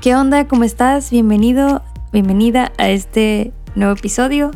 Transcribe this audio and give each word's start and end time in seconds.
¿Qué 0.00 0.14
onda? 0.14 0.46
¿Cómo 0.46 0.62
estás? 0.64 1.10
Bienvenido, 1.10 1.82
bienvenida 2.12 2.70
a 2.76 2.90
este 2.90 3.52
nuevo 3.74 3.94
episodio, 3.94 4.50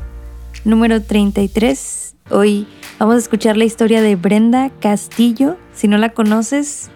número 0.64 1.02
33. 1.02 2.14
Hoy 2.30 2.68
vamos 2.98 3.14
a 3.16 3.18
escuchar 3.18 3.56
la 3.56 3.64
historia 3.64 4.02
de 4.02 4.16
Brenda 4.16 4.70
Castillo. 4.80 5.56
Si 5.74 5.88
no 5.88 5.96
la 5.96 6.10
conoces, 6.10 6.90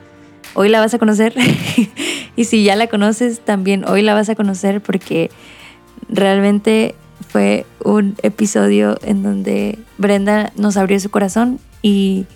hoy 0.53 0.69
la 0.69 0.81
vas 0.81 0.93
a 0.93 0.99
conocer. 0.99 1.35
y 2.37 2.45
si 2.45 2.65
ya 2.65 2.77
la 2.77 2.87
conoces, 2.87 3.41
también 3.41 3.89
hoy 3.89 4.03
la 4.03 4.15
vas 4.15 4.29
a 4.29 4.35
conocer 4.35 4.83
porque 4.83 5.31
realmente 6.09 6.95
fue 7.29 7.65
un 7.83 8.15
episodio 8.23 8.99
en 9.03 9.23
donde 9.23 9.79
Brenda 9.97 10.53
nos 10.55 10.77
abrió 10.77 11.01
su 11.01 11.11
corazón 11.11 11.61
y 11.81 12.27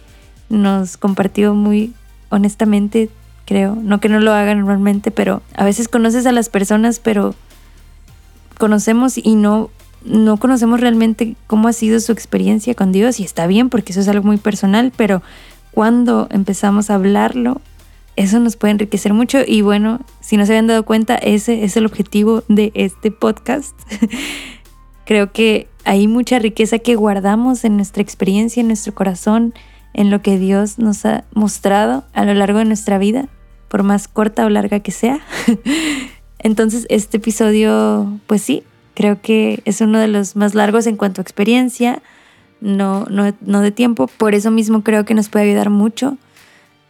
nos 0.49 0.97
compartió 0.97 1.55
muy 1.55 1.93
honestamente, 2.31 3.11
creo. 3.49 3.75
No 3.75 3.99
que 3.99 4.11
no 4.11 4.21
lo 4.21 4.35
haga 4.35 4.55
normalmente, 4.55 5.11
pero 5.11 5.41
a 5.55 5.65
veces 5.65 5.89
conoces 5.89 6.27
a 6.27 6.33
las 6.33 6.51
personas, 6.51 7.01
pero 7.01 7.35
conocemos 8.59 9.17
y 9.17 9.37
no, 9.37 9.71
no 10.05 10.37
conocemos 10.37 10.81
realmente 10.83 11.35
cómo 11.47 11.69
ha 11.69 11.73
sido 11.73 11.99
su 12.01 12.13
experiencia 12.13 12.75
con 12.75 12.93
Dios 12.93 13.21
y 13.21 13.25
está 13.25 13.47
bien 13.47 13.71
porque 13.71 13.93
eso 13.93 14.03
es 14.03 14.09
algo 14.09 14.27
muy 14.27 14.37
personal, 14.37 14.93
pero 14.95 15.23
cuando 15.71 16.29
empezamos 16.31 16.91
a 16.91 16.97
hablarlo, 16.97 17.63
eso 18.17 18.39
nos 18.39 18.57
puede 18.57 18.73
enriquecer 18.73 19.15
mucho 19.15 19.39
y 19.47 19.63
bueno, 19.63 20.01
si 20.21 20.37
no 20.37 20.45
se 20.45 20.53
habían 20.53 20.67
dado 20.67 20.85
cuenta, 20.85 21.15
ese 21.15 21.65
es 21.65 21.79
el 21.79 21.87
objetivo 21.87 22.45
de 22.49 22.71
este 22.75 23.11
podcast. 23.11 23.75
Creo 25.07 25.33
que 25.33 25.69
hay 25.85 26.07
mucha 26.07 26.39
riqueza 26.39 26.81
que 26.81 26.97
guardamos 26.97 27.65
en 27.65 27.77
nuestra 27.77 28.03
experiencia, 28.03 28.61
en 28.61 28.67
nuestro 28.67 28.95
corazón, 28.95 29.55
en 29.95 30.11
lo 30.11 30.21
que 30.21 30.39
Dios 30.39 30.79
nos 30.79 31.07
ha 31.07 31.25
mostrado 31.33 32.05
a 32.13 32.27
lo 32.27 32.35
largo 32.35 32.59
de 32.59 32.67
nuestra 32.67 32.99
vida, 32.99 33.29
por 33.69 33.83
más 33.83 34.09
corta 34.09 34.47
o 34.47 34.49
larga 34.49 34.81
que 34.81 34.91
sea. 34.91 35.21
Entonces 36.39 36.87
este 36.89 37.19
episodio, 37.19 38.19
pues 38.27 38.43
sí, 38.43 38.63
creo 38.95 39.21
que 39.21 39.63
es 39.65 39.81
uno 39.81 39.99
de 39.99 40.09
los 40.09 40.37
más 40.37 40.55
largos 40.55 40.87
en 40.87 40.97
cuanto 40.97 41.21
a 41.21 41.23
experiencia, 41.23 42.03
no, 42.61 43.07
no, 43.11 43.33
no 43.41 43.61
de 43.61 43.71
tiempo, 43.71 44.09
por 44.09 44.35
eso 44.35 44.51
mismo 44.51 44.83
creo 44.83 45.05
que 45.05 45.15
nos 45.15 45.29
puede 45.29 45.47
ayudar 45.47 45.71
mucho 45.71 46.17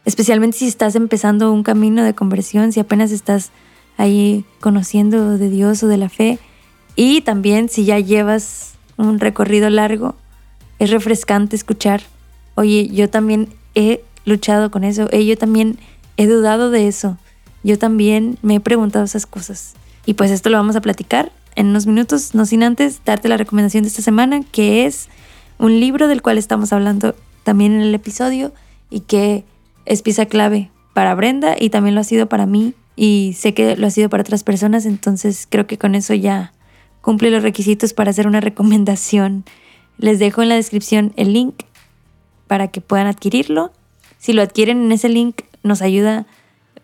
especialmente 0.08 0.56
si 0.56 0.66
estás 0.66 0.94
empezando 0.94 1.53
un 1.53 1.62
camino 1.62 2.03
de 2.03 2.14
conversión, 2.14 2.72
si 2.72 2.81
apenas 2.81 3.12
estás 3.12 3.50
ahí 3.98 4.47
conociendo 4.58 5.36
de 5.36 5.50
Dios 5.50 5.83
o 5.83 5.86
de 5.86 5.98
la 5.98 6.08
fe, 6.08 6.38
y 6.97 7.20
también 7.20 7.69
si 7.69 7.84
ya 7.84 7.98
llevas 7.98 8.72
un 8.97 9.20
recorrido 9.20 9.69
largo, 9.69 10.14
es 10.78 10.91
refrescante 10.91 11.56
escuchar, 11.56 12.00
oye, 12.55 12.88
yo 12.88 13.10
también 13.10 13.50
he 13.75 14.03
luchado 14.25 14.70
con 14.70 14.83
eso, 14.83 15.10
yo 15.10 15.36
también 15.36 15.78
he 16.19 16.27
dudado 16.27 16.70
de 16.70 16.88
eso, 16.88 17.16
yo 17.62 17.78
también 17.78 18.36
me 18.42 18.56
he 18.56 18.61
preguntado 18.61 19.05
esas 19.05 19.24
cosas. 19.24 19.74
Y 20.05 20.14
pues 20.14 20.30
esto 20.30 20.50
lo 20.50 20.58
vamos 20.58 20.77
a 20.77 20.83
platicar 20.83 21.33
en 21.55 21.69
unos 21.69 21.86
minutos, 21.86 22.34
no 22.34 22.44
sin 22.44 22.62
antes 22.62 23.00
darte 23.05 23.28
la 23.28 23.36
recomendación 23.36 23.84
de 23.84 23.88
esta 23.88 24.02
semana, 24.02 24.42
que 24.52 24.84
es 24.84 25.08
un 25.58 25.80
libro 25.80 26.08
del 26.08 26.20
cual 26.20 26.36
estamos 26.36 26.72
hablando 26.72 27.14
también 27.44 27.72
en 27.72 27.80
el 27.80 27.94
episodio 27.94 28.52
y 28.91 29.00
que 29.00 29.44
es 29.86 30.02
pieza 30.02 30.27
clave 30.27 30.70
para 30.92 31.14
Brenda 31.14 31.56
y 31.58 31.70
también 31.70 31.94
lo 31.94 32.00
ha 32.00 32.05
sido 32.05 32.28
para 32.28 32.47
mí 32.47 32.75
y 32.97 33.34
sé 33.36 33.55
que 33.55 33.77
lo 33.77 33.86
ha 33.86 33.91
sido 33.91 34.08
para 34.08 34.22
otras 34.22 34.44
personas, 34.44 34.84
entonces 34.86 35.47
creo 35.48 35.66
que 35.66 35.78
con 35.78 35.94
eso 35.94 36.14
ya 36.14 36.53
cumple 37.00 37.30
los 37.30 37.42
requisitos 37.42 37.92
para 37.92 38.10
hacer 38.10 38.27
una 38.27 38.41
recomendación. 38.41 39.44
Les 39.98 40.19
dejo 40.19 40.42
en 40.42 40.48
la 40.48 40.56
descripción 40.56 41.12
el 41.16 41.32
link 41.32 41.55
para 42.48 42.69
que 42.69 42.80
puedan 42.80 43.06
adquirirlo. 43.06 43.72
Si 44.19 44.32
lo 44.32 44.42
adquieren 44.42 44.82
en 44.82 44.92
ese 44.92 45.08
link 45.08 45.42
nos 45.69 45.83
ayuda 45.83 46.27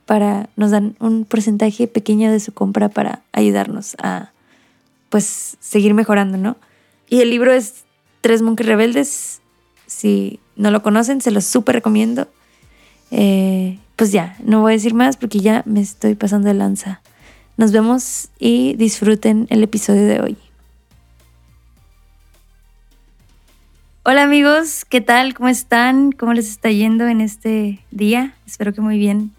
para 0.07 0.49
nos 0.57 0.71
dan 0.71 0.97
un 1.01 1.25
porcentaje 1.25 1.89
pequeño 1.89 2.31
de 2.31 2.39
su 2.39 2.53
compra 2.53 2.89
para 2.89 3.23
ayudarnos 3.33 3.97
a 4.03 4.31
pues 5.09 5.57
seguir 5.61 5.95
mejorando, 5.95 6.39
¿no? 6.39 6.57
Y 7.09 7.21
el 7.21 7.31
libro 7.31 7.53
es 7.53 7.85
Tres 8.25 8.41
monjes 8.41 8.67
rebeldes. 8.67 9.43
Si 9.87 10.41
no 10.57 10.71
lo 10.71 10.83
conocen, 10.83 11.21
se 11.21 11.31
los 11.31 11.45
súper 11.45 11.75
recomiendo. 11.75 12.27
Eh, 13.11 13.79
pues 13.97 14.13
ya, 14.13 14.35
no 14.43 14.63
voy 14.63 14.73
a 14.73 14.77
decir 14.77 14.95
más 14.95 15.19
porque 15.19 15.41
ya 15.41 15.63
me 15.67 15.83
estoy 15.83 16.15
pasando 16.15 16.49
de 16.49 16.55
lanza. 16.55 17.03
Nos 17.59 17.71
vemos 17.71 18.31
y 18.39 18.77
disfruten 18.77 19.47
el 19.51 19.63
episodio 19.63 20.07
de 20.07 20.21
hoy. 20.23 20.39
Hola 24.07 24.25
amigos, 24.25 24.85
¿qué 24.85 25.01
tal? 25.01 25.33
¿Cómo 25.33 25.49
están? 25.49 26.13
¿Cómo 26.13 26.35
les 26.35 26.51
está 26.51 26.71
yendo 26.71 27.09
en 27.09 27.23
este 27.23 27.81
día? 27.91 28.37
Espero 28.45 28.75
que 28.75 28.83
muy 28.83 28.99
bien. 28.99 29.33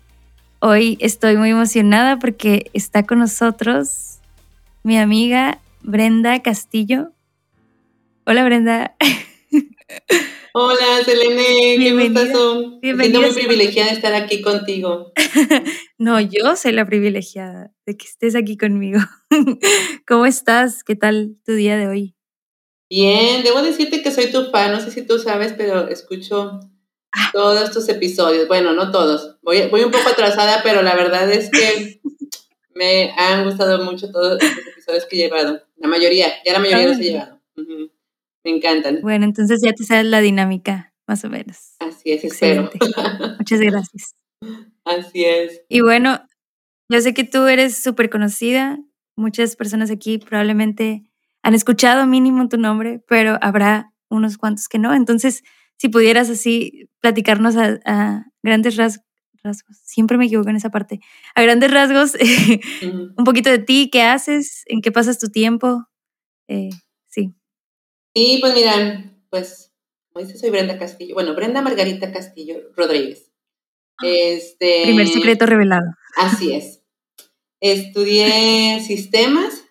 Hoy 0.57 0.97
estoy 1.01 1.37
muy 1.37 1.51
emocionada 1.51 2.17
porque 2.17 2.71
está 2.73 3.05
con 3.05 3.19
nosotros 3.19 4.21
mi 4.81 4.97
amiga 4.97 5.59
Brenda 5.83 6.41
Castillo. 6.41 7.11
Hola 8.25 8.43
Brenda. 8.43 8.95
Hola, 10.53 11.03
Selene, 11.05 11.75
qué 11.77 11.93
gustazo. 11.93 12.79
Siento 12.81 13.21
muy 13.21 13.33
privilegiada 13.33 13.91
de 13.91 13.95
estar 13.97 14.15
aquí 14.15 14.41
contigo. 14.41 15.11
no, 15.99 16.19
yo 16.19 16.55
soy 16.55 16.71
la 16.71 16.87
privilegiada 16.87 17.71
de 17.85 17.95
que 17.95 18.07
estés 18.07 18.33
aquí 18.33 18.57
conmigo. 18.57 18.99
¿Cómo 20.07 20.25
estás? 20.25 20.83
¿Qué 20.83 20.95
tal 20.95 21.37
tu 21.45 21.53
día 21.53 21.77
de 21.77 21.87
hoy? 21.87 22.15
Bien, 22.89 23.43
debo 23.43 23.61
decirte 23.61 24.01
que 24.01 24.11
soy 24.11 24.31
tu 24.31 24.51
fan, 24.51 24.71
no 24.71 24.79
sé 24.79 24.91
si 24.91 25.01
tú 25.01 25.17
sabes, 25.17 25.53
pero 25.53 25.87
escucho 25.87 26.59
ah. 27.11 27.29
todos 27.33 27.71
tus 27.71 27.89
episodios. 27.89 28.47
Bueno, 28.47 28.73
no 28.73 28.91
todos. 28.91 29.37
Voy, 29.41 29.67
voy 29.69 29.83
un 29.83 29.91
poco 29.91 30.09
atrasada, 30.09 30.61
pero 30.63 30.81
la 30.81 30.95
verdad 30.95 31.31
es 31.31 31.49
que 31.49 31.99
me 32.75 33.11
han 33.17 33.43
gustado 33.43 33.83
mucho 33.83 34.11
todos 34.11 34.41
los 34.41 34.51
episodios 34.73 35.05
que 35.05 35.15
he 35.15 35.19
llevado. 35.19 35.61
La 35.77 35.87
mayoría, 35.87 36.27
ya 36.45 36.53
la 36.53 36.59
mayoría 36.59 36.87
los 36.87 36.99
he 36.99 37.03
llevado. 37.03 37.41
Me 38.43 38.51
encantan. 38.51 39.01
Bueno, 39.01 39.25
entonces 39.25 39.59
ya 39.63 39.73
te 39.73 39.83
sabes 39.83 40.05
la 40.05 40.21
dinámica, 40.21 40.93
más 41.07 41.23
o 41.25 41.29
menos. 41.29 41.75
Así 41.79 42.11
es, 42.11 42.23
Excelente. 42.23 42.77
Muchas 43.39 43.59
gracias. 43.59 44.15
Así 44.85 45.25
es. 45.25 45.63
Y 45.67 45.81
bueno, 45.81 46.21
yo 46.89 47.01
sé 47.01 47.15
que 47.15 47.23
tú 47.23 47.47
eres 47.47 47.75
súper 47.75 48.11
conocida. 48.11 48.77
Muchas 49.15 49.55
personas 49.55 49.89
aquí 49.89 50.19
probablemente 50.19 51.05
han 51.45 51.53
escuchado 51.53 52.07
mínimo 52.07 52.49
tu 52.49 52.57
nombre, 52.57 53.03
pero 53.07 53.37
habrá 53.39 53.93
unos 54.09 54.39
cuantos 54.39 54.67
que 54.67 54.79
no. 54.79 54.95
Entonces, 54.95 55.43
si 55.77 55.89
pudieras 55.89 56.27
así 56.31 56.89
platicarnos 57.01 57.55
a, 57.55 58.25
grandes 58.41 58.77
rasgos, 58.77 59.05
siempre 59.83 60.17
me 60.17 60.25
equivoco 60.25 60.49
en 60.49 60.55
esa 60.55 60.71
parte, 60.71 61.01
a 61.35 61.43
grandes 61.43 61.69
rasgos, 61.69 62.13
un 62.81 63.23
poquito 63.23 63.51
de 63.51 63.59
ti, 63.59 63.91
qué 63.91 64.01
haces, 64.01 64.63
en 64.65 64.81
qué 64.81 64.91
pasas 64.91 65.19
tu 65.19 65.27
tiempo. 65.27 65.85
Eh, 66.47 66.69
Sí, 68.17 68.37
pues 68.39 68.53
mira, 68.53 69.11
pues, 69.29 69.73
como 70.13 70.25
dice, 70.25 70.39
soy 70.39 70.49
Brenda 70.49 70.79
Castillo. 70.79 71.15
Bueno, 71.15 71.35
Brenda 71.35 71.61
Margarita 71.61 72.13
Castillo 72.13 72.71
Rodríguez. 72.73 73.29
Ah, 73.97 74.05
este, 74.07 74.83
Primer 74.83 75.07
secreto 75.09 75.45
revelado. 75.45 75.91
Así 76.15 76.53
es. 76.53 76.81
Estudié 77.59 78.79
sistemas 78.79 79.65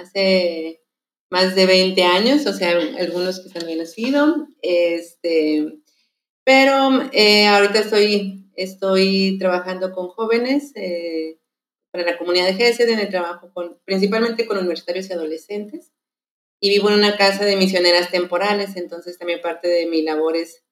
hace 0.00 0.82
más 1.30 1.54
de 1.54 1.66
20 1.66 2.02
años, 2.04 2.46
o 2.46 2.52
sea, 2.52 2.78
algunos 2.98 3.40
que 3.40 3.50
también 3.50 3.78
han 3.78 3.84
nacido. 3.84 4.48
Este, 4.62 5.80
pero 6.44 7.10
eh, 7.12 7.46
ahorita 7.46 7.80
estoy, 7.80 8.50
estoy 8.54 9.36
trabajando 9.38 9.92
con 9.92 10.08
jóvenes 10.08 10.72
eh, 10.74 11.38
para 11.90 12.04
la 12.04 12.18
comunidad 12.18 12.46
de 12.46 12.54
GESED 12.54 12.88
en 12.88 13.00
el 13.00 13.10
trabajo 13.10 13.52
principalmente 13.84 14.46
con 14.46 14.58
universitarios 14.58 15.08
y 15.08 15.12
adolescentes 15.12 15.92
y 16.60 16.70
vivo 16.70 16.88
en 16.88 16.98
una 16.98 17.16
casa 17.16 17.44
de 17.44 17.56
misioneras 17.56 18.10
temporales, 18.10 18.76
entonces 18.76 19.18
también 19.18 19.40
parte 19.40 19.68
de 19.68 19.86
mi 19.86 20.02
labor 20.02 20.36
es 20.36 20.64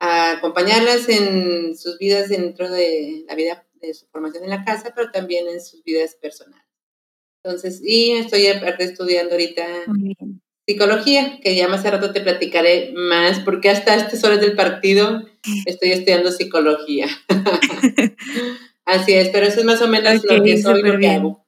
acompañarlas 0.00 1.08
en 1.08 1.76
sus 1.76 1.98
vidas 1.98 2.28
dentro 2.28 2.70
de 2.70 3.24
la 3.26 3.34
vida 3.34 3.66
de 3.74 3.94
su 3.94 4.06
formación 4.08 4.44
en 4.44 4.50
la 4.50 4.64
casa, 4.64 4.92
pero 4.94 5.10
también 5.10 5.48
en 5.48 5.60
sus 5.60 5.82
vidas 5.84 6.16
personales. 6.16 6.67
Entonces, 7.42 7.80
y 7.84 8.12
estoy 8.12 8.46
aparte 8.48 8.84
estudiando 8.84 9.32
ahorita 9.32 9.64
psicología, 10.66 11.40
que 11.40 11.56
ya 11.56 11.66
más 11.66 11.84
a 11.86 11.92
rato 11.92 12.12
te 12.12 12.20
platicaré 12.20 12.92
más, 12.94 13.40
porque 13.40 13.70
hasta 13.70 13.94
estas 13.94 14.22
horas 14.24 14.40
del 14.40 14.54
partido 14.54 15.22
estoy 15.64 15.92
estudiando 15.92 16.30
psicología. 16.30 17.06
Así 18.84 19.12
es, 19.14 19.30
pero 19.30 19.46
eso 19.46 19.60
es 19.60 19.66
más 19.66 19.80
o 19.80 19.88
menos 19.88 20.22
lo 20.24 20.42
que 20.42 20.60
soy, 20.60 20.82
lo 20.82 20.98
que 20.98 21.08
hago. 21.08 21.44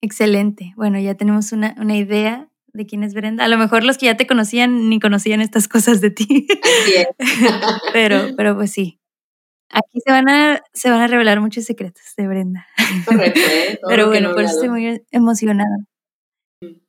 Excelente. 0.00 0.72
Bueno, 0.76 0.98
ya 0.98 1.14
tenemos 1.14 1.52
una, 1.52 1.74
una 1.78 1.96
idea 1.96 2.48
de 2.72 2.86
quién 2.86 3.02
es 3.02 3.14
Brenda. 3.14 3.44
A 3.44 3.48
lo 3.48 3.58
mejor 3.58 3.84
los 3.84 3.98
que 3.98 4.06
ya 4.06 4.16
te 4.16 4.26
conocían 4.26 4.88
ni 4.88 5.00
conocían 5.00 5.40
estas 5.40 5.68
cosas 5.68 6.00
de 6.00 6.10
ti. 6.10 6.46
pero, 7.92 8.28
pero 8.36 8.54
pues 8.54 8.70
sí. 8.72 9.00
Aquí 9.70 10.00
se 10.04 10.12
van 10.12 10.28
a, 10.28 10.62
se 10.72 10.90
van 10.90 11.00
a 11.00 11.06
revelar 11.06 11.40
muchos 11.40 11.64
secretos 11.64 12.04
de 12.16 12.26
Brenda. 12.28 12.66
Correcto, 13.04 13.40
¿eh? 13.40 13.78
pero 13.88 14.06
bueno, 14.08 14.32
por 14.32 14.42
eso 14.42 14.54
estoy 14.54 14.68
muy 14.68 15.02
emocionada. 15.10 15.76
Mm. 16.62 16.80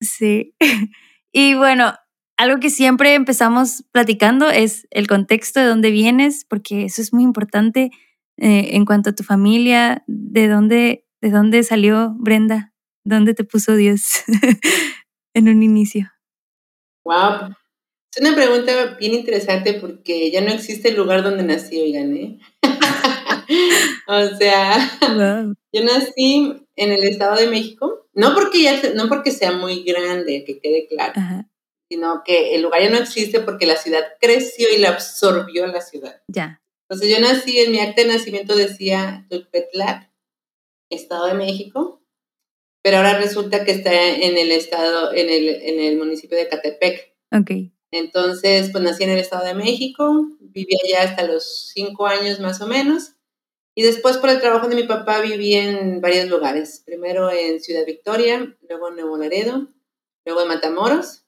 Sí. 0.00 0.54
Y 1.38 1.52
bueno, 1.52 1.92
algo 2.38 2.60
que 2.60 2.70
siempre 2.70 3.12
empezamos 3.12 3.84
platicando 3.92 4.48
es 4.48 4.86
el 4.90 5.06
contexto 5.06 5.60
de 5.60 5.66
dónde 5.66 5.90
vienes, 5.90 6.46
porque 6.46 6.86
eso 6.86 7.02
es 7.02 7.12
muy 7.12 7.24
importante 7.24 7.90
eh, 8.38 8.70
en 8.72 8.86
cuanto 8.86 9.10
a 9.10 9.14
tu 9.14 9.22
familia, 9.22 10.02
de 10.06 10.48
dónde, 10.48 11.06
¿De 11.22 11.30
dónde 11.30 11.62
salió 11.62 12.14
Brenda? 12.18 12.72
¿Dónde 13.04 13.34
te 13.34 13.42
puso 13.42 13.74
Dios 13.74 14.22
en 15.34 15.48
un 15.48 15.62
inicio? 15.62 16.12
Wow. 17.04 17.56
Es 18.16 18.26
una 18.26 18.34
pregunta 18.34 18.96
bien 18.98 19.12
interesante 19.12 19.74
porque 19.74 20.30
ya 20.30 20.40
no 20.40 20.50
existe 20.50 20.88
el 20.88 20.96
lugar 20.96 21.22
donde 21.22 21.42
nací, 21.42 21.78
oigan, 21.78 22.16
¿eh? 22.16 22.38
o 24.08 24.36
sea, 24.38 24.98
yo 25.70 25.84
nací 25.84 26.66
en 26.76 26.92
el 26.92 27.04
Estado 27.04 27.36
de 27.36 27.48
México, 27.48 28.08
no 28.14 28.32
porque, 28.32 28.62
ya, 28.62 28.80
no 28.94 29.10
porque 29.10 29.32
sea 29.32 29.52
muy 29.52 29.84
grande, 29.84 30.44
que 30.46 30.60
quede 30.60 30.86
claro, 30.88 31.12
sino 31.92 32.22
que 32.24 32.54
el 32.54 32.62
lugar 32.62 32.84
ya 32.84 32.88
no 32.88 32.96
existe 32.96 33.40
porque 33.40 33.66
la 33.66 33.76
ciudad 33.76 34.02
creció 34.18 34.68
y 34.74 34.78
la 34.78 34.88
absorbió 34.88 35.66
la 35.66 35.82
ciudad. 35.82 36.22
Ya. 36.26 36.62
Entonces 36.88 37.14
yo 37.14 37.20
nací, 37.20 37.58
en 37.58 37.72
mi 37.72 37.80
acta 37.80 38.00
de 38.00 38.08
nacimiento 38.08 38.56
decía 38.56 39.26
Tulpetlac, 39.28 40.10
Estado 40.90 41.26
de 41.26 41.34
México, 41.34 42.00
pero 42.82 42.96
ahora 42.96 43.18
resulta 43.18 43.62
que 43.62 43.72
está 43.72 43.92
en 43.92 44.38
el 44.38 44.52
estado, 44.52 45.12
en 45.12 45.28
el, 45.28 45.48
en 45.50 45.80
el 45.80 45.98
municipio 45.98 46.38
de 46.38 46.48
Catepec. 46.48 47.12
Ok. 47.38 47.75
Entonces, 47.96 48.70
pues 48.70 48.82
nací 48.84 49.04
en 49.04 49.10
el 49.10 49.18
Estado 49.18 49.44
de 49.44 49.54
México, 49.54 50.28
viví 50.40 50.74
allá 50.84 51.02
hasta 51.10 51.24
los 51.24 51.70
cinco 51.74 52.06
años 52.06 52.40
más 52.40 52.60
o 52.60 52.66
menos, 52.66 53.12
y 53.74 53.82
después 53.82 54.16
por 54.18 54.30
el 54.30 54.40
trabajo 54.40 54.68
de 54.68 54.76
mi 54.76 54.84
papá 54.84 55.20
viví 55.20 55.54
en 55.54 56.00
varios 56.00 56.28
lugares, 56.28 56.82
primero 56.84 57.30
en 57.30 57.60
Ciudad 57.60 57.84
Victoria, 57.84 58.56
luego 58.68 58.88
en 58.88 58.96
Nuevo 58.96 59.18
Laredo, 59.18 59.68
luego 60.24 60.42
en 60.42 60.48
Matamoros, 60.48 61.24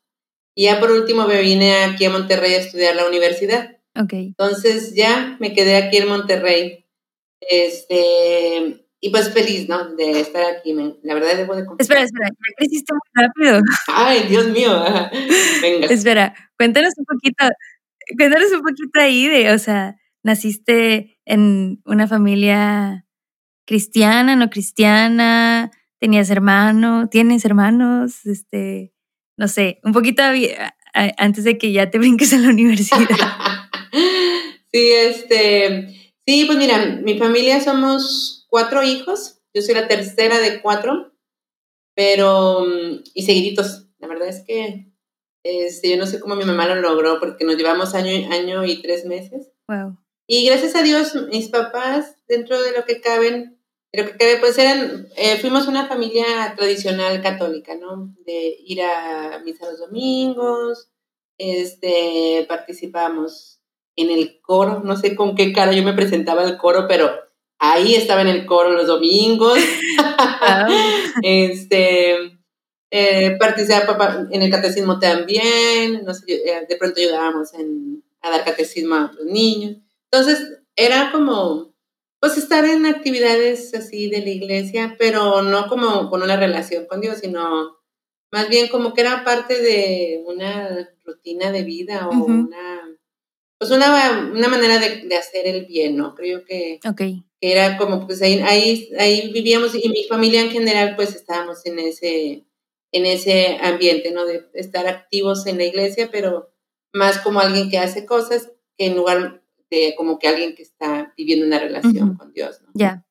y 0.55 0.65
ya 0.65 0.81
por 0.81 0.91
último 0.91 1.27
me 1.27 1.41
vine 1.41 1.85
aquí 1.85 2.05
a 2.05 2.11
Monterrey 2.11 2.55
a 2.55 2.59
estudiar 2.59 2.97
la 2.97 3.07
universidad. 3.07 3.79
Ok. 4.01 4.13
Entonces 4.13 4.95
ya 4.95 5.37
me 5.41 5.53
quedé 5.55 5.77
aquí 5.77 5.99
en 5.99 6.09
Monterrey. 6.09 6.85
Este, 7.41 8.88
y 9.01 9.11
pues 9.11 9.33
feliz, 9.33 9.69
¿no? 9.69 9.95
De 9.95 10.21
estar 10.21 10.43
aquí. 10.45 10.75
La 11.03 11.15
verdad 11.15 11.37
debo 11.37 11.55
de 11.55 11.65
Espera, 11.79 12.03
espera, 12.03 12.29
ya 12.29 12.55
creciste 12.57 12.93
muy 12.93 13.25
rápido. 13.25 13.61
Ay, 13.89 14.27
Dios 14.29 14.49
mío. 14.49 14.85
Venga. 15.63 15.87
Espera, 15.87 16.35
cuéntanos 16.57 16.95
un 16.97 17.05
poquito, 17.05 17.45
cuéntanos 18.17 18.53
un 18.53 18.63
poquito 18.63 19.01
ahí 19.01 19.29
de, 19.29 19.53
o 19.53 19.59
sea, 19.59 19.97
naciste 20.23 21.19
en 21.25 21.81
una 21.85 22.09
familia 22.09 23.07
cristiana, 23.67 24.35
no 24.35 24.51
cristiana, 24.51 25.71
tenías 26.01 26.31
hermanos, 26.31 27.09
tienes 27.11 27.45
hermanos, 27.45 28.27
este, 28.27 28.93
no 29.37 29.47
sé, 29.47 29.79
un 29.85 29.93
poquito 29.93 30.23
antes 30.95 31.45
de 31.45 31.59
que 31.59 31.71
ya 31.73 31.91
te 31.91 31.99
brinques 31.99 32.33
a 32.33 32.39
la 32.39 32.49
universidad. 32.49 33.09
sí, 34.73 34.91
este, 34.93 36.15
sí, 36.27 36.45
pues 36.47 36.59
mira, 36.59 37.01
mi 37.03 37.17
familia 37.17 37.61
somos 37.61 38.38
cuatro 38.49 38.83
hijos, 38.83 39.41
yo 39.55 39.63
soy 39.63 39.75
la 39.75 39.89
tercera 39.89 40.41
de 40.41 40.61
cuatro, 40.61 41.13
pero, 41.95 42.61
mm, 42.61 43.03
y 43.15 43.23
seguiditos, 43.23 43.87
la 43.99 44.09
verdad 44.09 44.29
es 44.29 44.45
que 44.45 44.89
este, 45.43 45.91
yo 45.91 45.97
no 45.97 46.07
sé 46.07 46.21
cómo 46.21 46.37
mi 46.37 46.45
mamá 46.45 46.67
lo 46.67 46.77
logró, 46.77 47.19
porque 47.21 47.45
nos 47.45 47.57
llevamos 47.57 47.95
año, 47.95 48.31
año 48.31 48.65
y 48.65 48.83
tres 48.83 49.05
meses. 49.05 49.51
Wow. 49.69 49.97
Y 50.27 50.45
gracias 50.47 50.75
a 50.75 50.83
Dios, 50.83 51.15
mis 51.31 51.49
papás, 51.49 52.17
dentro 52.29 52.61
de 52.61 52.73
lo 52.73 52.85
que 52.85 53.01
caben, 53.01 53.59
lo 53.93 54.05
que 54.05 54.17
cabe, 54.17 54.37
pues 54.37 54.59
eran, 54.59 55.09
eh, 55.17 55.39
fuimos 55.39 55.67
una 55.67 55.87
familia 55.87 56.55
tradicional 56.57 57.23
católica, 57.23 57.75
¿no? 57.77 58.15
De 58.27 58.57
ir 58.67 58.83
a 58.83 59.41
misa 59.45 59.71
los 59.71 59.81
domingos, 59.81 60.91
este, 61.39 62.45
participamos 62.49 63.61
en 63.97 64.11
el 64.11 64.41
coro, 64.43 64.83
no 64.85 64.97
sé 64.97 65.17
con 65.17 65.35
qué 65.35 65.53
cara 65.53 65.73
yo 65.73 65.83
me 65.83 65.95
presentaba 65.95 66.43
al 66.43 66.59
coro, 66.59 66.87
pero 66.87 67.11
ahí 67.59 67.95
estaba 67.95 68.23
en 68.23 68.29
el 68.29 68.47
coro 68.47 68.73
los 68.73 68.87
domingos. 68.87 69.59
Ah. 69.99 70.67
este, 71.23 72.39
eh, 72.91 73.37
participaba 73.39 74.27
en 74.31 74.43
el 74.43 74.51
catecismo 74.51 74.99
también, 74.99 76.05
no 76.05 76.15
sé, 76.15 76.25
eh, 76.33 76.67
de 76.69 76.77
pronto 76.77 77.01
ayudábamos 77.01 77.53
en, 77.55 78.03
a 78.23 78.31
dar 78.31 78.45
catecismo 78.45 78.95
a 78.95 79.13
los 79.15 79.27
niños. 79.27 79.77
Entonces, 80.11 80.61
era 80.77 81.11
como, 81.13 81.75
pues 82.21 82.39
estar 82.39 82.65
en 82.65 82.87
actividades 82.87 83.75
así 83.75 84.09
de 84.09 84.21
la 84.21 84.31
iglesia, 84.31 84.97
pero 84.99 85.43
no 85.43 85.69
como 85.69 86.09
con 86.09 86.23
una 86.23 86.37
relación 86.37 86.87
con 86.87 87.01
Dios, 87.01 87.19
sino 87.19 87.77
más 88.31 88.49
bien 88.49 88.69
como 88.69 88.95
que 88.95 89.03
era 89.03 89.25
parte 89.25 89.61
de 89.61 90.23
una 90.27 90.89
rutina 91.05 91.51
de 91.51 91.63
vida 91.63 92.09
o 92.09 92.25
una, 92.25 92.99
pues 93.59 93.71
una, 93.71 94.31
una 94.33 94.49
manera 94.49 94.79
de, 94.79 95.03
de, 95.07 95.17
hacer 95.17 95.47
el 95.47 95.67
bien, 95.67 95.97
¿no? 95.97 96.15
Creo 96.15 96.45
que, 96.45 96.79
okay 96.89 97.25
era 97.41 97.77
como, 97.77 98.07
pues 98.07 98.21
ahí, 98.23 98.41
ahí, 98.41 98.91
ahí 98.99 99.31
vivíamos 99.33 99.75
y 99.75 99.89
mi 99.89 100.05
familia 100.05 100.43
en 100.43 100.51
general, 100.51 100.97
pues 100.97 101.15
estábamos 101.15 101.65
en 101.67 101.79
ese, 101.79 102.45
en 102.93 103.07
ese 103.07 103.59
ambiente, 103.61 104.11
¿no? 104.11 104.27
De 104.27 104.47
estar 104.55 104.87
activos 104.87 105.47
en 105.47 105.59
la 105.59 105.65
iglesia, 105.65 106.11
pero 106.11 106.53
más 106.93 107.19
como 107.19 107.41
alguien 107.41 107.71
que 107.71 107.79
hace 107.79 108.07
cosas 108.07 108.51
que 108.77 108.87
en 108.87 108.97
lugar 108.97 109.43
de 109.71 109.95
como 109.97 110.19
que 110.19 110.29
alguien 110.29 110.55
que 110.55 110.63
está 110.63 111.13
viviendo 111.17 111.47
una 111.47 111.59
relación 111.59 112.17
con 112.17 112.33
Dios, 112.33 112.61
¿no? 112.63 112.71
Ya. 112.75 113.05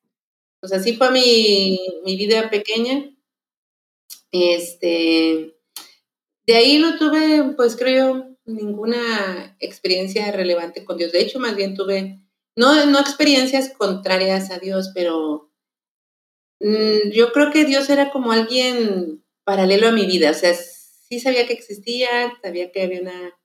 Pues 0.60 0.72
así 0.72 0.96
fue 0.96 1.10
mi, 1.10 1.78
mi 2.04 2.16
vida 2.16 2.50
pequeña. 2.50 3.14
Este, 4.32 5.54
de 6.46 6.54
ahí 6.54 6.78
no 6.78 6.98
tuve, 6.98 7.54
pues 7.56 7.76
creo, 7.76 8.36
ninguna 8.44 9.56
experiencia 9.60 10.30
relevante 10.32 10.84
con 10.84 10.98
Dios. 10.98 11.12
De 11.12 11.20
hecho, 11.20 11.38
más 11.38 11.54
bien 11.54 11.74
tuve 11.74 12.20
no, 12.58 12.86
no 12.86 12.98
experiencias 12.98 13.72
contrarias 13.78 14.50
a 14.50 14.58
Dios, 14.58 14.90
pero 14.92 15.52
mm, 16.60 17.10
yo 17.12 17.32
creo 17.32 17.52
que 17.52 17.64
Dios 17.64 17.88
era 17.88 18.10
como 18.10 18.32
alguien 18.32 19.24
paralelo 19.44 19.86
a 19.88 19.92
mi 19.92 20.06
vida. 20.06 20.32
O 20.32 20.34
sea, 20.34 20.52
sí 20.54 21.20
sabía 21.20 21.46
que 21.46 21.52
existía, 21.52 22.36
sabía 22.42 22.72
que 22.72 22.82
había 22.82 23.00
una 23.00 23.38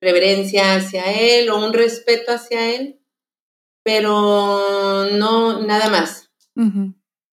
reverencia 0.00 0.76
hacia 0.76 1.12
Él 1.12 1.50
o 1.50 1.62
un 1.62 1.74
respeto 1.74 2.32
hacia 2.32 2.74
Él, 2.74 3.02
pero 3.84 5.10
no 5.12 5.60
nada 5.66 5.90
más. 5.90 6.30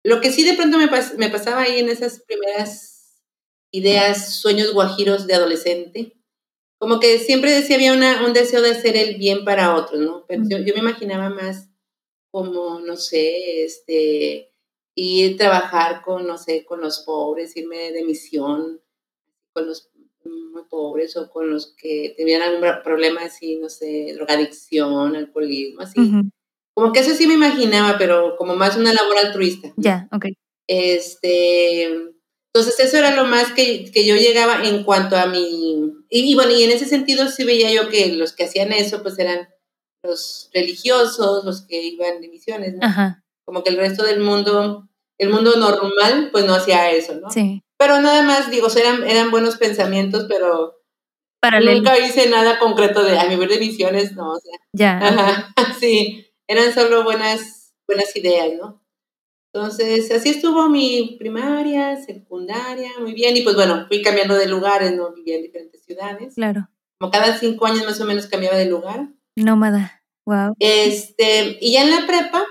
Lo 0.04 0.20
que 0.20 0.34
sí 0.34 0.44
de 0.44 0.56
pronto 0.56 0.78
me, 0.78 0.90
me 1.18 1.30
pasaba 1.30 1.62
ahí 1.62 1.80
en 1.80 1.88
esas 1.88 2.20
primeras 2.20 3.24
ideas, 3.72 4.36
sueños 4.36 4.74
guajiros 4.74 5.28
de 5.28 5.36
adolescente, 5.36 6.18
como 6.78 7.00
que 7.00 7.20
siempre 7.20 7.52
decía 7.52 7.78
había 7.78 7.94
una, 7.94 8.26
un 8.26 8.34
deseo 8.34 8.62
de 8.62 8.72
hacer 8.72 8.96
el 8.98 9.18
bien 9.18 9.46
para 9.46 9.76
otros, 9.76 10.02
¿no? 10.02 10.26
Pero 10.28 10.44
yo, 10.48 10.74
me 10.74 10.80
imaginaba 10.80 11.30
más 11.30 11.70
como, 12.32 12.80
no 12.80 12.98
sé, 12.98 13.64
este, 13.64 14.52
ir 14.96 15.34
a 15.34 15.38
trabajar 15.38 16.02
con, 16.02 16.28
no 16.28 16.38
sé, 16.38 16.66
con 16.66 16.82
los 16.82 17.00
pobres, 17.00 17.56
irme 17.56 17.92
de 17.92 18.04
misión 18.04 18.82
con 19.54 19.68
los 19.68 19.90
muy 20.26 20.64
pobres 20.70 21.16
o 21.18 21.30
con 21.30 21.50
los 21.50 21.74
que 21.76 22.14
tenían 22.18 22.42
algún 22.42 22.68
problema 22.84 23.22
así, 23.24 23.58
no 23.58 23.70
sé, 23.70 24.14
drogadicción, 24.14 25.16
alcoholismo, 25.16 25.82
así. 25.82 26.12
Como 26.74 26.92
que 26.92 27.00
eso 27.00 27.14
sí 27.14 27.26
me 27.26 27.36
imaginaba, 27.36 27.98
pero 27.98 28.36
como 28.38 28.56
más 28.56 28.76
una 28.76 28.92
labor 28.92 29.18
altruista. 29.18 29.72
Ya, 29.78 30.10
ok. 30.12 30.26
Este, 30.68 32.15
entonces 32.56 32.80
eso 32.80 32.96
era 32.96 33.14
lo 33.14 33.26
más 33.26 33.52
que, 33.52 33.92
que 33.92 34.06
yo 34.06 34.16
llegaba 34.16 34.64
en 34.64 34.86
cuanto 34.86 35.18
a 35.18 35.26
mi... 35.26 35.92
Y, 36.10 36.36
bueno, 36.36 36.52
y 36.52 36.64
en 36.64 36.72
ese 36.72 36.86
sentido 36.86 37.28
sí 37.28 37.44
veía 37.44 37.70
yo 37.70 37.90
que 37.90 38.14
los 38.14 38.32
que 38.32 38.46
hacían 38.46 38.72
eso 38.72 39.04
pues 39.04 39.20
eran 39.20 39.50
los 40.04 40.50
religiosos, 40.54 41.44
los 41.44 41.64
que 41.64 41.84
iban 41.84 42.22
de 42.22 42.30
misiones, 42.30 42.76
¿no? 42.76 42.88
Como 43.44 43.62
que 43.62 43.72
el 43.72 43.76
resto 43.76 44.06
del 44.06 44.22
mundo, 44.22 44.88
el 45.18 45.30
mundo 45.32 45.58
normal, 45.58 46.30
pues 46.32 46.46
no 46.46 46.56
hacía 46.56 46.92
eso, 46.92 47.16
¿no? 47.16 47.30
Sí. 47.30 47.62
Pero 47.78 48.00
nada 48.00 48.22
más, 48.22 48.50
digo, 48.50 48.70
eran, 48.74 49.04
eran 49.04 49.32
buenos 49.32 49.58
pensamientos, 49.58 50.26
pero 50.30 50.82
nunca 51.62 52.00
hice 52.00 52.30
nada 52.30 52.58
concreto 52.58 53.04
de, 53.04 53.20
a 53.20 53.28
nivel 53.28 53.50
de 53.50 53.60
misiones, 53.60 54.14
no, 54.14 54.32
o 54.32 54.40
sea. 54.40 54.58
Ya. 54.72 54.98
Ajá, 55.00 55.54
sí, 55.82 56.32
eran 56.48 56.74
solo 56.74 57.04
buenas, 57.04 57.74
buenas 57.86 58.16
ideas, 58.16 58.54
¿no? 58.58 58.82
Entonces, 59.56 60.12
así 60.12 60.32
estuvo 60.32 60.68
mi 60.68 61.16
primaria, 61.18 61.96
secundaria, 61.96 62.90
muy 63.00 63.14
bien. 63.14 63.38
Y 63.38 63.42
pues 63.42 63.56
bueno, 63.56 63.86
fui 63.88 64.02
cambiando 64.02 64.36
de 64.36 64.50
lugares, 64.50 64.94
¿no? 64.94 65.14
Vivía 65.14 65.38
en 65.38 65.44
diferentes 65.44 65.82
ciudades. 65.82 66.34
Claro. 66.36 66.68
Como 67.00 67.10
cada 67.10 67.38
cinco 67.38 67.66
años 67.66 67.86
más 67.86 68.02
o 68.02 68.06
menos 68.06 68.28
cambiaba 68.28 68.58
de 68.58 68.66
lugar. 68.66 69.08
Nómada, 69.38 70.04
wow. 70.26 70.56
Este, 70.60 71.58
y 71.62 71.72
ya 71.72 71.84
en 71.84 71.92
la 71.92 72.06
prepa, 72.06 72.46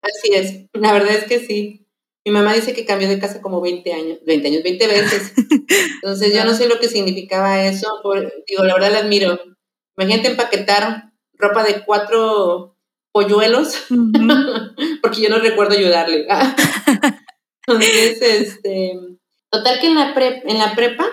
así 0.00 0.32
es, 0.32 0.68
la 0.74 0.92
verdad 0.92 1.16
es 1.16 1.24
que 1.24 1.40
sí. 1.40 1.88
Mi 2.24 2.30
mamá 2.30 2.54
dice 2.54 2.72
que 2.72 2.86
cambió 2.86 3.08
de 3.08 3.18
casa 3.18 3.42
como 3.42 3.60
20 3.60 3.92
años, 3.92 4.18
20 4.24 4.46
años, 4.46 4.62
20 4.62 4.86
veces. 4.86 5.32
Entonces 6.02 6.32
yo 6.32 6.44
no 6.44 6.54
sé 6.54 6.68
lo 6.68 6.78
que 6.78 6.86
significaba 6.86 7.64
eso. 7.64 8.00
digo, 8.46 8.62
la 8.62 8.74
verdad 8.74 8.92
la 8.92 8.98
admiro. 9.00 9.40
Imagínate 9.96 10.28
empaquetar 10.28 11.10
ropa 11.32 11.64
de 11.64 11.84
cuatro 11.84 12.77
polluelos, 13.18 13.86
porque 15.02 15.20
yo 15.20 15.28
no 15.28 15.40
recuerdo 15.40 15.76
ayudarle. 15.76 16.28
Entonces, 17.66 18.22
este, 18.22 18.92
total 19.50 19.80
que 19.80 19.88
en 19.88 19.94
la, 19.96 20.14
en 20.16 20.58
la 20.58 20.76
prepa, 20.76 21.04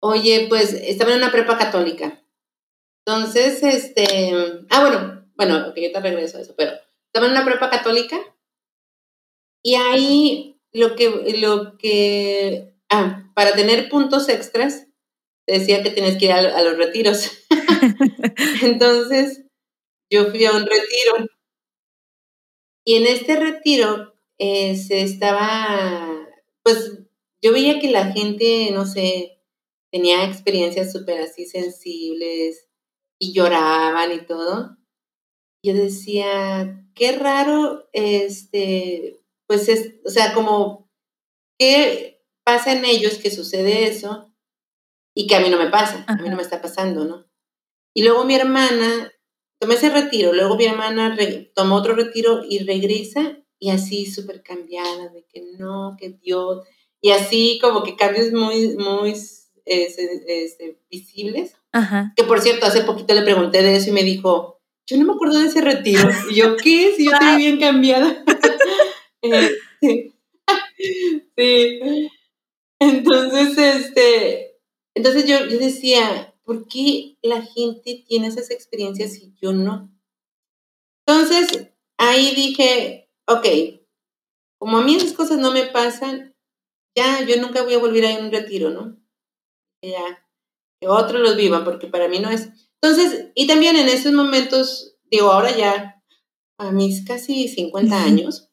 oye, 0.00 0.46
pues 0.48 0.72
estaba 0.72 1.10
en 1.10 1.18
una 1.18 1.30
prepa 1.30 1.58
católica. 1.58 2.24
Entonces, 3.06 3.62
este, 3.62 4.32
ah, 4.70 4.80
bueno, 4.80 5.28
bueno, 5.36 5.68
ok, 5.68 5.74
yo 5.76 5.92
te 5.92 6.00
regreso 6.00 6.38
a 6.38 6.40
eso, 6.40 6.54
pero 6.56 6.72
estaba 7.12 7.26
en 7.26 7.32
una 7.32 7.44
prepa 7.44 7.68
católica 7.68 8.16
Y 9.62 9.74
ahí 9.74 10.58
lo 10.72 10.96
que, 10.96 11.36
lo 11.38 11.76
que, 11.76 12.72
ah, 12.88 13.30
para 13.34 13.52
tener 13.52 13.90
puntos 13.90 14.30
extras, 14.30 14.86
decía 15.46 15.82
que 15.82 15.90
tienes 15.90 16.16
que 16.16 16.24
ir 16.24 16.32
a, 16.32 16.62
los 16.62 16.78
retiros. 16.78 17.30
Entonces, 18.62 19.44
yo 20.10 20.30
fui 20.30 20.44
a 20.44 20.52
un 20.52 20.66
retiro. 20.66 21.28
Y 22.84 22.96
en 22.96 23.06
este 23.06 23.36
retiro 23.36 24.14
eh, 24.38 24.76
se 24.76 25.02
estaba, 25.02 26.28
pues 26.62 26.98
yo 27.42 27.52
veía 27.52 27.80
que 27.80 27.90
la 27.90 28.12
gente, 28.12 28.70
no 28.72 28.86
sé, 28.86 29.40
tenía 29.90 30.24
experiencias 30.24 30.92
súper 30.92 31.20
así 31.20 31.46
sensibles 31.46 32.68
y 33.18 33.32
lloraban 33.32 34.12
y 34.12 34.26
todo. 34.26 34.76
Yo 35.64 35.72
decía, 35.74 36.86
qué 36.94 37.12
raro, 37.12 37.88
este, 37.92 39.20
pues 39.46 39.68
es, 39.68 39.94
o 40.04 40.10
sea, 40.10 40.34
como, 40.34 40.90
¿qué 41.58 42.22
pasa 42.44 42.72
en 42.72 42.84
ellos 42.84 43.18
que 43.18 43.30
sucede 43.30 43.86
eso? 43.86 44.34
y 45.14 45.26
que 45.26 45.36
a 45.36 45.40
mí 45.40 45.48
no 45.48 45.58
me 45.58 45.70
pasa, 45.70 46.04
a 46.06 46.16
mí 46.16 46.28
no 46.28 46.36
me 46.36 46.42
está 46.42 46.60
pasando, 46.60 47.04
¿no? 47.04 47.24
Y 47.94 48.02
luego 48.02 48.24
mi 48.24 48.34
hermana, 48.34 49.12
tomé 49.58 49.74
ese 49.74 49.90
retiro, 49.90 50.32
luego 50.32 50.56
mi 50.56 50.64
hermana 50.66 51.16
tomó 51.54 51.76
otro 51.76 51.94
retiro 51.94 52.42
y 52.48 52.60
regresa 52.60 53.38
y 53.58 53.70
así 53.70 54.06
súper 54.06 54.42
cambiada, 54.42 55.08
de 55.08 55.24
que 55.24 55.42
no, 55.58 55.96
que 55.98 56.10
Dios, 56.10 56.66
y 57.00 57.10
así 57.10 57.58
como 57.60 57.82
que 57.82 57.96
cambios 57.96 58.32
muy, 58.32 58.76
muy 58.76 59.14
este, 59.66 60.78
visibles. 60.90 61.54
Que 62.16 62.24
por 62.24 62.40
cierto, 62.40 62.66
hace 62.66 62.82
poquito 62.82 63.14
le 63.14 63.22
pregunté 63.22 63.62
de 63.62 63.76
eso 63.76 63.90
y 63.90 63.92
me 63.92 64.04
dijo, 64.04 64.60
yo 64.86 64.96
no 64.96 65.04
me 65.04 65.12
acuerdo 65.12 65.38
de 65.38 65.46
ese 65.46 65.60
retiro. 65.60 66.08
Y 66.30 66.36
yo, 66.36 66.56
¿qué? 66.56 66.94
Si 66.96 67.04
yo 67.04 67.12
estoy 67.12 67.36
bien 67.36 67.58
cambiada. 67.58 68.24
Eh, 69.26 69.56
sí. 71.36 72.10
Entonces, 72.78 73.56
este, 73.56 74.58
entonces 74.94 75.26
yo, 75.26 75.46
decía, 75.46 76.33
¿por 76.44 76.68
qué 76.68 77.16
la 77.22 77.42
gente 77.42 78.04
tiene 78.06 78.28
esas 78.28 78.50
experiencias 78.50 79.16
y 79.16 79.34
yo 79.40 79.52
no? 79.52 79.90
Entonces 81.06 81.70
ahí 81.98 82.34
dije, 82.34 83.10
ok, 83.26 83.46
como 84.58 84.78
a 84.78 84.82
mí 84.82 84.94
esas 84.96 85.12
cosas 85.12 85.38
no 85.38 85.52
me 85.52 85.66
pasan, 85.66 86.34
ya 86.96 87.24
yo 87.26 87.40
nunca 87.40 87.62
voy 87.62 87.74
a 87.74 87.78
volver 87.78 88.04
a 88.04 88.12
ir 88.12 88.18
a 88.18 88.24
un 88.24 88.32
retiro, 88.32 88.70
¿no? 88.70 88.96
Ya, 89.82 90.26
que 90.80 90.88
otros 90.88 91.20
los 91.20 91.36
vivan, 91.36 91.64
porque 91.64 91.88
para 91.88 92.08
mí 92.08 92.18
no 92.18 92.30
es. 92.30 92.48
Entonces, 92.80 93.30
y 93.34 93.46
también 93.46 93.76
en 93.76 93.88
esos 93.88 94.12
momentos, 94.12 94.96
digo, 95.10 95.32
ahora 95.32 95.56
ya, 95.56 96.02
a 96.58 96.70
mis 96.70 97.04
casi 97.04 97.48
50 97.48 98.02
años, 98.02 98.50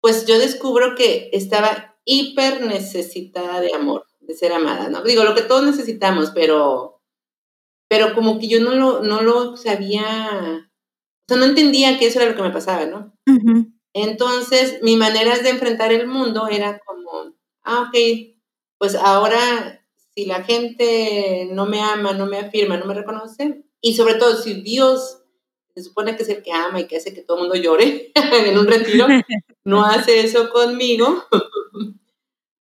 pues 0.00 0.26
yo 0.26 0.38
descubro 0.38 0.94
que 0.94 1.30
estaba 1.32 1.96
hiper 2.04 2.60
necesitada 2.66 3.60
de 3.60 3.74
amor 3.74 4.06
de 4.20 4.34
ser 4.34 4.52
amada, 4.52 4.88
¿no? 4.88 5.02
Digo, 5.02 5.24
lo 5.24 5.34
que 5.34 5.42
todos 5.42 5.64
necesitamos, 5.64 6.30
pero, 6.34 6.93
pero 7.94 8.12
como 8.12 8.40
que 8.40 8.48
yo 8.48 8.58
no 8.60 8.74
lo, 8.74 9.04
no 9.04 9.22
lo 9.22 9.56
sabía, 9.56 10.02
o 10.02 11.28
sea, 11.28 11.36
no 11.36 11.44
entendía 11.44 11.96
que 11.96 12.08
eso 12.08 12.20
era 12.20 12.28
lo 12.28 12.36
que 12.36 12.42
me 12.42 12.50
pasaba, 12.50 12.86
¿no? 12.86 13.16
Entonces, 13.92 14.80
mi 14.82 14.96
manera 14.96 15.38
de 15.38 15.48
enfrentar 15.48 15.92
el 15.92 16.08
mundo 16.08 16.48
era 16.48 16.80
como, 16.84 17.36
ah, 17.62 17.82
ok, 17.82 17.96
pues 18.78 18.96
ahora 18.96 19.80
si 20.12 20.26
la 20.26 20.42
gente 20.42 21.48
no 21.52 21.66
me 21.66 21.82
ama, 21.82 22.14
no 22.14 22.26
me 22.26 22.38
afirma, 22.38 22.76
no 22.78 22.86
me 22.86 22.94
reconoce, 22.94 23.64
y 23.80 23.94
sobre 23.94 24.14
todo 24.14 24.42
si 24.42 24.54
Dios 24.54 25.22
se 25.72 25.84
supone 25.84 26.16
que 26.16 26.24
es 26.24 26.28
el 26.30 26.42
que 26.42 26.50
ama 26.50 26.80
y 26.80 26.88
que 26.88 26.96
hace 26.96 27.14
que 27.14 27.22
todo 27.22 27.36
el 27.36 27.42
mundo 27.44 27.54
llore 27.54 28.10
en 28.48 28.58
un 28.58 28.66
retiro, 28.66 29.06
no 29.64 29.84
hace 29.84 30.18
eso 30.18 30.50
conmigo, 30.50 31.22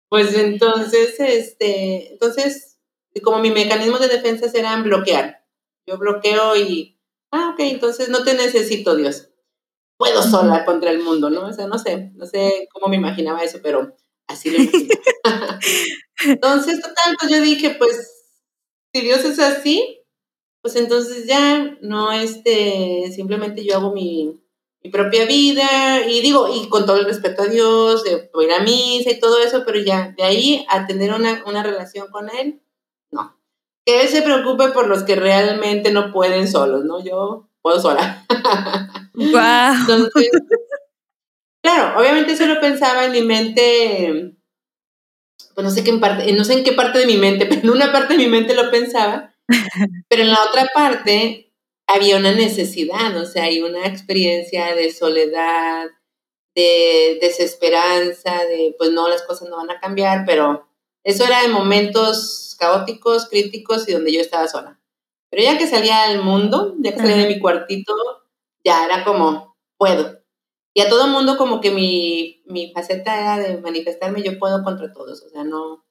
pues 0.10 0.38
entonces, 0.38 1.20
este, 1.20 2.12
entonces, 2.12 2.73
como 3.22 3.40
mi 3.40 3.52
mecanismo 3.52 3.98
de 4.00 4.08
defensa 4.08 4.48
eran 4.54 4.84
bloquear. 4.84 5.46
Yo 5.86 5.98
bloqueo 5.98 6.56
y, 6.56 7.00
ah, 7.32 7.52
ok, 7.54 7.60
entonces 7.60 8.10
no 8.10 8.24
te 8.24 8.34
necesito, 8.34 8.96
Dios. 8.96 9.30
Puedo 9.98 10.24
sola 10.24 10.66
contra 10.66 10.92
el 10.92 11.00
mundo, 11.00 11.30
¿no? 11.30 11.48
O 11.48 11.54
sea, 11.54 11.68
no 11.68 11.78
sé, 11.78 12.12
no 12.16 12.26
sé 12.26 12.68
cómo 12.72 12.88
me 12.88 12.96
imaginaba 12.96 13.44
eso, 13.44 13.60
pero 13.62 13.96
así 14.28 14.50
lo 14.50 14.58
entonces, 16.26 16.82
total, 16.82 17.16
pues 17.20 17.32
yo 17.32 17.42
dije, 17.42 17.76
pues, 17.78 18.24
si 18.94 19.02
Dios 19.02 19.24
es 19.26 19.40
así, 19.40 20.04
pues 20.62 20.76
entonces 20.76 21.28
ya 21.28 21.78
no, 21.82 22.12
este, 22.12 23.12
simplemente 23.14 23.66
yo 23.66 23.76
hago 23.76 23.92
mi, 23.92 24.42
mi 24.84 24.90
propia 24.90 25.26
vida 25.26 26.06
y 26.08 26.22
digo, 26.22 26.48
y 26.54 26.70
con 26.70 26.86
todo 26.86 26.98
el 26.98 27.06
respeto 27.06 27.44
a 27.44 27.48
Dios, 27.48 28.04
de 28.04 28.30
ir 28.42 28.52
a 28.52 28.64
misa 28.64 29.12
y 29.12 29.20
todo 29.20 29.40
eso, 29.40 29.64
pero 29.66 29.80
ya 29.80 30.14
de 30.18 30.24
ahí 30.24 30.66
a 30.70 30.86
tener 30.86 31.14
una, 31.14 31.44
una 31.46 31.64
relación 31.64 32.08
con 32.12 32.30
Él. 32.30 32.62
Que 33.86 34.02
Él 34.02 34.08
se 34.08 34.22
preocupe 34.22 34.70
por 34.70 34.88
los 34.88 35.04
que 35.04 35.16
realmente 35.16 35.92
no 35.92 36.12
pueden 36.12 36.48
solos, 36.48 36.86
¿no? 36.86 37.04
Yo 37.04 37.50
puedo 37.62 37.80
sola. 37.80 38.26
Wow. 39.16 39.76
Entonces, 39.80 40.32
claro, 41.64 42.00
obviamente 42.00 42.32
eso 42.34 42.48
lo 42.48 42.60
pensaba 42.60 43.06
en 43.06 43.12
mi 43.12 43.22
mente, 43.22 44.36
pues 45.54 45.64
no 45.64 45.70
sé, 45.70 45.84
qué 45.84 45.92
en 45.92 46.00
parte, 46.00 46.32
no 46.34 46.44
sé 46.44 46.54
en 46.54 46.64
qué 46.64 46.74
parte 46.74 46.98
de 46.98 47.06
mi 47.06 47.18
mente, 47.18 47.46
pero 47.50 47.62
en 47.62 47.70
una 47.70 47.92
parte 47.92 48.14
de 48.14 48.24
mi 48.24 48.28
mente 48.28 48.56
lo 48.56 48.72
pensaba, 48.72 49.36
pero 50.10 50.24
en 50.24 50.32
la 50.32 50.40
otra 50.50 50.68
parte 50.74 51.54
había 51.88 52.18
una 52.18 52.32
necesidad, 52.32 53.16
o 53.18 53.26
sea, 53.26 53.44
hay 53.44 53.62
una 53.62 53.86
experiencia 53.86 54.74
de 54.74 54.92
soledad, 54.92 55.90
de 56.56 57.20
desesperanza, 57.22 58.46
de 58.46 58.76
pues 58.78 58.92
no, 58.92 59.08
las 59.10 59.24
cosas 59.24 59.48
no 59.50 59.58
van 59.58 59.72
a 59.72 59.80
cambiar, 59.80 60.24
pero 60.26 60.68
eso 61.04 61.26
era 61.26 61.44
en 61.44 61.52
momentos 61.52 62.56
caóticos, 62.60 63.28
críticos 63.30 63.88
y 63.88 63.94
donde 63.94 64.14
yo 64.14 64.22
estaba 64.22 64.48
sola. 64.48 64.80
Pero 65.30 65.44
ya 65.44 65.58
que 65.58 65.68
salía 65.68 66.04
al 66.04 66.24
mundo, 66.24 66.76
ya 66.80 66.94
que 66.94 67.00
salía 67.00 67.18
de 67.18 67.28
mi 67.28 67.40
cuartito, 67.40 67.94
ya 68.64 68.86
era 68.86 69.04
como, 69.04 69.58
puedo. 69.78 70.20
Y 70.74 70.82
a 70.82 70.90
todo 70.90 71.08
mundo 71.08 71.38
como 71.38 71.60
que 71.62 71.72
mi, 71.72 72.44
mi 72.46 72.72
faceta 72.72 73.20
era 73.20 73.38
de 73.38 73.58
manifestarme, 73.60 74.24
yo 74.24 74.40
puedo 74.40 74.64
contra 74.64 74.92
todos, 74.94 75.22
o 75.24 75.30
sea, 75.30 75.44
no, 75.44 75.86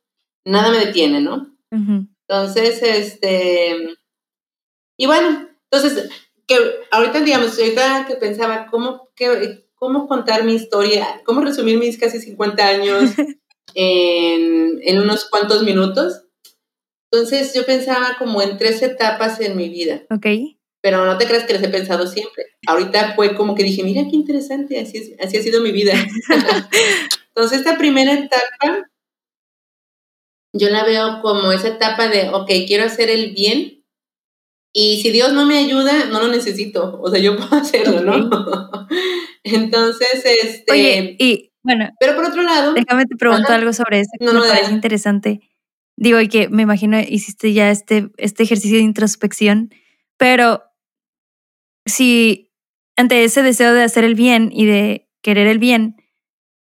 nada 0.45 0.71
me 0.71 0.79
detiene, 0.79 1.21
¿no? 1.21 1.55
Entonces, 1.71 2.83
este, 2.83 3.97
y 4.97 5.07
bueno, 5.07 5.49
entonces, 5.71 6.11
que 6.47 6.57
ahorita, 6.91 7.21
digamos, 7.21 7.59
ahorita 7.59 8.07
que 8.07 8.17
pensaba 8.17 8.67
cómo, 8.71 9.09
cómo 9.75 10.09
contar 10.09 10.45
mi 10.45 10.55
historia, 10.55 11.23
cómo 11.25 11.41
resumir 11.41 11.79
mis 11.79 11.99
casi 11.99 12.21
50 12.21 12.67
años 12.67 13.11
en, 13.75 14.81
en 14.83 14.99
unos 14.99 15.29
cuantos 15.29 15.63
minutos. 15.63 16.23
Entonces, 17.11 17.53
yo 17.55 17.67
pensaba 17.67 18.17
como 18.19 18.41
en 18.41 18.57
tres 18.57 18.83
etapas 18.83 19.41
en 19.41 19.57
mi 19.57 19.69
vida. 19.69 20.03
Ok. 20.11 20.27
Pero 20.83 21.05
no 21.05 21.17
te 21.19 21.27
creas 21.27 21.45
que 21.45 21.53
les 21.53 21.63
he 21.63 21.69
pensado 21.69 22.07
siempre. 22.07 22.45
Ahorita 22.67 23.15
fue 23.15 23.35
como 23.35 23.55
que 23.55 23.63
dije, 23.63 23.85
mira 23.85 24.03
qué 24.11 24.17
interesante, 24.17 24.81
así, 24.81 25.15
así 25.21 25.37
ha 25.37 25.43
sido 25.43 25.61
mi 25.61 25.73
vida. 25.73 25.93
Entonces, 27.29 27.59
esta 27.59 27.79
primera 27.79 28.15
etapa, 28.15 28.91
yo 30.55 30.69
la 30.71 30.85
veo 30.85 31.21
como 31.23 31.53
esa 31.53 31.69
etapa 31.69 32.09
de, 32.09 32.31
ok, 32.31 32.51
quiero 32.67 32.85
hacer 32.85 33.11
el 33.11 33.33
bien 33.33 33.83
y 34.75 35.03
si 35.03 35.11
Dios 35.11 35.33
no 35.33 35.45
me 35.45 35.59
ayuda, 35.59 36.07
no 36.07 36.21
lo 36.21 36.29
necesito. 36.29 36.99
O 37.03 37.11
sea, 37.11 37.21
yo 37.21 37.37
puedo 37.37 37.55
hacerlo, 37.57 38.01
¿no? 38.01 38.31
Entonces, 39.45 40.25
este. 40.25 40.73
Oye, 40.73 41.17
y 41.19 41.52
bueno. 41.63 41.91
Pero 42.01 42.15
por 42.15 42.25
otro 42.25 42.43
lado. 42.43 42.75
Déjame 42.75 43.07
te 43.07 43.17
pregunto 43.17 43.53
algo 43.53 43.73
sobre 43.73 44.01
eso 44.01 44.11
que 44.19 44.27
me 44.27 44.41
parece 44.41 44.73
interesante. 44.73 45.41
Digo, 45.97 46.21
y 46.21 46.29
que 46.29 46.49
me 46.49 46.63
imagino 46.63 46.99
hiciste 46.99 47.53
ya 47.53 47.71
este, 47.71 48.11
este 48.17 48.43
ejercicio 48.43 48.79
de 48.79 48.85
introspección, 48.85 49.71
pero 50.17 50.63
si 51.87 52.51
ante 52.97 53.25
ese 53.25 53.43
deseo 53.43 53.75
de 53.75 53.83
hacer 53.83 54.05
el 54.05 54.15
bien 54.15 54.51
y 54.53 54.67
de 54.67 55.09
querer 55.23 55.47
el 55.47 55.59
bien, 55.59 55.97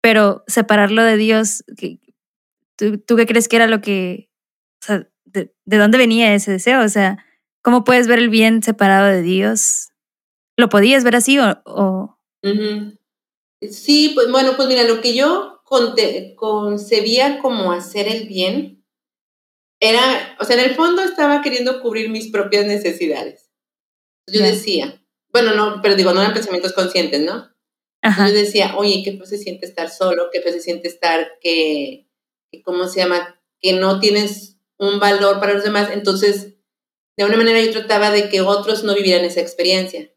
pero 0.00 0.44
separarlo 0.46 1.02
de 1.02 1.16
Dios, 1.16 1.64
¿tú, 2.76 2.98
tú 2.98 3.16
qué 3.16 3.26
crees 3.26 3.48
que 3.48 3.56
era 3.56 3.66
lo 3.66 3.80
que, 3.80 4.30
o 4.82 4.86
sea, 4.86 5.08
de, 5.24 5.52
de 5.64 5.76
dónde 5.76 5.98
venía 5.98 6.34
ese 6.34 6.52
deseo? 6.52 6.82
O 6.82 6.88
sea, 6.88 7.18
¿Cómo 7.68 7.84
puedes 7.84 8.06
ver 8.06 8.18
el 8.18 8.30
bien 8.30 8.62
separado 8.62 9.08
de 9.08 9.20
Dios? 9.20 9.90
¿Lo 10.56 10.68
podías 10.68 11.04
ver 11.04 11.16
así 11.16 11.38
o...? 11.38 12.18
Sí, 13.60 14.12
pues 14.14 14.30
bueno, 14.30 14.52
pues 14.56 14.68
mira, 14.68 14.84
lo 14.84 15.00
que 15.00 15.14
yo 15.14 15.62
concebía 16.36 17.38
como 17.38 17.72
hacer 17.72 18.08
el 18.08 18.26
bien 18.28 18.84
era, 19.80 20.36
o 20.40 20.44
sea, 20.44 20.56
en 20.56 20.70
el 20.70 20.76
fondo 20.76 21.02
estaba 21.02 21.42
queriendo 21.42 21.80
cubrir 21.80 22.10
mis 22.10 22.30
propias 22.30 22.66
necesidades. 22.66 23.50
Yo 24.26 24.42
decía, 24.42 25.02
bueno, 25.32 25.54
no, 25.54 25.80
pero 25.82 25.96
digo, 25.96 26.12
no 26.12 26.20
eran 26.20 26.34
pensamientos 26.34 26.72
conscientes, 26.72 27.20
¿no? 27.20 27.50
Yo 28.02 28.32
decía, 28.32 28.76
oye, 28.76 29.02
¿qué 29.04 29.12
pues 29.12 29.30
se 29.30 29.38
siente 29.38 29.66
estar 29.66 29.90
solo? 29.90 30.28
¿Qué 30.32 30.40
se 30.42 30.60
siente 30.60 30.88
estar 30.88 31.38
que, 31.40 32.08
que, 32.50 32.62
¿cómo 32.62 32.86
se 32.86 33.00
llama? 33.00 33.40
Que 33.60 33.72
no 33.72 34.00
tienes 34.00 34.58
un 34.78 35.00
valor 35.00 35.40
para 35.40 35.54
los 35.54 35.64
demás. 35.64 35.90
Entonces, 35.92 36.54
de 37.16 37.24
una 37.24 37.36
manera 37.36 37.60
yo 37.60 37.72
trataba 37.72 38.10
de 38.10 38.28
que 38.28 38.40
otros 38.40 38.84
no 38.84 38.94
vivieran 38.94 39.24
esa 39.24 39.40
experiencia. 39.40 40.10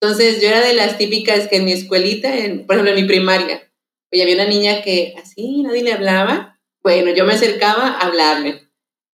Entonces 0.00 0.40
yo 0.40 0.48
era 0.48 0.60
de 0.60 0.74
las 0.74 0.96
típicas 0.96 1.48
que 1.48 1.56
en 1.56 1.66
mi 1.66 1.72
escuelita, 1.72 2.34
en, 2.34 2.66
por 2.66 2.76
ejemplo 2.76 2.94
en 2.94 3.02
mi 3.02 3.08
primaria, 3.08 3.70
había 4.10 4.34
una 4.34 4.46
niña 4.46 4.82
que 4.82 5.14
así 5.22 5.62
nadie 5.62 5.82
le 5.82 5.92
hablaba. 5.92 6.58
Bueno, 6.82 7.12
yo 7.12 7.24
me 7.24 7.34
acercaba 7.34 7.88
a 7.88 8.06
hablarle. 8.06 8.68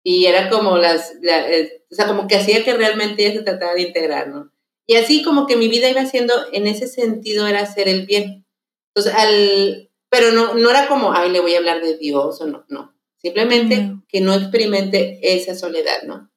Y 0.04 0.26
era 0.26 0.48
como 0.48 0.78
las, 0.78 1.14
eh, 1.22 1.82
o 1.90 1.94
sea, 1.94 2.06
como 2.06 2.28
que 2.28 2.36
hacía 2.36 2.64
que 2.64 2.74
realmente 2.74 3.26
ella 3.26 3.34
se 3.34 3.42
trataba 3.42 3.74
de 3.74 3.82
integrar, 3.82 4.28
¿no? 4.28 4.52
Y 4.86 4.94
así 4.94 5.24
como 5.24 5.48
que 5.48 5.56
mi 5.56 5.66
vida 5.66 5.90
iba 5.90 6.06
siendo, 6.06 6.32
en 6.52 6.68
ese 6.68 6.86
sentido, 6.86 7.48
era 7.48 7.62
hacer 7.62 7.88
el 7.88 8.06
bien. 8.06 8.46
Entonces, 8.94 9.12
al, 9.14 9.90
pero 10.08 10.30
no, 10.30 10.54
no 10.54 10.70
era 10.70 10.86
como, 10.86 11.12
ay, 11.12 11.30
le 11.30 11.40
voy 11.40 11.54
a 11.54 11.58
hablar 11.58 11.82
de 11.82 11.98
Dios 11.98 12.40
o 12.40 12.46
no, 12.46 12.64
no. 12.68 12.94
Simplemente 13.16 13.96
que 14.08 14.20
no 14.20 14.32
experimente 14.32 15.18
esa 15.20 15.56
soledad, 15.56 16.02
¿no? 16.06 16.30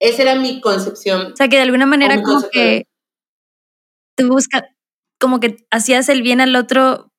Esa 0.00 0.22
era 0.22 0.34
mi 0.36 0.62
concepción. 0.62 1.32
O 1.32 1.36
sea, 1.36 1.48
que 1.48 1.56
de 1.56 1.62
alguna 1.62 1.84
manera 1.84 2.22
como 2.22 2.48
que 2.48 2.86
tú 4.16 4.28
buscas, 4.28 4.62
como 5.20 5.40
que 5.40 5.56
hacías 5.70 6.08
el 6.08 6.22
bien 6.22 6.40
al 6.40 6.56
otro 6.56 7.12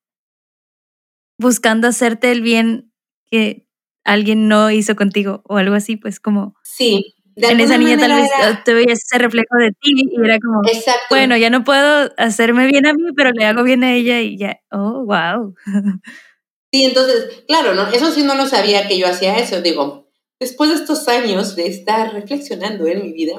buscando 1.38 1.88
hacerte 1.88 2.32
el 2.32 2.42
bien 2.42 2.92
que 3.30 3.66
alguien 4.04 4.48
no 4.48 4.70
hizo 4.70 4.96
contigo 4.96 5.42
o 5.44 5.56
algo 5.56 5.74
así, 5.74 5.96
pues 5.96 6.20
como... 6.20 6.54
Sí. 6.64 7.14
en 7.36 7.60
esa 7.60 7.78
niña 7.78 7.96
tal 7.96 8.12
vez 8.14 8.28
te 8.64 8.74
veías 8.74 8.98
ese 9.04 9.18
reflejo 9.18 9.56
de 9.58 9.70
ti 9.70 9.92
y 10.10 10.24
era 10.24 10.38
como, 10.40 10.60
Exacto. 10.66 11.06
bueno, 11.10 11.36
ya 11.36 11.50
no 11.50 11.62
puedo 11.62 12.10
hacerme 12.16 12.66
bien 12.66 12.86
a 12.86 12.92
mí, 12.92 13.02
pero 13.16 13.30
le 13.30 13.44
hago 13.44 13.62
bien 13.62 13.84
a 13.84 13.94
ella 13.94 14.20
y 14.20 14.36
ya, 14.36 14.58
oh, 14.70 15.04
wow. 15.04 15.54
Sí, 16.70 16.84
entonces, 16.84 17.44
claro, 17.48 17.74
¿no? 17.74 17.88
Eso 17.88 18.10
sí 18.12 18.22
no 18.22 18.34
lo 18.34 18.44
sabía 18.44 18.86
que 18.88 18.98
yo 18.98 19.06
hacía 19.06 19.38
eso, 19.38 19.62
digo, 19.62 20.07
después 20.40 20.70
de 20.70 20.76
estos 20.76 21.08
años 21.08 21.56
de 21.56 21.66
estar 21.66 22.12
reflexionando 22.12 22.86
en 22.86 23.02
mi 23.02 23.12
vida, 23.12 23.38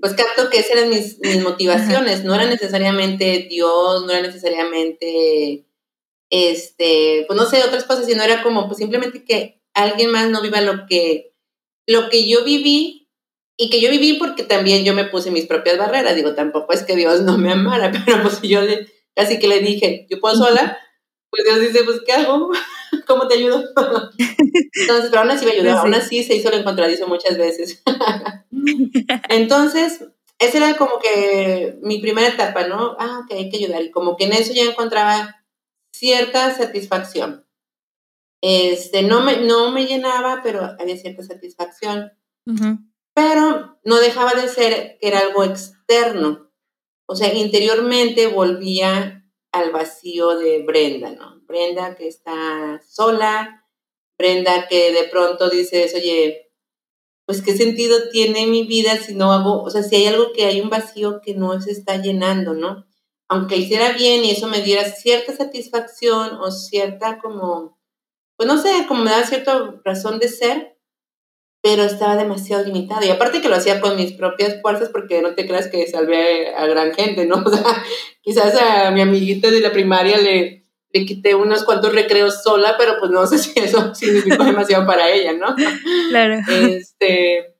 pues 0.00 0.14
capto 0.14 0.50
que 0.50 0.58
esas 0.58 0.72
eran 0.72 0.90
mis, 0.90 1.18
mis 1.20 1.42
motivaciones, 1.42 2.24
no 2.24 2.34
era 2.34 2.46
necesariamente 2.46 3.46
Dios, 3.48 4.04
no 4.04 4.10
era 4.10 4.22
necesariamente, 4.22 5.66
este, 6.30 7.24
pues 7.26 7.38
no 7.38 7.46
sé, 7.46 7.62
otras 7.62 7.84
cosas, 7.84 8.06
sino 8.06 8.22
era 8.22 8.42
como, 8.42 8.66
pues 8.66 8.78
simplemente 8.78 9.24
que 9.24 9.60
alguien 9.74 10.10
más 10.10 10.30
no 10.30 10.40
viva 10.40 10.60
lo 10.60 10.86
que, 10.86 11.34
lo 11.86 12.08
que 12.08 12.28
yo 12.28 12.44
viví 12.44 13.08
y 13.58 13.68
que 13.68 13.80
yo 13.80 13.90
viví 13.90 14.14
porque 14.14 14.42
también 14.42 14.84
yo 14.84 14.94
me 14.94 15.04
puse 15.04 15.30
mis 15.30 15.46
propias 15.46 15.76
barreras, 15.76 16.16
digo, 16.16 16.34
tampoco 16.34 16.72
es 16.72 16.82
que 16.82 16.96
Dios 16.96 17.20
no 17.22 17.36
me 17.36 17.52
amara, 17.52 17.92
pero 18.06 18.22
pues 18.22 18.40
yo 18.40 18.62
le, 18.62 18.88
casi 19.14 19.38
que 19.38 19.48
le 19.48 19.60
dije, 19.60 20.06
yo 20.08 20.18
puedo 20.20 20.34
sola, 20.36 20.78
pues 21.28 21.44
Dios 21.44 21.60
dice, 21.60 21.84
pues, 21.84 22.00
¿qué 22.06 22.12
hago? 22.12 22.50
¿Cómo 23.06 23.28
te 23.28 23.34
ayudo? 23.34 23.64
Entonces, 24.16 25.10
pero 25.10 25.20
aún 25.20 25.30
así 25.30 25.44
me 25.44 25.52
ayudó, 25.52 25.70
pues 25.70 25.76
aún 25.76 25.94
así 25.94 26.22
se 26.24 26.34
hizo 26.34 26.50
lo 26.50 26.56
encontradizo 26.56 27.06
muchas 27.06 27.36
veces. 27.38 27.82
Entonces, 29.28 30.04
esa 30.38 30.58
era 30.58 30.76
como 30.76 30.98
que 30.98 31.78
mi 31.82 31.98
primera 31.98 32.28
etapa, 32.28 32.66
¿no? 32.66 32.96
Ah, 32.98 33.24
que 33.28 33.34
hay 33.36 33.50
que 33.50 33.58
ayudar. 33.58 33.82
Y 33.82 33.90
como 33.90 34.16
que 34.16 34.24
en 34.24 34.32
eso 34.32 34.52
ya 34.52 34.64
encontraba 34.64 35.44
cierta 35.92 36.54
satisfacción. 36.54 37.46
Este, 38.42 39.02
no 39.02 39.20
me, 39.20 39.36
no 39.38 39.70
me 39.70 39.86
llenaba, 39.86 40.40
pero 40.42 40.76
había 40.78 40.96
cierta 40.96 41.22
satisfacción. 41.22 42.12
Pero 43.14 43.78
no 43.84 44.00
dejaba 44.00 44.32
de 44.32 44.48
ser 44.48 44.98
que 44.98 45.08
era 45.08 45.20
algo 45.20 45.44
externo. 45.44 46.50
O 47.06 47.14
sea, 47.14 47.32
interiormente 47.34 48.26
volvía 48.28 49.28
al 49.52 49.70
vacío 49.72 50.38
de 50.38 50.62
Brenda, 50.64 51.10
¿no? 51.10 51.39
Brenda 51.50 51.96
que 51.96 52.08
está 52.08 52.80
sola, 52.88 53.66
Brenda 54.16 54.68
que 54.68 54.92
de 54.92 55.04
pronto 55.04 55.50
dices, 55.50 55.94
oye, 55.94 56.52
pues 57.26 57.42
qué 57.42 57.56
sentido 57.56 58.08
tiene 58.10 58.46
mi 58.46 58.66
vida 58.66 58.96
si 58.96 59.14
no 59.14 59.32
hago, 59.32 59.62
o 59.62 59.70
sea, 59.70 59.82
si 59.82 59.96
hay 59.96 60.06
algo 60.06 60.32
que 60.32 60.44
hay 60.44 60.60
un 60.60 60.70
vacío 60.70 61.20
que 61.20 61.34
no 61.34 61.60
se 61.60 61.72
está 61.72 61.96
llenando, 61.96 62.54
¿no? 62.54 62.86
Aunque 63.28 63.56
hiciera 63.56 63.92
bien 63.92 64.24
y 64.24 64.30
eso 64.30 64.48
me 64.48 64.62
diera 64.62 64.84
cierta 64.84 65.36
satisfacción 65.36 66.38
o 66.40 66.50
cierta 66.50 67.18
como, 67.18 67.78
pues 68.36 68.48
no 68.48 68.60
sé, 68.60 68.86
como 68.88 69.04
me 69.04 69.10
da 69.10 69.24
cierta 69.24 69.80
razón 69.84 70.18
de 70.18 70.28
ser, 70.28 70.76
pero 71.62 71.82
estaba 71.82 72.16
demasiado 72.16 72.64
limitado. 72.64 73.04
Y 73.04 73.10
aparte 73.10 73.40
que 73.40 73.48
lo 73.48 73.56
hacía 73.56 73.80
con 73.80 73.96
mis 73.96 74.12
propias 74.12 74.60
fuerzas, 74.62 74.88
porque 74.88 75.22
no 75.22 75.34
te 75.34 75.46
creas 75.46 75.68
que 75.68 75.86
salvé 75.86 76.54
a 76.54 76.66
gran 76.66 76.92
gente, 76.94 77.26
¿no? 77.26 77.36
O 77.44 77.50
sea, 77.50 77.84
quizás 78.22 78.54
a 78.60 78.90
mi 78.90 79.02
amiguita 79.02 79.50
de 79.50 79.60
la 79.60 79.72
primaria 79.72 80.18
le, 80.18 80.59
le 80.92 81.06
quité 81.06 81.34
unos 81.34 81.64
cuantos 81.64 81.94
recreos 81.94 82.42
sola, 82.42 82.76
pero 82.78 82.96
pues 82.98 83.10
no 83.10 83.26
sé 83.26 83.38
si 83.38 83.58
eso 83.58 83.94
significó 83.94 84.44
demasiado 84.44 84.86
para 84.86 85.10
ella, 85.10 85.32
¿no? 85.32 85.54
Claro. 86.08 86.40
Este, 86.48 87.54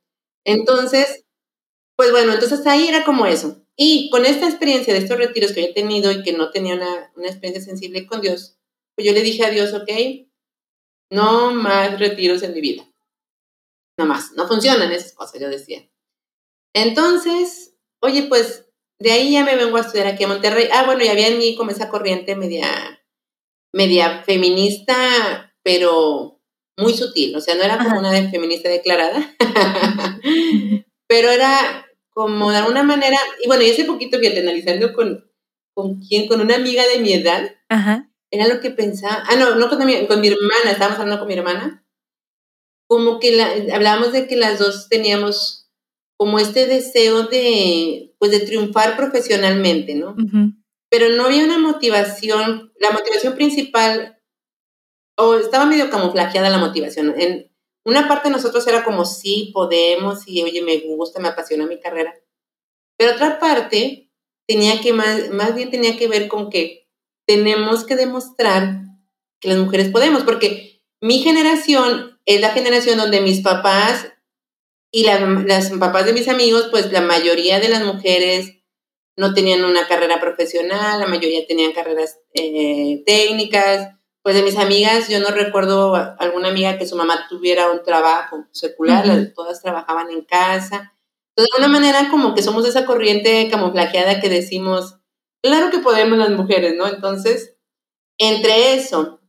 entonces, 0.44 1.24
pues 1.96 2.10
bueno, 2.10 2.32
entonces 2.32 2.66
ahí 2.66 2.88
era 2.88 3.04
como 3.04 3.26
eso. 3.26 3.64
Y 3.76 4.10
con 4.10 4.26
esta 4.26 4.48
experiencia 4.48 4.92
de 4.92 5.00
estos 5.00 5.18
retiros 5.18 5.52
que 5.52 5.62
yo 5.62 5.68
he 5.68 5.74
tenido 5.74 6.12
y 6.12 6.22
que 6.22 6.32
no 6.32 6.50
tenía 6.50 6.74
una, 6.74 7.12
una 7.16 7.28
experiencia 7.28 7.64
sensible 7.64 8.06
con 8.06 8.20
Dios, 8.20 8.58
pues 8.94 9.06
yo 9.06 9.12
le 9.12 9.22
dije 9.22 9.44
a 9.44 9.50
Dios, 9.50 9.72
ok, 9.72 9.90
no 11.10 11.52
más 11.52 11.98
retiros 11.98 12.42
en 12.42 12.54
mi 12.54 12.60
vida 12.60 12.90
no 14.00 14.06
más, 14.06 14.32
no 14.32 14.48
funcionan 14.48 14.90
esas 14.90 15.12
cosas, 15.12 15.40
yo 15.40 15.48
decía. 15.48 15.88
Entonces, 16.74 17.76
oye, 18.00 18.24
pues 18.24 18.66
de 18.98 19.12
ahí 19.12 19.32
ya 19.32 19.44
me 19.44 19.56
vengo 19.56 19.76
a 19.76 19.80
estudiar 19.80 20.06
aquí 20.06 20.24
a 20.24 20.28
Monterrey. 20.28 20.68
Ah, 20.72 20.84
bueno, 20.86 21.04
ya 21.04 21.12
había 21.12 21.28
en 21.28 21.38
mí 21.38 21.54
como 21.54 21.70
esa 21.70 21.90
corriente 21.90 22.34
media, 22.34 22.99
media 23.72 24.22
feminista, 24.24 25.54
pero 25.62 26.40
muy 26.76 26.94
sutil, 26.94 27.36
o 27.36 27.40
sea, 27.40 27.54
no 27.54 27.62
era 27.62 27.78
como 27.78 27.98
una 27.98 28.10
feminista 28.30 28.68
declarada, 28.68 29.36
pero 31.06 31.30
era 31.30 31.86
como 32.10 32.50
de 32.50 32.58
alguna 32.58 32.82
manera, 32.82 33.18
y 33.42 33.46
bueno, 33.46 33.62
y 33.62 33.70
ese 33.70 33.84
poquito 33.84 34.18
fíjate, 34.18 34.40
analizando 34.40 34.92
con, 34.92 35.30
con 35.74 36.00
quién, 36.00 36.26
con 36.26 36.40
una 36.40 36.56
amiga 36.56 36.86
de 36.86 37.00
mi 37.00 37.12
edad, 37.12 37.54
era 38.30 38.48
lo 38.48 38.60
que 38.60 38.70
pensaba, 38.70 39.22
ah, 39.28 39.36
no, 39.36 39.56
no 39.56 39.68
con 39.68 39.84
mi, 39.84 40.06
con 40.06 40.20
mi 40.20 40.28
hermana, 40.28 40.70
estábamos 40.70 40.98
hablando 40.98 41.20
con 41.20 41.28
mi 41.28 41.34
hermana, 41.34 41.84
como 42.88 43.20
que 43.20 43.36
la, 43.36 43.52
hablábamos 43.72 44.12
de 44.12 44.26
que 44.26 44.36
las 44.36 44.58
dos 44.58 44.88
teníamos 44.88 45.70
como 46.16 46.38
este 46.38 46.66
deseo 46.66 47.24
de, 47.28 48.14
pues 48.18 48.30
de 48.30 48.40
triunfar 48.40 48.96
profesionalmente, 48.96 49.94
¿no? 49.94 50.16
Pero 50.90 51.08
no 51.10 51.26
había 51.26 51.44
una 51.44 51.58
motivación, 51.58 52.72
la 52.78 52.90
motivación 52.90 53.34
principal, 53.34 54.20
o 55.16 55.34
estaba 55.36 55.66
medio 55.66 55.90
camuflajeada 55.90 56.50
la 56.50 56.58
motivación. 56.58 57.14
En 57.18 57.50
una 57.84 58.08
parte 58.08 58.28
de 58.28 58.34
nosotros 58.34 58.66
era 58.66 58.84
como, 58.84 59.04
sí, 59.04 59.50
podemos, 59.54 60.26
y 60.26 60.42
oye, 60.42 60.62
me 60.62 60.76
gusta, 60.78 61.20
me 61.20 61.28
apasiona 61.28 61.66
mi 61.66 61.78
carrera. 61.78 62.14
Pero 62.98 63.12
otra 63.12 63.38
parte 63.38 64.10
tenía 64.46 64.80
que, 64.80 64.92
más, 64.92 65.30
más 65.30 65.54
bien 65.54 65.70
tenía 65.70 65.96
que 65.96 66.08
ver 66.08 66.28
con 66.28 66.50
que 66.50 66.88
tenemos 67.26 67.84
que 67.84 67.96
demostrar 67.96 68.82
que 69.40 69.48
las 69.48 69.58
mujeres 69.58 69.90
podemos, 69.90 70.24
porque 70.24 70.82
mi 71.00 71.20
generación 71.20 72.20
es 72.26 72.40
la 72.40 72.50
generación 72.50 72.98
donde 72.98 73.20
mis 73.20 73.40
papás 73.40 74.12
y 74.92 75.04
las 75.04 75.70
papás 75.70 76.04
de 76.06 76.12
mis 76.12 76.28
amigos, 76.28 76.68
pues 76.70 76.90
la 76.92 77.00
mayoría 77.00 77.60
de 77.60 77.68
las 77.68 77.84
mujeres 77.84 78.59
no 79.20 79.34
tenían 79.34 79.64
una 79.64 79.86
carrera 79.86 80.18
profesional, 80.20 80.98
la 80.98 81.06
mayoría 81.06 81.46
tenían 81.46 81.72
carreras 81.72 82.18
eh, 82.34 83.02
técnicas. 83.06 83.94
Pues 84.22 84.34
de 84.34 84.42
mis 84.42 84.58
amigas, 84.58 85.08
yo 85.08 85.18
no 85.20 85.28
recuerdo 85.28 85.94
alguna 85.94 86.48
amiga 86.48 86.76
que 86.76 86.86
su 86.86 86.94
mamá 86.94 87.26
tuviera 87.28 87.70
un 87.70 87.82
trabajo 87.82 88.44
secular, 88.50 89.32
todas 89.34 89.62
trabajaban 89.62 90.10
en 90.10 90.22
casa. 90.22 90.92
Entonces, 91.30 91.50
de 91.50 91.56
alguna 91.56 91.68
manera, 91.68 92.10
como 92.10 92.34
que 92.34 92.42
somos 92.42 92.66
esa 92.66 92.84
corriente 92.84 93.48
camuflajeada 93.50 94.20
que 94.20 94.28
decimos, 94.28 94.96
claro 95.42 95.70
que 95.70 95.78
podemos 95.78 96.18
las 96.18 96.30
mujeres, 96.30 96.74
¿no? 96.76 96.86
Entonces, 96.86 97.56
entre 98.18 98.74
eso 98.74 99.20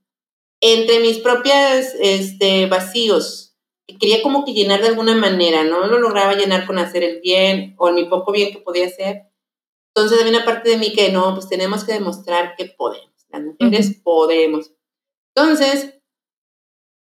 entre 0.61 0.99
mis 0.99 1.17
propias 1.17 1.95
este, 1.99 2.67
vacíos, 2.67 3.57
que 3.87 3.97
quería 3.97 4.21
como 4.21 4.45
que 4.45 4.53
llenar 4.53 4.81
de 4.81 4.89
alguna 4.89 5.15
manera, 5.15 5.63
no 5.63 5.87
lo 5.87 5.99
lograba 5.99 6.35
llenar 6.35 6.67
con 6.67 6.77
hacer 6.77 7.03
el 7.03 7.19
bien 7.19 7.75
o 7.77 7.91
mi 7.91 8.05
poco 8.05 8.31
bien 8.31 8.53
que 8.53 8.59
podía 8.59 8.85
hacer. 8.85 9.23
Entonces 9.93 10.19
había 10.19 10.37
una 10.37 10.45
parte 10.45 10.69
de 10.69 10.77
mí 10.77 10.93
que 10.93 11.11
no, 11.11 11.33
pues 11.33 11.49
tenemos 11.49 11.83
que 11.83 11.93
demostrar 11.93 12.55
que 12.57 12.65
podemos, 12.65 13.11
las 13.29 13.41
mujeres 13.43 13.99
podemos. 14.03 14.71
Entonces, 15.35 15.95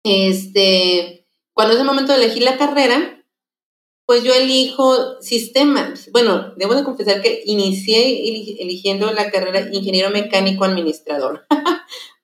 este, 0.06 1.28
cuando 1.54 1.74
es 1.74 1.80
el 1.80 1.86
momento 1.86 2.12
de 2.12 2.24
elegir 2.24 2.44
la 2.44 2.58
carrera, 2.58 3.26
pues 4.06 4.24
yo 4.24 4.34
elijo 4.34 5.22
sistemas. 5.22 6.10
Bueno, 6.12 6.54
debo 6.58 6.76
de 6.76 6.84
confesar 6.84 7.22
que 7.22 7.42
inicié 7.46 8.60
eligiendo 8.62 9.12
la 9.12 9.32
carrera 9.32 9.70
ingeniero 9.72 10.10
mecánico 10.10 10.66
administrador. 10.66 11.46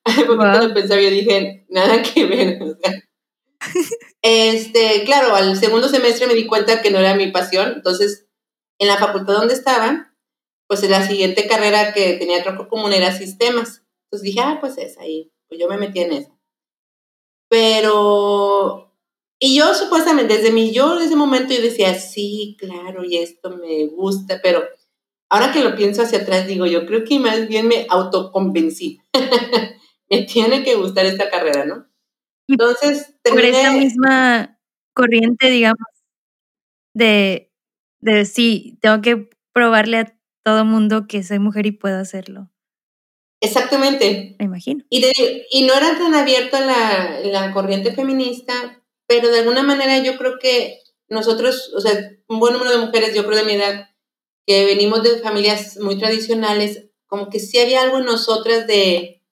poquito 0.04 0.68
lo 0.68 0.74
pensaba 0.74 1.02
y 1.02 1.10
dije, 1.10 1.66
nada 1.70 2.02
que 2.02 2.26
ver. 2.26 2.60
este, 4.22 5.04
claro, 5.06 5.36
al 5.36 5.58
segundo 5.58 5.88
semestre 5.88 6.28
me 6.28 6.36
di 6.36 6.46
cuenta 6.46 6.82
que 6.82 6.92
no 6.92 7.00
era 7.00 7.16
mi 7.16 7.32
pasión, 7.32 7.74
entonces 7.76 8.28
en 8.80 8.88
la 8.88 8.98
facultad 8.98 9.34
donde 9.34 9.54
estaba, 9.54 10.09
pues 10.70 10.88
la 10.88 11.06
siguiente 11.06 11.48
carrera 11.48 11.94
que 11.94 12.14
tenía 12.14 12.44
tronco 12.44 12.68
común 12.68 12.94
era 12.94 13.12
sistemas. 13.12 13.84
Entonces 14.06 14.22
dije, 14.22 14.40
ah, 14.40 14.60
pues 14.62 14.78
es 14.78 15.00
ahí, 15.00 15.32
pues 15.48 15.60
yo 15.60 15.68
me 15.68 15.78
metí 15.78 16.00
en 16.00 16.14
eso. 16.14 16.40
Pero, 17.50 18.94
y 19.40 19.58
yo 19.58 19.74
supuestamente, 19.74 20.38
desde 20.38 20.52
mi 20.52 20.72
yo, 20.72 20.94
desde 20.94 21.08
ese 21.08 21.16
momento 21.16 21.56
yo 21.56 21.62
decía, 21.64 21.96
sí, 21.96 22.56
claro, 22.60 23.04
y 23.04 23.18
esto 23.18 23.58
me 23.58 23.88
gusta, 23.88 24.40
pero 24.44 24.64
ahora 25.32 25.52
que 25.52 25.64
lo 25.64 25.76
pienso 25.76 26.04
hacia 26.04 26.20
atrás, 26.20 26.46
digo, 26.46 26.68
yo 26.68 26.86
creo 26.86 27.04
que 27.04 27.18
más 27.18 27.48
bien 27.48 27.68
me 27.68 27.88
autoconvencí. 27.90 29.00
me 30.12 30.24
tiene 30.24 30.64
que 30.64 30.76
gustar 30.76 31.08
esta 31.08 31.32
carrera, 31.32 31.66
¿no? 31.66 31.88
Entonces, 32.48 33.16
por 33.24 33.42
esa 33.42 33.72
misma 33.72 34.60
corriente, 34.94 35.50
digamos, 35.50 35.88
de, 36.94 37.52
de 38.02 38.26
sí, 38.26 38.78
tengo 38.82 39.02
que 39.02 39.30
probarle 39.52 39.98
a 39.98 40.19
todo 40.44 40.66
mundo 40.66 41.08
que 41.08 41.24
soy 41.24 41.40
mujer 41.40 41.66
y 41.66 41.72
puedo 41.72 41.98
hacerlo. 42.00 42.52
Exactamente. 43.42 44.36
Me 44.40 44.46
imagino. 44.46 44.84
Y, 44.90 45.06
y 45.52 45.64
no 45.64 45.74
era 45.74 45.98
tan 45.98 46.14
abierta 46.14 46.60
la, 46.60 47.20
la 47.22 47.54
corriente 47.54 47.94
feminista, 47.94 48.84
pero 49.08 49.30
de 49.30 49.40
alguna 49.40 49.64
manera 49.64 49.98
yo 50.00 50.18
creo 50.18 50.40
que 50.40 50.80
nosotros, 51.08 51.74
o 51.76 51.82
sea, 51.82 51.94
un 52.28 52.40
buen 52.40 52.54
número 52.54 52.72
de 52.72 52.86
mujeres, 52.86 53.16
yo 53.16 53.26
creo 53.26 53.38
de 53.38 53.46
mi 53.46 53.54
edad, 53.54 53.90
que 54.46 54.66
venimos 54.66 55.04
de 55.04 55.20
familias 55.20 55.78
muy 55.78 55.98
tradicionales, 55.98 56.90
como 57.08 57.30
que 57.30 57.40
sí 57.40 57.58
había 57.58 57.82
algo 57.82 57.98
en 57.98 58.06
nosotras 58.06 58.68
de, 58.68 59.24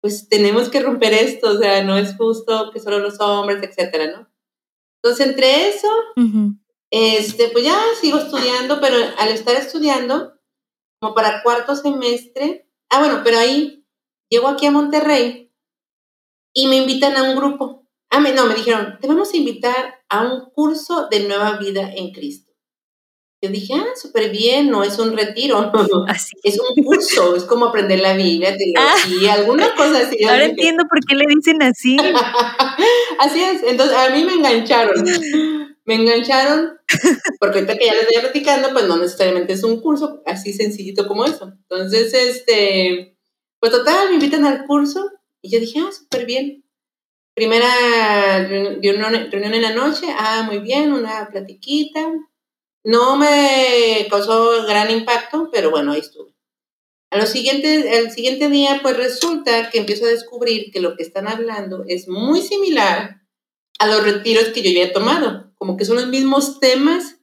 pues 0.00 0.28
tenemos 0.28 0.68
que 0.68 0.80
romper 0.80 1.12
esto, 1.12 1.50
o 1.50 1.58
sea, 1.58 1.82
no 1.82 1.98
es 1.98 2.16
justo 2.16 2.70
que 2.72 2.80
solo 2.80 3.00
los 3.00 3.20
hombres, 3.20 3.62
etcétera, 3.62 4.06
¿no? 4.06 4.28
Entonces, 5.02 5.26
entre 5.26 5.68
eso, 5.68 5.88
este, 6.90 7.48
pues 7.48 7.64
ya 7.64 7.80
sigo 8.00 8.18
estudiando, 8.18 8.80
pero 8.80 8.96
al 9.18 9.28
estar 9.28 9.56
estudiando, 9.56 10.37
como 11.00 11.14
para 11.14 11.42
cuarto 11.42 11.76
semestre, 11.76 12.68
ah, 12.90 12.98
bueno, 13.00 13.20
pero 13.24 13.38
ahí 13.38 13.84
llego 14.30 14.48
aquí 14.48 14.66
a 14.66 14.70
Monterrey 14.70 15.52
y 16.54 16.66
me 16.66 16.76
invitan 16.76 17.16
a 17.16 17.22
un 17.22 17.36
grupo. 17.36 17.86
Ah, 18.10 18.20
no, 18.20 18.46
me 18.46 18.54
dijeron, 18.54 18.98
te 19.00 19.06
vamos 19.06 19.32
a 19.32 19.36
invitar 19.36 20.02
a 20.08 20.22
un 20.22 20.50
curso 20.50 21.08
de 21.10 21.20
nueva 21.20 21.58
vida 21.58 21.92
en 21.94 22.12
Cristo. 22.12 22.48
Yo 23.40 23.50
dije, 23.50 23.74
ah, 23.74 23.86
súper 23.94 24.30
bien, 24.30 24.68
no 24.68 24.82
es 24.82 24.98
un 24.98 25.16
retiro, 25.16 25.70
Así. 26.08 26.32
es 26.42 26.58
un 26.58 26.82
curso, 26.82 27.36
es 27.36 27.44
como 27.44 27.66
aprender 27.66 28.00
la 28.00 28.14
Biblia, 28.14 28.56
y 28.58 29.26
ah. 29.26 29.34
alguna 29.34 29.74
cosa 29.76 29.98
así. 30.00 30.24
Ahora 30.24 30.46
entiendo 30.46 30.84
por 30.88 30.98
qué 31.06 31.14
le 31.14 31.24
dicen 31.28 31.62
así. 31.62 31.96
así 33.20 33.40
es, 33.40 33.62
entonces 33.62 33.96
a 33.96 34.10
mí 34.10 34.24
me 34.24 34.32
engancharon, 34.32 35.04
me 35.88 35.94
engancharon, 35.94 36.78
porque 37.40 37.60
ahorita 37.60 37.78
que 37.78 37.86
ya 37.86 37.94
les 37.94 38.02
estoy 38.02 38.20
platicando, 38.20 38.74
pues 38.74 38.86
no 38.86 38.98
necesariamente 38.98 39.54
es 39.54 39.64
un 39.64 39.80
curso 39.80 40.22
así 40.26 40.52
sencillito 40.52 41.08
como 41.08 41.24
eso. 41.24 41.50
Entonces, 41.50 42.12
este, 42.12 43.16
pues 43.58 43.72
total, 43.72 44.10
me 44.10 44.16
invitan 44.16 44.44
al 44.44 44.66
curso, 44.66 45.10
y 45.40 45.50
yo 45.50 45.58
dije, 45.58 45.80
ah, 45.80 45.90
súper 45.90 46.26
bien. 46.26 46.62
Primera 47.34 48.46
reunión, 48.46 49.30
reunión 49.30 49.54
en 49.54 49.62
la 49.62 49.72
noche, 49.72 50.08
ah, 50.10 50.42
muy 50.42 50.58
bien, 50.58 50.92
una 50.92 51.26
platiquita, 51.30 52.12
no 52.84 53.16
me 53.16 54.06
causó 54.10 54.66
gran 54.66 54.90
impacto, 54.90 55.48
pero 55.50 55.70
bueno, 55.70 55.92
ahí 55.92 56.00
estuve. 56.00 56.34
A 57.10 57.16
los 57.16 57.34
el 57.34 58.10
siguiente 58.10 58.48
día, 58.50 58.80
pues 58.82 58.94
resulta 58.94 59.70
que 59.70 59.78
empiezo 59.78 60.04
a 60.04 60.10
descubrir 60.10 60.70
que 60.70 60.80
lo 60.80 60.96
que 60.96 61.02
están 61.02 61.28
hablando 61.28 61.84
es 61.88 62.08
muy 62.08 62.42
similar 62.42 63.22
a 63.78 63.86
los 63.86 64.04
retiros 64.04 64.48
que 64.48 64.60
yo 64.60 64.68
había 64.68 64.92
tomado, 64.92 65.47
como 65.58 65.76
que 65.76 65.84
son 65.84 65.96
los 65.96 66.06
mismos 66.06 66.60
temas, 66.60 67.20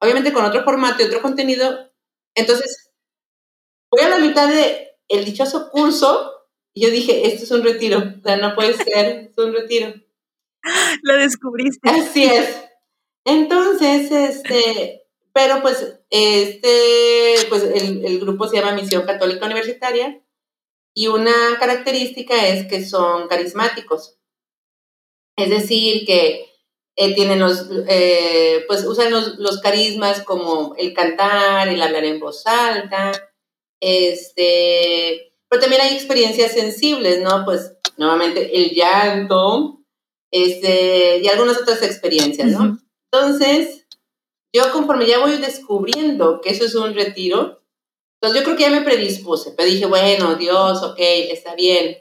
obviamente 0.00 0.32
con 0.32 0.44
otro 0.44 0.64
formato 0.64 1.02
y 1.02 1.06
otro 1.06 1.22
contenido. 1.22 1.92
Entonces, 2.34 2.90
voy 3.90 4.02
a 4.02 4.08
la 4.08 4.18
mitad 4.18 4.48
de 4.48 4.98
el 5.08 5.24
dichoso 5.24 5.70
curso 5.70 6.32
y 6.74 6.82
yo 6.82 6.90
dije, 6.90 7.26
esto 7.26 7.44
es 7.44 7.50
un 7.52 7.62
retiro, 7.62 7.98
o 7.98 8.22
sea, 8.22 8.36
no 8.36 8.54
puede 8.54 8.74
ser, 8.74 9.30
es 9.30 9.38
un 9.38 9.54
retiro. 9.54 9.94
Lo 11.02 11.16
descubriste. 11.16 11.88
Así 11.88 12.24
es. 12.24 12.64
Entonces, 13.24 14.10
este, 14.10 15.06
pero 15.32 15.60
pues, 15.62 15.98
este, 16.10 17.34
pues 17.48 17.62
el, 17.62 18.20
grupo 18.20 18.46
se 18.46 18.56
llama 18.56 18.72
Misión 18.72 19.04
Católica 19.04 19.46
Universitaria 19.46 20.22
y 20.94 21.08
una 21.08 21.58
característica 21.58 22.46
es 22.48 22.66
que 22.66 22.84
son 22.84 23.28
carismáticos. 23.28 24.18
Es 25.36 25.50
decir, 25.50 26.06
que 26.06 26.55
eh, 26.96 27.14
tienen 27.14 27.40
los, 27.40 27.68
eh, 27.88 28.64
pues 28.66 28.84
usan 28.84 29.10
los, 29.10 29.36
los, 29.38 29.60
carismas 29.60 30.22
como 30.22 30.74
el 30.78 30.94
cantar, 30.94 31.68
el 31.68 31.82
hablar 31.82 32.04
en 32.04 32.18
voz 32.18 32.46
alta, 32.46 33.12
este, 33.80 35.34
pero 35.48 35.60
también 35.60 35.82
hay 35.82 35.94
experiencias 35.94 36.52
sensibles, 36.52 37.20
¿no? 37.20 37.44
Pues 37.44 37.76
nuevamente 37.98 38.56
el 38.56 38.70
llanto, 38.70 39.82
este, 40.30 41.18
y 41.18 41.28
algunas 41.28 41.60
otras 41.60 41.82
experiencias, 41.82 42.48
¿no? 42.52 42.78
Entonces, 43.12 43.86
yo 44.54 44.72
conforme 44.72 45.06
ya 45.06 45.18
voy 45.18 45.36
descubriendo 45.36 46.40
que 46.40 46.50
eso 46.50 46.64
es 46.64 46.74
un 46.74 46.94
retiro, 46.94 47.62
entonces 48.14 48.40
yo 48.40 48.44
creo 48.44 48.56
que 48.56 48.62
ya 48.62 48.70
me 48.70 48.80
predispuse, 48.80 49.52
pero 49.54 49.68
dije, 49.68 49.84
bueno, 49.84 50.36
Dios, 50.36 50.82
ok, 50.82 50.96
está 50.98 51.54
bien, 51.54 51.98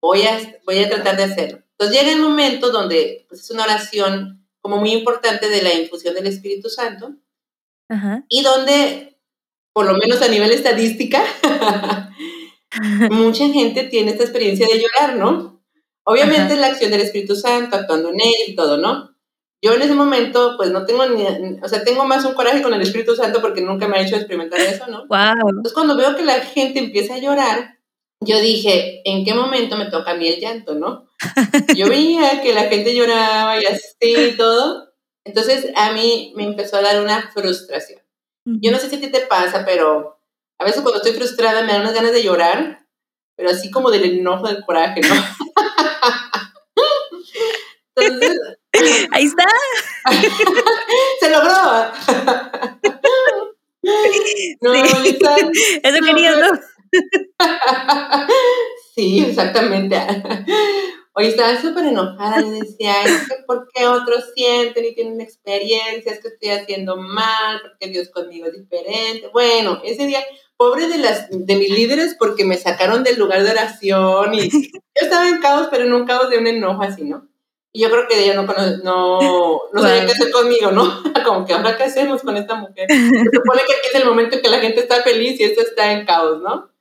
voy 0.00 0.22
a, 0.22 0.60
voy 0.66 0.80
a 0.80 0.88
tratar 0.88 1.16
de 1.16 1.22
hacerlo. 1.22 1.61
Entonces 1.82 2.00
llega 2.00 2.12
el 2.12 2.20
momento 2.20 2.70
donde 2.70 3.26
pues, 3.28 3.40
es 3.40 3.50
una 3.50 3.64
oración 3.64 4.46
como 4.60 4.76
muy 4.76 4.92
importante 4.92 5.48
de 5.48 5.62
la 5.62 5.74
infusión 5.74 6.14
del 6.14 6.28
Espíritu 6.28 6.68
Santo 6.68 7.16
y 8.28 8.42
donde, 8.42 9.18
por 9.72 9.86
lo 9.86 9.94
menos 9.98 10.22
a 10.22 10.28
nivel 10.28 10.52
estadística, 10.52 11.24
mucha 13.10 13.48
gente 13.48 13.82
tiene 13.84 14.12
esta 14.12 14.22
experiencia 14.22 14.66
de 14.66 14.80
llorar, 14.80 15.16
¿no? 15.16 15.62
Obviamente 16.04 16.54
es 16.54 16.60
la 16.60 16.68
acción 16.68 16.92
del 16.92 17.00
Espíritu 17.00 17.34
Santo 17.34 17.76
actuando 17.76 18.10
en 18.10 18.20
él 18.20 18.34
y 18.46 18.54
todo, 18.54 18.78
¿no? 18.78 19.16
Yo 19.60 19.74
en 19.74 19.82
ese 19.82 19.94
momento, 19.94 20.54
pues 20.56 20.70
no 20.70 20.86
tengo 20.86 21.04
ni, 21.06 21.24
o 21.60 21.68
sea, 21.68 21.82
tengo 21.84 22.04
más 22.04 22.24
un 22.24 22.34
coraje 22.34 22.62
con 22.62 22.72
el 22.74 22.82
Espíritu 22.82 23.16
Santo 23.16 23.40
porque 23.40 23.60
nunca 23.60 23.88
me 23.88 23.98
ha 23.98 24.02
hecho 24.02 24.16
experimentar 24.16 24.60
eso, 24.60 24.86
¿no? 24.86 25.06
Wow. 25.08 25.48
Entonces 25.48 25.72
cuando 25.72 25.96
veo 25.96 26.14
que 26.14 26.24
la 26.24 26.40
gente 26.40 26.78
empieza 26.78 27.16
a 27.16 27.18
llorar, 27.18 27.78
yo 28.24 28.40
dije, 28.40 29.02
¿en 29.04 29.24
qué 29.24 29.34
momento 29.34 29.76
me 29.76 29.86
toca 29.86 30.12
a 30.12 30.14
mí 30.14 30.28
el 30.28 30.40
llanto, 30.40 30.74
no? 30.74 31.08
Yo 31.76 31.88
veía 31.88 32.42
que 32.42 32.52
la 32.52 32.64
gente 32.64 32.94
lloraba 32.94 33.60
y 33.60 33.66
así 33.66 33.86
y 34.00 34.36
todo. 34.36 34.92
Entonces 35.24 35.68
a 35.76 35.92
mí 35.92 36.32
me 36.36 36.44
empezó 36.44 36.76
a 36.76 36.82
dar 36.82 37.00
una 37.00 37.30
frustración. 37.32 38.00
Yo 38.44 38.72
no 38.72 38.78
sé 38.78 38.90
si 38.90 38.96
a 38.96 39.00
ti 39.00 39.08
te 39.08 39.20
pasa, 39.20 39.64
pero 39.64 40.18
a 40.58 40.64
veces 40.64 40.82
cuando 40.82 40.98
estoy 40.98 41.12
frustrada 41.12 41.62
me 41.62 41.72
dan 41.72 41.82
unas 41.82 41.94
ganas 41.94 42.12
de 42.12 42.24
llorar, 42.24 42.86
pero 43.36 43.50
así 43.50 43.70
como 43.70 43.90
del 43.90 44.04
enojo, 44.04 44.48
del 44.48 44.64
coraje, 44.64 45.00
¿no? 45.00 45.14
Entonces, 47.94 48.38
Ahí 49.10 49.24
está. 49.24 49.44
Se 51.20 51.30
logró. 51.30 51.92
No, 54.60 54.74
sí. 54.74 55.18
Eso 55.82 55.98
quería, 56.04 56.36
¿no? 56.36 56.46
sí, 58.94 59.24
exactamente. 59.24 59.96
Hoy 61.14 61.26
estaba 61.26 61.60
súper 61.60 61.86
enojada 61.86 62.40
y 62.40 62.60
decía, 62.60 62.94
¿por 63.46 63.68
qué 63.72 63.86
otros 63.86 64.32
sienten 64.34 64.86
y 64.86 64.94
tienen 64.94 65.20
experiencias 65.20 66.20
que 66.20 66.28
estoy 66.28 66.50
haciendo 66.50 66.96
mal? 66.96 67.60
Porque 67.60 67.88
Dios 67.88 68.08
conmigo 68.08 68.46
es 68.46 68.54
diferente. 68.54 69.28
Bueno, 69.30 69.82
ese 69.84 70.06
día, 70.06 70.20
pobre 70.56 70.88
de, 70.88 70.98
las, 70.98 71.28
de 71.30 71.56
mis 71.56 71.68
líderes 71.68 72.16
porque 72.18 72.46
me 72.46 72.56
sacaron 72.56 73.04
del 73.04 73.18
lugar 73.18 73.42
de 73.42 73.50
oración 73.50 74.32
y 74.32 74.50
yo 74.50 74.80
estaba 74.94 75.28
en 75.28 75.40
caos, 75.40 75.68
pero 75.70 75.84
en 75.84 75.92
un 75.92 76.06
caos 76.06 76.30
de 76.30 76.38
un 76.38 76.46
enojo 76.46 76.82
así, 76.82 77.04
¿no? 77.04 77.28
Y 77.74 77.82
yo 77.82 77.90
creo 77.90 78.06
que 78.06 78.22
ella 78.22 78.34
no, 78.34 78.46
no, 78.82 79.60
no 79.72 79.82
sabía 79.82 80.06
qué 80.06 80.12
hacer 80.12 80.30
conmigo, 80.30 80.70
¿no? 80.70 80.84
Como 81.24 81.44
que 81.44 81.52
ahora 81.52 81.76
qué 81.76 81.84
hacemos 81.84 82.22
con 82.22 82.36
esta 82.36 82.54
mujer. 82.54 82.86
Se 82.88 82.96
supone 82.96 83.62
que 83.66 83.74
aquí 83.74 83.88
es 83.92 83.94
el 83.94 84.06
momento 84.06 84.36
en 84.36 84.42
que 84.42 84.50
la 84.50 84.60
gente 84.60 84.80
está 84.80 85.02
feliz 85.02 85.38
y 85.40 85.44
esto 85.44 85.60
está 85.60 85.92
en 85.92 86.06
caos, 86.06 86.40
¿no? 86.42 86.71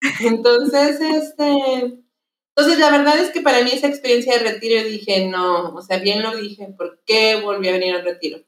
Entonces, 0.20 1.00
este... 1.00 2.02
Entonces, 2.56 2.78
la 2.78 2.90
verdad 2.90 3.18
es 3.18 3.30
que 3.30 3.40
para 3.40 3.62
mí 3.62 3.70
esa 3.72 3.86
experiencia 3.86 4.34
de 4.34 4.50
retiro, 4.50 4.82
dije, 4.84 5.26
no, 5.28 5.74
o 5.74 5.82
sea, 5.82 5.98
bien 5.98 6.22
lo 6.22 6.36
dije, 6.36 6.68
¿por 6.76 7.02
qué 7.06 7.40
volví 7.40 7.68
a 7.68 7.72
venir 7.72 7.94
al 7.94 8.04
retiro? 8.04 8.40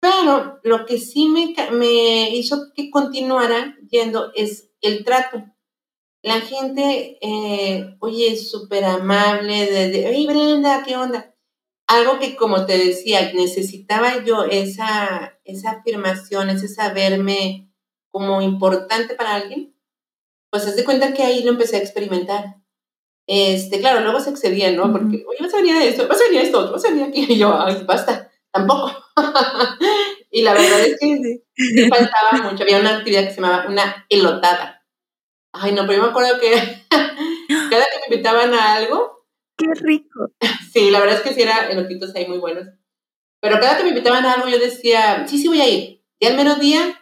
Pero 0.00 0.60
lo 0.62 0.86
que 0.86 0.98
sí 0.98 1.26
me, 1.28 1.54
me 1.72 2.30
hizo 2.36 2.72
que 2.74 2.90
continuara 2.90 3.76
yendo 3.90 4.30
es 4.34 4.70
el 4.80 5.04
trato 5.04 5.44
la 6.22 6.40
gente, 6.40 7.18
eh, 7.20 7.96
oye, 8.00 8.32
es 8.32 8.50
súper 8.50 8.84
amable, 8.84 9.70
desde, 9.70 10.08
oye, 10.08 10.26
Brenda, 10.26 10.82
¿qué 10.84 10.96
onda? 10.96 11.34
Algo 11.86 12.18
que, 12.18 12.36
como 12.36 12.66
te 12.66 12.76
decía, 12.76 13.32
necesitaba 13.32 14.24
yo 14.24 14.44
esa, 14.44 15.38
esa 15.44 15.70
afirmación, 15.70 16.50
ese 16.50 16.68
saberme 16.68 17.72
como 18.10 18.42
importante 18.42 19.14
para 19.14 19.36
alguien, 19.36 19.74
pues 20.50 20.66
haz 20.66 20.76
de 20.76 20.84
cuenta 20.84 21.12
que 21.14 21.22
ahí 21.22 21.42
lo 21.42 21.50
empecé 21.50 21.76
a 21.76 21.80
experimentar. 21.80 22.56
Este, 23.26 23.80
claro, 23.80 24.00
luego 24.00 24.20
se 24.20 24.30
excedía, 24.30 24.72
¿no? 24.72 24.90
Porque, 24.90 25.24
oye, 25.28 25.38
vas 25.40 25.54
a 25.54 25.58
venir 25.58 25.74
a 25.76 25.84
esto, 25.84 26.08
vas 26.08 26.20
a 26.20 26.24
venir 26.24 26.40
a 26.40 26.44
esto, 26.44 26.72
vas 26.72 26.84
a 26.84 26.90
venir 26.90 27.04
aquí, 27.04 27.26
y 27.28 27.38
yo, 27.38 27.60
ay, 27.60 27.84
basta, 27.86 28.30
tampoco. 28.52 28.92
y 30.30 30.42
la 30.42 30.54
verdad 30.54 30.80
es 30.80 30.98
que 30.98 31.42
sí 31.54 31.88
faltaba 31.88 32.50
mucho, 32.50 32.62
había 32.62 32.78
una 32.80 32.98
actividad 32.98 33.24
que 33.24 33.30
se 33.34 33.40
llamaba 33.40 33.66
una 33.68 34.06
elotada 34.08 34.78
Ay, 35.52 35.72
no, 35.72 35.82
pero 35.82 35.94
yo 35.94 36.02
me 36.02 36.10
acuerdo 36.10 36.38
que 36.40 36.50
cada 37.70 37.84
que 37.84 37.98
me 38.00 38.14
invitaban 38.14 38.54
a 38.54 38.74
algo. 38.74 39.26
¡Qué 39.56 39.66
rico! 39.74 40.30
Sí, 40.72 40.90
la 40.90 41.00
verdad 41.00 41.16
es 41.16 41.22
que 41.22 41.34
sí 41.34 41.42
eran 41.42 41.70
elotitos 41.70 42.14
ahí 42.14 42.26
muy 42.26 42.38
buenos. 42.38 42.68
Pero 43.40 43.58
cada 43.58 43.76
que 43.76 43.84
me 43.84 43.90
invitaban 43.90 44.24
a 44.24 44.34
algo 44.34 44.48
yo 44.48 44.58
decía, 44.58 45.26
sí, 45.26 45.38
sí 45.38 45.48
voy 45.48 45.60
a 45.60 45.68
ir. 45.68 46.04
Y 46.20 46.26
al 46.26 46.36
menos 46.36 46.60
día, 46.60 47.00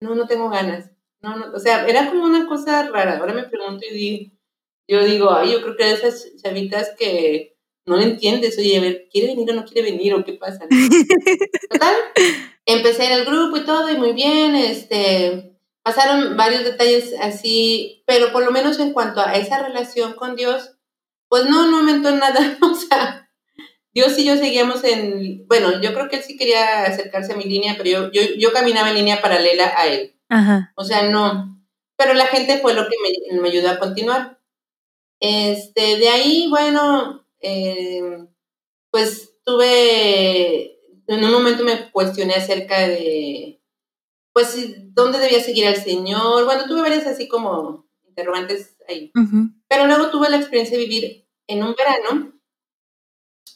no, 0.00 0.14
no 0.14 0.26
tengo 0.26 0.48
ganas. 0.50 0.89
No, 1.22 1.36
no, 1.36 1.52
o 1.54 1.58
sea, 1.58 1.86
era 1.86 2.08
como 2.08 2.24
una 2.24 2.46
cosa 2.46 2.88
rara. 2.88 3.18
Ahora 3.18 3.34
me 3.34 3.44
pregunto 3.44 3.84
y 3.90 3.94
digo, 3.94 4.32
yo 4.88 5.04
digo, 5.04 5.32
ay, 5.32 5.52
yo 5.52 5.62
creo 5.62 5.76
que 5.76 5.90
esas 5.90 6.26
chavitas 6.42 6.94
que 6.98 7.56
no 7.86 7.96
le 7.96 8.04
entiendes, 8.04 8.58
oye, 8.58 8.76
a 8.76 8.80
ver, 8.80 9.08
¿quiere 9.10 9.28
venir 9.28 9.50
o 9.50 9.54
no 9.54 9.64
quiere 9.64 9.90
venir 9.90 10.14
o 10.14 10.24
qué 10.24 10.34
pasa? 10.34 10.66
Total, 11.70 11.94
empecé 12.66 13.06
en 13.06 13.12
el 13.12 13.24
grupo 13.24 13.56
y 13.56 13.64
todo, 13.64 13.90
y 13.90 13.96
muy 13.96 14.12
bien, 14.12 14.54
este, 14.54 15.56
pasaron 15.82 16.36
varios 16.36 16.64
detalles 16.64 17.14
así, 17.20 18.02
pero 18.06 18.32
por 18.32 18.44
lo 18.44 18.50
menos 18.50 18.78
en 18.78 18.92
cuanto 18.92 19.20
a 19.20 19.34
esa 19.34 19.62
relación 19.62 20.14
con 20.14 20.36
Dios, 20.36 20.76
pues 21.28 21.44
no, 21.44 21.70
no 21.70 21.78
aumentó 21.78 22.10
nada, 22.12 22.58
o 22.62 22.74
sea, 22.74 23.30
Dios 23.92 24.16
y 24.18 24.24
yo 24.24 24.36
seguíamos 24.36 24.84
en, 24.84 25.46
bueno, 25.48 25.80
yo 25.82 25.92
creo 25.92 26.08
que 26.08 26.16
él 26.16 26.22
sí 26.22 26.36
quería 26.36 26.84
acercarse 26.84 27.32
a 27.32 27.36
mi 27.36 27.44
línea, 27.44 27.74
pero 27.76 27.90
yo, 27.90 28.12
yo, 28.12 28.22
yo 28.38 28.52
caminaba 28.52 28.90
en 28.90 28.96
línea 28.96 29.20
paralela 29.20 29.72
a 29.76 29.86
él. 29.88 30.14
Ajá. 30.30 30.72
O 30.76 30.84
sea, 30.84 31.10
no, 31.10 31.60
pero 31.96 32.14
la 32.14 32.26
gente 32.26 32.58
fue 32.60 32.72
lo 32.72 32.88
que 32.88 32.96
me, 33.32 33.40
me 33.40 33.48
ayudó 33.50 33.68
a 33.70 33.78
continuar. 33.78 34.40
Este, 35.20 35.98
de 35.98 36.08
ahí, 36.08 36.46
bueno, 36.48 37.26
eh, 37.40 38.26
pues 38.90 39.34
tuve, 39.44 40.78
en 41.06 41.24
un 41.24 41.32
momento 41.32 41.64
me 41.64 41.90
cuestioné 41.90 42.34
acerca 42.34 42.78
de, 42.88 43.60
pues, 44.32 44.56
dónde 44.94 45.18
debía 45.18 45.40
seguir 45.40 45.66
al 45.66 45.76
Señor. 45.76 46.44
Bueno, 46.46 46.66
tuve 46.66 46.82
varias 46.82 47.06
así 47.06 47.28
como 47.28 47.88
interrogantes 48.08 48.76
ahí. 48.88 49.12
Ujú. 49.14 49.50
Pero 49.68 49.86
luego 49.86 50.10
tuve 50.10 50.30
la 50.30 50.36
experiencia 50.38 50.78
de 50.78 50.84
vivir 50.84 51.26
en 51.48 51.64
un 51.64 51.74
verano, 51.74 52.32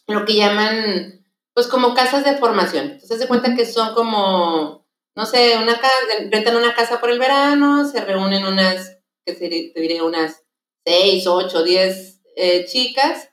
lo 0.07 0.25
que 0.25 0.37
llaman, 0.37 1.25
pues 1.55 1.67
como 1.67 1.95
casas 1.95 2.25
de 2.25 2.37
formación. 2.37 2.93
Entonces, 2.93 3.21
se 3.21 3.29
cuenta 3.29 3.55
que 3.55 3.67
son 3.67 3.95
como, 3.95 4.84
no 5.17 5.27
sé, 5.27 5.57
una 5.59 5.79
casa, 5.79 5.95
rentan 6.31 6.57
una 6.57 6.75
casa 6.75 7.01
por 7.01 7.11
el 7.11 7.19
verano, 7.19 7.89
se 7.89 8.01
reúnen 8.05 8.45
unas, 8.45 8.99
que 9.25 9.33
te 9.33 9.81
diré, 9.81 10.03
unas 10.03 10.45
seis, 10.85 11.27
ocho, 11.27 11.63
diez 11.63 12.21
eh, 12.37 12.65
chicas, 12.67 13.31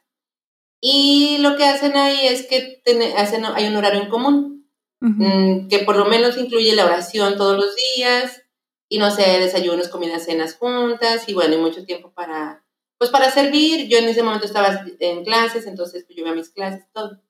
y 0.81 1.37
lo 1.39 1.55
que 1.55 1.65
hacen 1.65 1.95
ahí 1.95 2.27
es 2.27 2.47
que 2.47 2.81
hacen, 3.17 3.45
hay 3.45 3.67
un 3.67 3.75
horario 3.75 4.01
en 4.01 4.09
común 4.09 4.67
mm, 4.99 5.67
que 5.67 5.79
por 5.79 5.95
lo 5.95 6.05
menos 6.05 6.37
incluye 6.37 6.75
la 6.75 6.85
oración 6.85 7.37
todos 7.37 7.55
los 7.55 7.75
días 7.75 8.41
y 8.89 8.97
no 8.97 9.11
sé, 9.11 9.39
desayunos, 9.39 9.89
comidas, 9.89 10.25
cenas 10.25 10.55
juntas 10.55 11.29
y 11.29 11.33
bueno, 11.33 11.53
y 11.53 11.57
mucho 11.59 11.85
tiempo 11.85 12.11
para, 12.11 12.65
pues 12.97 13.09
para 13.09 13.31
servir. 13.31 13.87
Yo 13.87 13.99
en 13.99 14.09
ese 14.09 14.23
momento 14.23 14.45
estaba 14.45 14.83
en 14.99 15.23
clases, 15.23 15.65
entonces 15.67 16.03
pues, 16.03 16.17
yo 16.17 16.23
iba 16.23 16.31
a 16.31 16.35
mis 16.35 16.49
clases, 16.49 16.85
todo. 16.91 17.21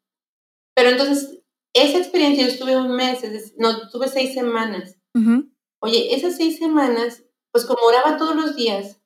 Pero 0.73 0.89
entonces, 0.89 1.40
esa 1.73 1.97
experiencia, 1.97 2.45
yo 2.45 2.51
estuve 2.51 2.75
un 2.75 2.95
mes, 2.95 3.23
es 3.23 3.53
no, 3.57 3.83
estuve 3.83 4.07
seis 4.07 4.33
semanas. 4.33 4.97
Ujú. 5.13 5.49
Oye, 5.79 6.13
esas 6.15 6.37
seis 6.37 6.57
semanas, 6.57 7.23
pues 7.51 7.65
como 7.65 7.81
oraba 7.83 8.17
todos 8.17 8.35
los 8.35 8.55
días, 8.55 9.01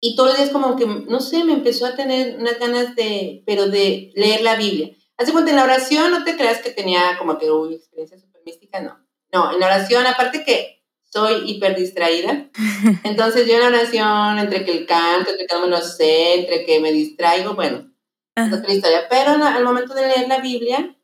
y 0.00 0.14
todos 0.14 0.30
los 0.30 0.38
días 0.38 0.50
como 0.50 0.76
que, 0.76 0.86
no 0.86 1.20
sé, 1.20 1.44
me 1.44 1.52
empezó 1.52 1.86
a 1.86 1.96
tener 1.96 2.36
unas 2.38 2.58
ganas 2.58 2.94
de, 2.94 3.42
pero 3.46 3.68
de 3.68 4.12
leer 4.14 4.42
la 4.42 4.56
Biblia. 4.56 4.90
Hace 5.16 5.32
cuenta, 5.32 5.50
en 5.50 5.56
la 5.56 5.64
oración 5.64 6.12
no 6.12 6.22
te 6.24 6.36
creas 6.36 6.60
que 6.60 6.70
tenía 6.70 7.18
como 7.18 7.38
que, 7.38 7.50
uy, 7.50 7.74
experiencia 7.74 8.18
súper 8.18 8.42
mística, 8.44 8.80
no. 8.80 9.04
No, 9.32 9.52
en 9.52 9.60
la 9.60 9.66
oración, 9.66 10.06
aparte 10.06 10.44
que 10.44 10.84
soy 11.04 11.50
hiper 11.50 11.74
distraída, 11.74 12.48
entonces 13.04 13.46
yo 13.46 13.54
en 13.54 13.60
la 13.60 13.66
oración, 13.68 14.38
entre 14.38 14.64
que 14.64 14.72
el 14.72 14.86
canto, 14.86 15.30
entre 15.30 15.46
que 15.46 15.54
no 15.54 15.62
me 15.62 15.68
lo 15.68 15.80
sé, 15.80 16.40
entre 16.40 16.64
que 16.64 16.80
me 16.80 16.92
distraigo, 16.92 17.54
bueno, 17.54 17.92
es 18.36 18.44
Ajá. 18.44 18.56
otra 18.56 18.72
historia. 18.72 19.08
Pero 19.10 19.30
al 19.32 19.64
momento 19.64 19.94
de 19.94 20.06
leer 20.06 20.28
la 20.28 20.38
Biblia, 20.38 20.96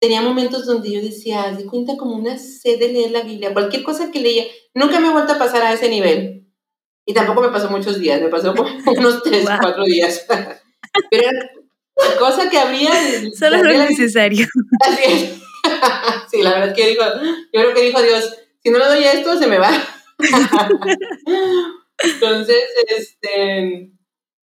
tenía 0.00 0.20
momentos 0.22 0.66
donde 0.66 0.90
yo 0.92 1.00
decía, 1.00 1.52
di 1.56 1.64
cuenta 1.64 1.96
como 1.96 2.14
una 2.16 2.38
sed 2.38 2.78
de 2.78 2.92
leer 2.92 3.10
la 3.10 3.22
Biblia, 3.22 3.52
cualquier 3.52 3.82
cosa 3.82 4.10
que 4.10 4.20
leía. 4.20 4.44
Nunca 4.74 5.00
me 5.00 5.08
he 5.08 5.12
vuelto 5.12 5.32
a 5.32 5.38
pasar 5.38 5.62
a 5.62 5.72
ese 5.72 5.88
nivel. 5.88 6.46
Y 7.06 7.14
tampoco 7.14 7.40
me 7.40 7.48
pasó 7.50 7.70
muchos 7.70 7.98
días, 7.98 8.20
me 8.20 8.28
pasó 8.28 8.52
unos 8.86 9.22
tres, 9.22 9.44
Wow. 9.44 9.58
cuatro 9.60 9.84
días. 9.84 10.26
Pero 11.10 11.22
era 11.28 11.50
cosa 12.18 12.50
que 12.50 12.58
habría. 12.58 12.90
Solo 13.38 13.62
lo 13.62 13.72
necesario. 13.72 14.46
así 14.80 15.02
es. 15.04 15.30
Sí, 16.30 16.42
la 16.42 16.50
verdad 16.50 16.68
es 16.68 16.74
que 16.74 16.88
dijo, 16.90 17.02
yo 17.52 17.60
creo 17.60 17.74
que 17.74 17.82
dijo 17.82 18.02
Dios, 18.02 18.36
si 18.62 18.70
no 18.70 18.78
le 18.78 18.86
doy 18.86 19.04
esto, 19.04 19.36
se 19.38 19.46
me 19.46 19.58
va. 19.58 19.70
Entonces, 21.98 22.62
este, 22.88 23.92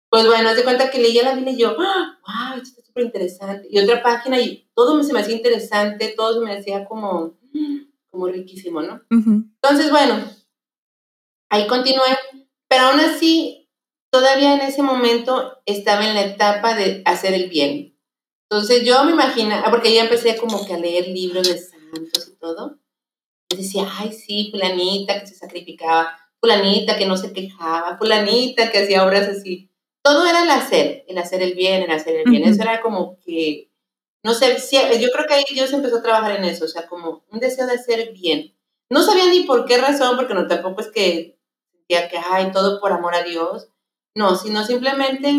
pues 0.09 0.25
bueno, 0.27 0.49
haz 0.49 0.57
de 0.57 0.63
cuenta 0.63 0.89
que 0.89 0.99
leía 0.99 1.23
la 1.23 1.35
Biblia 1.35 1.53
y 1.53 1.57
yo, 1.57 1.75
wow, 1.77 2.61
esto 2.61 2.69
está 2.69 2.78
súper 2.89 3.05
interesante. 3.05 3.67
Y 3.71 3.79
otra 3.79 4.03
página 4.03 4.39
y 4.39 4.67
todo 4.75 5.01
se 5.03 5.13
me 5.13 5.21
hacía 5.21 5.35
interesante, 5.35 6.13
todo 6.15 6.33
se 6.33 6.45
me 6.45 6.57
hacía 6.57 6.85
como, 6.85 7.37
como 8.09 8.27
riquísimo, 8.27 8.81
¿no? 8.81 9.01
Ujú. 9.11 9.45
Entonces, 9.61 9.91
bueno, 9.91 10.19
ahí 11.49 11.67
continué, 11.67 12.17
pero 12.67 12.85
aún 12.85 12.99
así, 12.99 13.69
todavía 14.11 14.55
en 14.55 14.61
ese 14.61 14.81
momento 14.81 15.61
estaba 15.65 16.07
en 16.07 16.15
la 16.15 16.25
etapa 16.25 16.75
de 16.75 17.01
hacer 17.05 17.33
el 17.33 17.49
bien. 17.49 17.95
Entonces 18.49 18.83
yo 18.83 19.03
me 19.03 19.11
imaginaba, 19.11 19.69
porque 19.69 19.93
ya 19.93 20.03
empecé 20.03 20.35
como 20.35 20.65
que 20.65 20.73
a 20.73 20.79
leer 20.79 21.07
libros 21.07 21.47
de 21.47 21.57
santos 21.59 22.27
y 22.27 22.35
todo, 22.39 22.79
y 23.51 23.57
decía, 23.57 23.87
ay, 23.97 24.11
sí, 24.11 24.49
fulanita 24.51 25.19
que 25.19 25.27
se 25.27 25.35
sacrificaba, 25.35 26.17
fulanita 26.39 26.97
que 26.97 27.05
no 27.05 27.15
se 27.17 27.31
quejaba, 27.31 27.97
fulanita 27.97 28.71
que 28.71 28.79
hacía 28.79 29.05
obras 29.05 29.27
así. 29.27 29.68
Todo 30.09 30.25
era 30.25 30.41
el 30.41 30.49
hacer, 30.49 31.05
el 31.07 31.19
hacer 31.19 31.43
el 31.43 31.53
bien, 31.53 31.83
el 31.83 31.91
hacer 31.91 32.15
el 32.15 32.31
bien. 32.31 32.41
Ujú. 32.41 32.51
Eso 32.51 32.63
era 32.63 32.81
como 32.81 33.19
que, 33.19 33.69
no 34.23 34.33
sé, 34.33 34.57
yo 34.99 35.11
creo 35.11 35.27
que 35.27 35.35
ahí 35.35 35.43
Dios 35.53 35.71
empezó 35.71 35.97
a 35.97 36.01
trabajar 36.01 36.35
en 36.35 36.45
eso, 36.45 36.65
o 36.65 36.67
sea, 36.67 36.87
como 36.87 37.23
un 37.29 37.39
deseo 37.39 37.67
de 37.67 37.73
hacer 37.73 38.11
bien. 38.11 38.55
No 38.89 39.03
sabía 39.03 39.27
ni 39.27 39.43
por 39.43 39.65
qué 39.65 39.77
razón, 39.77 40.15
porque 40.17 40.33
no 40.33 40.47
tampoco 40.47 40.81
es 40.81 40.87
que 40.87 41.37
sentía 41.71 42.09
que, 42.09 42.17
ay, 42.17 42.51
todo 42.51 42.81
por 42.81 42.91
amor 42.91 43.13
a 43.13 43.21
Dios. 43.21 43.69
No, 44.15 44.35
sino 44.35 44.65
simplemente 44.65 45.31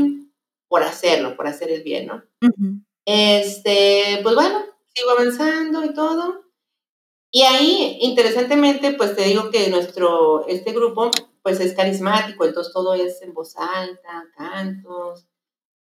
por 0.69 0.85
hacerlo, 0.85 1.35
por 1.35 1.49
hacer 1.49 1.73
el 1.73 1.83
bien, 1.83 2.07
¿no? 2.07 2.23
Ujú. 2.41 2.85
Este, 3.05 4.21
pues 4.23 4.37
bueno, 4.37 4.65
sigo 4.95 5.11
avanzando 5.11 5.85
y 5.85 5.93
todo. 5.93 6.45
Y 7.33 7.43
ahí, 7.43 7.99
interesantemente, 8.03 8.93
pues 8.93 9.17
te 9.17 9.25
digo 9.25 9.51
que 9.51 9.69
nuestro, 9.69 10.47
este 10.47 10.71
grupo, 10.71 11.11
pues 11.43 11.61
es 11.61 11.75
carismático, 11.75 12.45
entonces 12.45 12.73
todo 12.73 12.95
es 12.95 13.23
en 13.23 13.33
voz 13.35 13.57
alta, 13.57 14.29
cantos, 14.37 15.27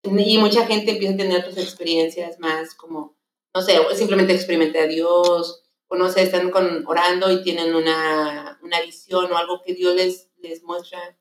y 0.03 0.37
mucha 0.37 0.65
gente 0.67 0.91
empieza 0.91 1.13
a 1.13 1.17
tener 1.17 1.39
otras 1.39 1.57
experiencias 1.57 2.39
más 2.39 2.75
como, 2.75 3.17
no 3.53 3.61
sé, 3.61 3.77
simplemente 3.95 4.33
experimenté 4.33 4.79
a 4.79 4.87
Dios, 4.87 5.63
o 5.87 5.95
no 5.95 6.09
sé, 6.09 6.23
están 6.23 6.51
con, 6.51 6.85
orando 6.87 7.31
y 7.31 7.43
tienen 7.43 7.75
una, 7.75 8.59
una 8.61 8.81
visión 8.81 9.31
o 9.31 9.37
algo 9.37 9.61
que 9.63 9.73
Dios 9.73 9.95
les, 9.95 10.29
les 10.37 10.63
muestra 10.63 11.17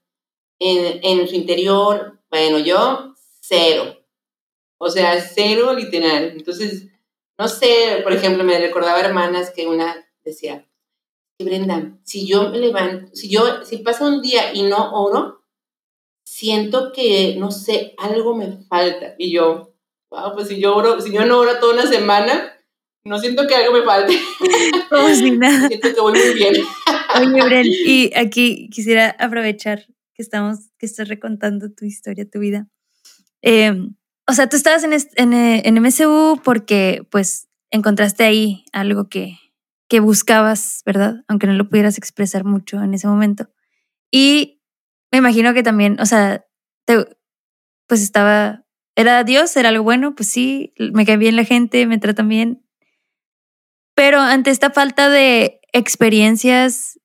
en, 0.58 1.00
en 1.02 1.28
su 1.28 1.34
interior. 1.34 2.20
Bueno, 2.30 2.58
yo, 2.58 3.14
cero. 3.40 3.96
O 4.78 4.90
sea, 4.90 5.20
cero 5.20 5.72
literal. 5.74 6.32
Entonces, 6.36 6.88
no 7.38 7.48
sé, 7.48 8.00
por 8.02 8.12
ejemplo, 8.12 8.44
me 8.44 8.58
recordaba 8.58 9.00
hermanas 9.00 9.50
que 9.50 9.66
una 9.66 10.06
decía, 10.24 10.60
"Sí, 10.60 10.73
Brenda, 11.42 11.98
si 12.04 12.26
yo 12.26 12.50
me 12.50 12.58
levanto, 12.58 13.14
si 13.14 13.28
yo, 13.28 13.64
si 13.64 13.78
pasa 13.78 14.06
un 14.06 14.22
día 14.22 14.54
y 14.54 14.62
no 14.62 14.92
oro, 14.92 15.42
siento 16.24 16.92
que, 16.92 17.36
no 17.38 17.50
sé, 17.50 17.94
algo 17.98 18.36
me 18.36 18.58
falta. 18.68 19.14
Y 19.18 19.32
yo, 19.32 19.74
wow, 20.10 20.32
pues 20.34 20.48
si 20.48 20.60
yo 20.60 20.76
oro, 20.76 21.00
si 21.00 21.12
yo 21.12 21.24
no 21.24 21.40
oro 21.40 21.58
toda 21.58 21.74
una 21.74 21.86
semana, 21.86 22.52
no 23.04 23.18
siento 23.18 23.46
que 23.46 23.54
algo 23.54 23.72
me 23.72 23.82
falte. 23.82 24.18
Como 24.90 25.08
si 25.08 25.32
nada. 25.32 25.68
siento 25.68 25.94
que 25.94 26.00
voy 26.00 26.12
muy 26.12 26.34
bien. 26.34 26.54
Oye, 27.16 27.44
Bren, 27.44 27.66
y 27.86 28.12
aquí 28.16 28.68
quisiera 28.70 29.16
aprovechar 29.18 29.86
que 30.14 30.22
estamos, 30.22 30.70
que 30.78 30.86
estás 30.86 31.08
recontando 31.08 31.70
tu 31.72 31.84
historia, 31.84 32.28
tu 32.28 32.38
vida. 32.38 32.68
Eh, 33.42 33.74
o 34.26 34.32
sea, 34.32 34.48
tú 34.48 34.56
estabas 34.56 34.84
en, 34.84 34.92
en, 34.92 35.32
eh, 35.34 35.62
en 35.64 35.82
MSU 35.82 36.40
porque 36.42 37.06
pues 37.10 37.48
encontraste 37.70 38.24
ahí 38.24 38.64
algo 38.72 39.08
que, 39.08 39.36
que 39.94 40.00
buscabas, 40.00 40.82
¿verdad? 40.84 41.22
Aunque 41.28 41.46
no 41.46 41.52
lo 41.52 41.68
pudieras 41.68 41.98
expresar 41.98 42.42
mucho 42.44 42.82
en 42.82 42.94
ese 42.94 43.06
momento. 43.06 43.48
Y 44.10 44.60
me 45.12 45.18
imagino 45.18 45.54
que 45.54 45.62
también, 45.62 46.00
o 46.00 46.06
sea, 46.06 46.44
te- 46.84 47.06
pues 47.86 48.02
estaba, 48.02 48.64
era 48.96 49.22
Dios, 49.22 49.56
era 49.56 49.68
algo 49.68 49.84
bueno, 49.84 50.16
pues 50.16 50.28
sí, 50.28 50.74
me 50.94 51.06
cae 51.06 51.16
bien 51.16 51.36
la 51.36 51.44
gente, 51.44 51.86
me 51.86 51.98
tratan 51.98 52.28
bien. 52.28 52.66
Pero 53.94 54.18
ante 54.18 54.50
esta 54.50 54.70
falta 54.72 55.08
de 55.08 55.60
experiencias 55.72 56.98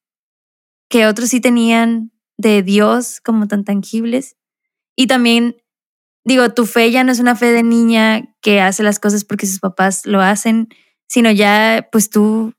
que 0.89 1.05
otros 1.05 1.29
sí 1.29 1.41
tenían 1.41 2.11
de 2.39 2.63
Dios 2.63 3.21
como 3.21 3.47
tan 3.47 3.65
tangibles. 3.65 4.35
Y 4.95 5.07
también, 5.07 5.57
digo, 6.25 6.53
tu 6.53 6.65
fe 6.65 6.91
ya 6.91 7.03
no 7.03 7.11
es 7.11 7.19
una 7.19 7.35
fe 7.35 7.51
de 7.51 7.63
niña 7.63 8.35
que 8.41 8.61
hace 8.61 8.83
las 8.83 8.99
cosas 8.99 9.25
porque 9.25 9.47
sus 9.47 9.59
papás 9.59 10.07
lo 10.07 10.21
hacen, 10.21 10.69
sino 11.07 11.31
ya, 11.31 11.89
pues 11.91 12.09
tú 12.09 12.53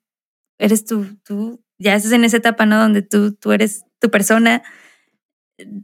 eres 0.61 0.85
tú, 0.85 1.07
tú 1.25 1.61
ya 1.79 1.95
estás 1.95 2.13
en 2.13 2.25
esa 2.25 2.37
etapa, 2.37 2.67
¿no? 2.67 2.79
Donde 2.79 3.03
tú, 3.03 3.35
tú 3.35 3.53
eres 3.53 3.85
tu 3.99 4.11
persona. 4.11 4.63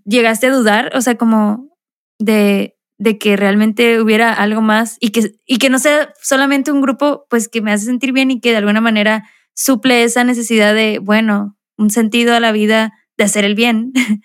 Llegaste 0.04 0.46
a 0.46 0.52
dudar, 0.52 0.92
o 0.94 1.00
sea, 1.00 1.16
como 1.16 1.76
de, 2.18 2.76
de 2.98 3.18
que 3.18 3.36
realmente 3.36 4.00
hubiera 4.00 4.32
algo 4.32 4.60
más 4.60 4.96
y 5.00 5.10
que, 5.10 5.32
y 5.46 5.58
que 5.58 5.70
no 5.70 5.78
sea 5.78 6.12
solamente 6.22 6.70
un 6.70 6.80
grupo, 6.82 7.26
pues 7.28 7.48
que 7.48 7.62
me 7.62 7.72
hace 7.72 7.86
sentir 7.86 8.12
bien 8.12 8.30
y 8.30 8.40
que 8.40 8.50
de 8.50 8.58
alguna 8.58 8.80
manera 8.80 9.24
suple 9.54 10.04
esa 10.04 10.22
necesidad 10.24 10.74
de, 10.74 10.98
bueno, 10.98 11.56
un 11.78 11.90
sentido 11.90 12.34
a 12.34 12.40
la 12.40 12.52
vida 12.52 12.92
de 13.16 13.24
hacer 13.24 13.44
el 13.44 13.54
bien. 13.54 13.92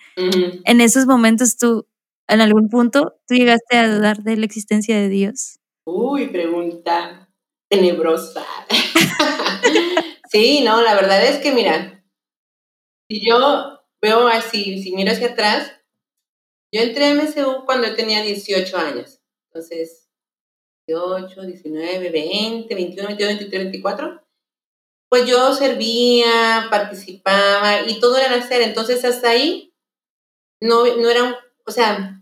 En 0.66 0.82
esos 0.82 1.06
momentos 1.06 1.58
tú, 1.58 1.88
en 2.28 2.42
algún 2.42 2.70
punto, 2.70 3.16
tú 3.28 3.36
llegaste 3.36 3.78
a 3.78 3.94
dudar 3.94 4.24
de 4.24 4.38
la 4.38 4.46
existencia 4.46 4.96
de 4.98 5.10
Dios. 5.10 5.60
Uy, 5.86 6.28
pregunta 6.28 7.30
tenebrosa. 7.70 8.46
sí, 10.32 10.62
no, 10.64 10.82
la 10.82 10.96
verdad 10.96 11.26
es 11.26 11.38
que 11.40 11.52
mira, 11.52 12.04
si 13.10 13.28
yo 13.28 13.84
veo 14.02 14.28
así, 14.28 14.82
si 14.82 14.96
miro 14.96 15.12
hacia 15.12 15.30
atrás, 15.30 15.74
yo 16.74 16.82
entré 16.82 17.06
a 17.06 17.16
MSU 17.16 17.66
cuando 17.66 17.88
yo 17.88 17.96
tenía 17.96 18.22
18 18.24 18.78
años. 18.78 19.20
Entonces, 19.50 20.10
18, 20.88 21.42
19, 21.42 22.10
20, 22.10 22.74
21, 22.74 23.08
22, 23.10 23.30
23, 23.34 23.64
24. 23.64 24.24
Pues 25.10 25.26
yo 25.28 25.54
servía, 25.54 26.68
participaba 26.70 27.82
y 27.86 28.00
todo 28.00 28.18
era 28.18 28.36
hacer. 28.36 28.62
Entonces, 28.62 29.04
hasta 29.04 29.32
ahí 29.32 29.74
no, 30.62 30.86
no 30.96 31.10
era 31.10 31.38
o 31.66 31.72
sea, 31.72 32.21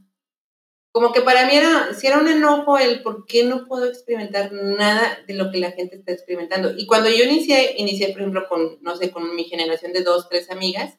como 0.91 1.13
que 1.13 1.21
para 1.21 1.45
mí 1.45 1.55
era, 1.55 1.93
si 1.93 2.07
era 2.07 2.19
un 2.19 2.27
enojo 2.27 2.77
el 2.77 3.03
por 3.03 3.25
qué 3.25 3.43
no 3.43 3.65
puedo 3.65 3.85
experimentar 3.85 4.51
nada 4.51 5.19
de 5.27 5.35
lo 5.35 5.51
que 5.51 5.59
la 5.59 5.71
gente 5.71 5.97
está 5.97 6.11
experimentando. 6.11 6.73
Y 6.75 6.87
cuando 6.87 7.09
yo 7.09 7.23
inicié, 7.23 7.75
inicié, 7.77 8.09
por 8.09 8.21
ejemplo, 8.21 8.47
con, 8.49 8.79
no 8.81 8.95
sé, 8.95 9.11
con 9.11 9.35
mi 9.35 9.43
generación 9.43 9.93
de 9.93 10.03
dos, 10.03 10.27
tres 10.29 10.49
amigas, 10.49 10.97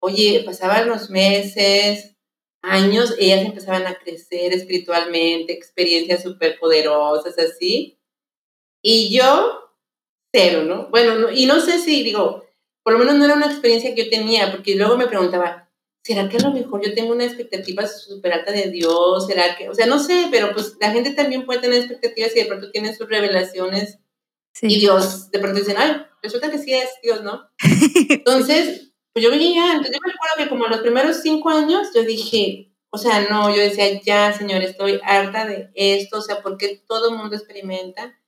oye, 0.00 0.42
pasaban 0.44 0.88
los 0.88 1.10
meses, 1.10 2.16
años, 2.62 3.14
ellas 3.18 3.44
empezaban 3.44 3.86
a 3.86 3.98
crecer 3.98 4.52
espiritualmente, 4.52 5.52
experiencias 5.52 6.22
súper 6.22 6.58
poderosas, 6.58 7.38
así. 7.38 7.98
Y 8.82 9.16
yo, 9.16 9.74
cero, 10.32 10.62
¿no? 10.64 10.88
Bueno, 10.90 11.30
y 11.32 11.46
no 11.46 11.60
sé 11.60 11.78
si, 11.78 12.02
digo, 12.04 12.44
por 12.84 12.92
lo 12.92 13.00
menos 13.00 13.16
no 13.16 13.24
era 13.24 13.34
una 13.34 13.46
experiencia 13.46 13.94
que 13.94 14.04
yo 14.04 14.10
tenía, 14.10 14.50
porque 14.52 14.76
luego 14.76 14.96
me 14.96 15.08
preguntaba, 15.08 15.67
¿será 16.02 16.28
que 16.28 16.38
a 16.38 16.40
lo 16.40 16.52
mejor 16.52 16.84
yo 16.84 16.94
tengo 16.94 17.12
una 17.12 17.24
expectativa 17.24 17.86
súper 17.86 18.32
alta 18.32 18.52
de 18.52 18.70
Dios? 18.70 19.26
¿Será 19.26 19.56
que, 19.56 19.68
o 19.68 19.74
sea, 19.74 19.86
no 19.86 19.98
sé, 19.98 20.28
pero 20.30 20.52
pues 20.52 20.76
la 20.80 20.90
gente 20.90 21.10
también 21.10 21.44
puede 21.44 21.60
tener 21.60 21.78
expectativas 21.78 22.34
y 22.34 22.40
de 22.40 22.46
pronto 22.46 22.70
tiene 22.70 22.94
sus 22.94 23.08
revelaciones 23.08 23.98
y 24.62 24.78
Dios 24.78 25.30
de 25.30 25.38
pronto 25.38 25.58
dice, 25.58 25.74
ay, 25.76 26.02
resulta 26.22 26.50
que 26.50 26.58
sí 26.58 26.72
es 26.74 26.88
Dios, 27.02 27.22
¿no? 27.22 27.48
Entonces, 28.08 28.92
pues 29.12 29.24
yo 29.24 29.30
veía, 29.30 29.72
entonces 29.72 29.94
yo 29.94 30.00
me 30.04 30.12
acuerdo 30.12 30.36
que 30.38 30.48
como 30.48 30.66
los 30.66 30.80
primeros 30.80 31.22
cinco 31.22 31.50
años 31.50 31.88
yo 31.94 32.02
dije, 32.02 32.72
o 32.90 32.98
sea, 32.98 33.28
no, 33.28 33.54
yo 33.54 33.60
decía, 33.60 34.00
ya, 34.02 34.32
Señor, 34.32 34.62
estoy 34.62 35.00
harta 35.02 35.46
de 35.46 35.70
esto, 35.74 36.18
o 36.18 36.22
sea, 36.22 36.42
porque 36.42 36.82
todo 36.86 37.10
el 37.10 37.16
mundo 37.16 37.34
experimenta 37.34 38.18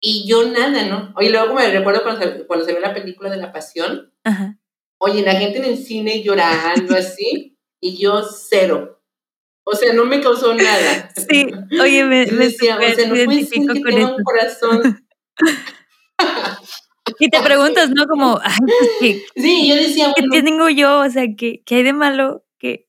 y 0.00 0.26
yo 0.26 0.48
nada, 0.48 0.84
¿no? 0.84 1.14
Y 1.20 1.28
luego 1.28 1.54
me 1.54 1.70
recuerdo 1.70 2.02
cuando 2.02 2.22
se, 2.22 2.46
cuando 2.46 2.64
se 2.64 2.72
ve 2.72 2.80
la 2.80 2.94
película 2.94 3.30
de 3.30 3.36
la 3.36 3.52
pasión, 3.52 4.12
Ajá 4.24 4.58
Oye, 5.04 5.22
la 5.22 5.34
gente 5.34 5.58
en 5.58 5.64
el 5.64 5.76
cine 5.76 6.22
llorando 6.22 6.94
así, 6.94 7.58
y 7.80 7.98
yo 7.98 8.22
cero. 8.22 9.02
O 9.64 9.74
sea, 9.74 9.92
no 9.94 10.04
me 10.04 10.20
causó 10.20 10.54
nada. 10.54 11.10
Sí, 11.28 11.48
oye, 11.80 12.04
me, 12.04 12.26
me 12.26 12.44
decía, 12.46 12.76
o 12.76 12.94
sea, 12.94 13.08
no 13.08 13.14
puede 13.24 13.44
ser 13.44 13.62
que 13.66 13.80
tenga 13.80 14.14
un 14.14 14.22
corazón. 14.22 15.04
y 17.18 17.28
te 17.28 17.40
preguntas, 17.42 17.90
¿no? 17.90 18.06
Como, 18.06 18.38
ay, 18.44 18.56
pues, 18.60 18.90
¿qué, 19.00 19.24
sí, 19.40 19.68
yo 19.68 19.74
decía, 19.74 20.12
¿qué 20.30 20.42
tengo 20.42 20.68
yo? 20.68 21.00
O 21.00 21.10
sea, 21.10 21.24
¿qué, 21.36 21.64
¿qué 21.66 21.76
hay 21.76 21.82
de 21.82 21.92
malo? 21.92 22.44
¿Qué? 22.60 22.86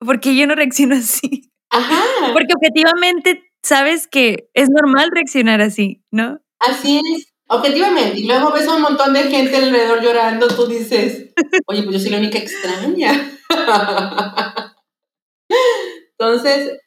Porque 0.00 0.36
yo 0.36 0.46
no 0.46 0.54
reacciono 0.54 0.96
así. 0.96 1.50
Ajá. 1.70 2.02
Porque 2.34 2.52
objetivamente 2.54 3.42
sabes 3.62 4.06
que 4.06 4.50
es 4.52 4.68
normal 4.68 5.10
reaccionar 5.14 5.62
así, 5.62 6.02
¿no? 6.10 6.42
Así 6.60 6.98
es. 6.98 7.33
Objetivamente, 7.48 8.20
y 8.20 8.26
luego 8.26 8.50
ves 8.52 8.66
a 8.66 8.76
un 8.76 8.82
montón 8.82 9.12
de 9.12 9.24
gente 9.24 9.56
alrededor 9.56 10.02
llorando, 10.02 10.48
tú 10.48 10.66
dices, 10.66 11.30
oye, 11.66 11.82
pues 11.82 11.96
yo 11.96 12.00
soy 12.00 12.10
la 12.10 12.18
única 12.18 12.38
extraña. 12.38 13.38
entonces, 16.18 16.80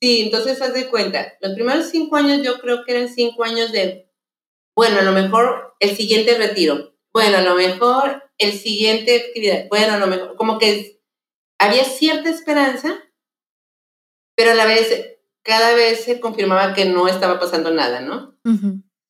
sí, 0.00 0.22
entonces 0.22 0.60
haz 0.60 0.74
de 0.74 0.88
cuenta, 0.88 1.34
los 1.40 1.54
primeros 1.54 1.86
cinco 1.90 2.16
años 2.16 2.42
yo 2.42 2.58
creo 2.58 2.84
que 2.84 2.92
eran 2.92 3.08
cinco 3.08 3.44
años 3.44 3.70
de, 3.70 4.10
bueno, 4.74 4.98
a 4.98 5.02
lo 5.02 5.12
mejor 5.12 5.76
el 5.78 5.96
siguiente 5.96 6.36
retiro, 6.36 6.96
bueno, 7.12 7.38
a 7.38 7.42
lo 7.42 7.54
mejor 7.54 8.24
el 8.38 8.52
siguiente 8.52 9.16
actividad, 9.16 9.66
bueno, 9.68 9.92
a 9.92 9.98
lo 9.98 10.08
mejor, 10.08 10.34
como 10.36 10.58
que 10.58 11.00
había 11.58 11.84
cierta 11.84 12.30
esperanza, 12.30 13.00
pero 14.34 14.52
a 14.52 14.54
la 14.54 14.64
vez, 14.64 15.18
cada 15.42 15.74
vez 15.74 16.02
se 16.02 16.18
confirmaba 16.18 16.74
que 16.74 16.86
no 16.86 17.06
estaba 17.06 17.38
pasando 17.38 17.70
nada, 17.70 18.00
¿no? 18.00 18.34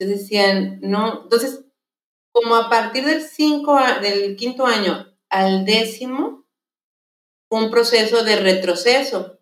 Entonces 0.01 0.23
decían, 0.23 0.79
no, 0.81 1.25
entonces, 1.25 1.63
como 2.33 2.55
a 2.57 2.71
partir 2.71 3.05
del, 3.05 3.23
cinco, 3.23 3.79
del 4.01 4.35
quinto 4.35 4.65
año 4.65 5.15
al 5.29 5.67
décimo, 5.67 6.47
un 7.51 7.71
proceso 7.71 8.25
de 8.25 8.37
retroceso. 8.37 9.39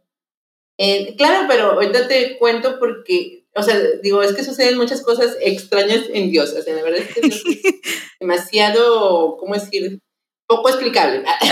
Eh, 0.76 1.14
claro, 1.16 1.46
pero 1.48 1.72
ahorita 1.72 2.08
te 2.08 2.36
cuento 2.38 2.80
porque, 2.80 3.46
o 3.54 3.62
sea, 3.62 3.78
digo, 4.02 4.20
es 4.22 4.34
que 4.34 4.42
suceden 4.42 4.76
muchas 4.78 5.02
cosas 5.02 5.36
extrañas 5.40 6.06
en 6.12 6.30
Dios, 6.32 6.52
o 6.52 6.62
sea, 6.62 6.74
la 6.74 6.82
verdad 6.82 7.02
es 7.02 7.14
que 7.14 7.20
es 7.28 7.42
demasiado, 8.20 9.36
¿cómo 9.36 9.54
decir? 9.54 10.00
Poco 10.48 10.70
explicable. 10.70 11.24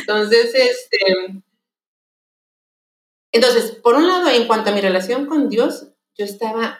entonces, 0.00 0.54
este, 0.54 1.42
entonces, 3.32 3.72
por 3.72 3.96
un 3.96 4.06
lado, 4.06 4.28
en 4.30 4.46
cuanto 4.46 4.70
a 4.70 4.72
mi 4.74 4.80
relación 4.80 5.26
con 5.26 5.48
Dios, 5.48 5.88
yo 6.16 6.24
estaba 6.24 6.78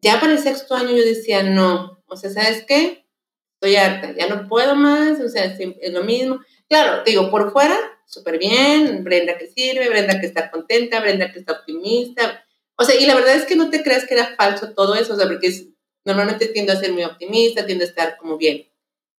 ya 0.00 0.20
para 0.20 0.32
el 0.32 0.38
sexto 0.38 0.74
año 0.74 0.90
yo 0.90 1.04
decía, 1.04 1.42
no, 1.42 2.02
o 2.06 2.16
sea, 2.16 2.30
¿sabes 2.30 2.64
qué? 2.66 3.06
Estoy 3.54 3.76
harta, 3.76 4.14
ya 4.16 4.28
no 4.28 4.48
puedo 4.48 4.76
más, 4.76 5.20
o 5.20 5.28
sea, 5.28 5.44
es 5.44 5.92
lo 5.92 6.04
mismo. 6.04 6.40
Claro, 6.68 7.02
digo, 7.04 7.30
por 7.30 7.52
fuera, 7.52 7.76
súper 8.06 8.38
bien, 8.38 9.02
Brenda 9.02 9.36
que 9.36 9.48
sirve, 9.48 9.88
Brenda 9.88 10.20
que 10.20 10.26
está 10.26 10.50
contenta, 10.50 11.00
Brenda 11.00 11.32
que 11.32 11.40
está 11.40 11.52
optimista. 11.52 12.44
O 12.76 12.84
sea, 12.84 12.94
y 12.94 13.06
la 13.06 13.14
verdad 13.14 13.34
es 13.34 13.44
que 13.44 13.56
no 13.56 13.70
te 13.70 13.82
creas 13.82 14.06
que 14.06 14.14
era 14.14 14.36
falso 14.36 14.72
todo 14.74 14.94
eso, 14.94 15.14
o 15.14 15.16
sea, 15.16 15.26
porque 15.26 15.48
es, 15.48 15.68
normalmente 16.04 16.46
tiendo 16.46 16.72
a 16.72 16.76
ser 16.76 16.92
muy 16.92 17.04
optimista, 17.04 17.66
tiendo 17.66 17.84
a 17.84 17.88
estar 17.88 18.16
como 18.16 18.38
bien. 18.38 18.68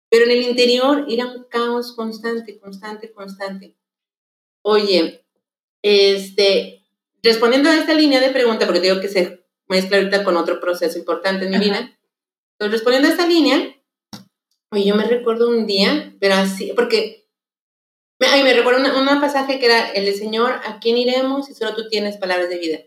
Pero 0.10 0.26
en 0.26 0.32
el 0.32 0.42
interior 0.42 1.06
era 1.10 1.28
un 1.28 1.44
caos 1.44 1.94
constante, 1.94 2.60
constante, 2.60 3.12
constante. 3.12 3.76
Oye, 4.62 5.26
este, 5.82 6.84
respondiendo 7.22 7.70
a 7.70 7.78
esta 7.78 7.94
línea 7.94 8.20
de 8.20 8.32
pregunta, 8.32 8.65
porque 8.65 8.82
digo 8.82 9.02
que 9.02 9.08
se 9.08 9.38
mezcla 9.69 9.97
ahorita 9.97 10.23
con 10.23 10.36
otro 10.36 10.60
proceso 10.60 10.97
importante 10.97 11.45
en 11.45 11.51
mi 11.51 11.60
vida. 11.60 11.97
Entonces, 12.58 12.79
respondiendo 12.79 13.08
a 13.08 13.12
esta 13.12 13.27
línea, 13.27 13.75
oye, 14.71 14.86
yo 14.86 14.95
me 14.95 15.05
recuerdo 15.05 15.49
un 15.49 15.65
día, 15.65 16.15
pero 16.19 16.36
así, 16.36 16.73
porque 16.75 17.19
ay, 18.27 18.43
me 18.43 18.53
recuerdo 18.53 18.82
un 18.99 19.21
pasaje 19.21 19.60
que 19.60 19.65
era 19.65 19.91
el 19.91 20.05
de 20.05 20.13
Señor, 20.13 20.51
¿a 20.65 20.79
quién 20.79 20.97
iremos 20.97 21.45
si 21.45 21.53
solo 21.53 21.73
tú 21.75 21.88
tienes 21.88 22.17
palabras 22.17 22.49
de 22.49 22.58
vida? 22.58 22.79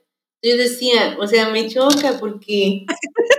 Yo 0.45 0.57
decía, 0.57 1.17
o 1.21 1.27
sea, 1.27 1.49
me 1.51 1.69
choca 1.69 2.19
porque, 2.19 2.85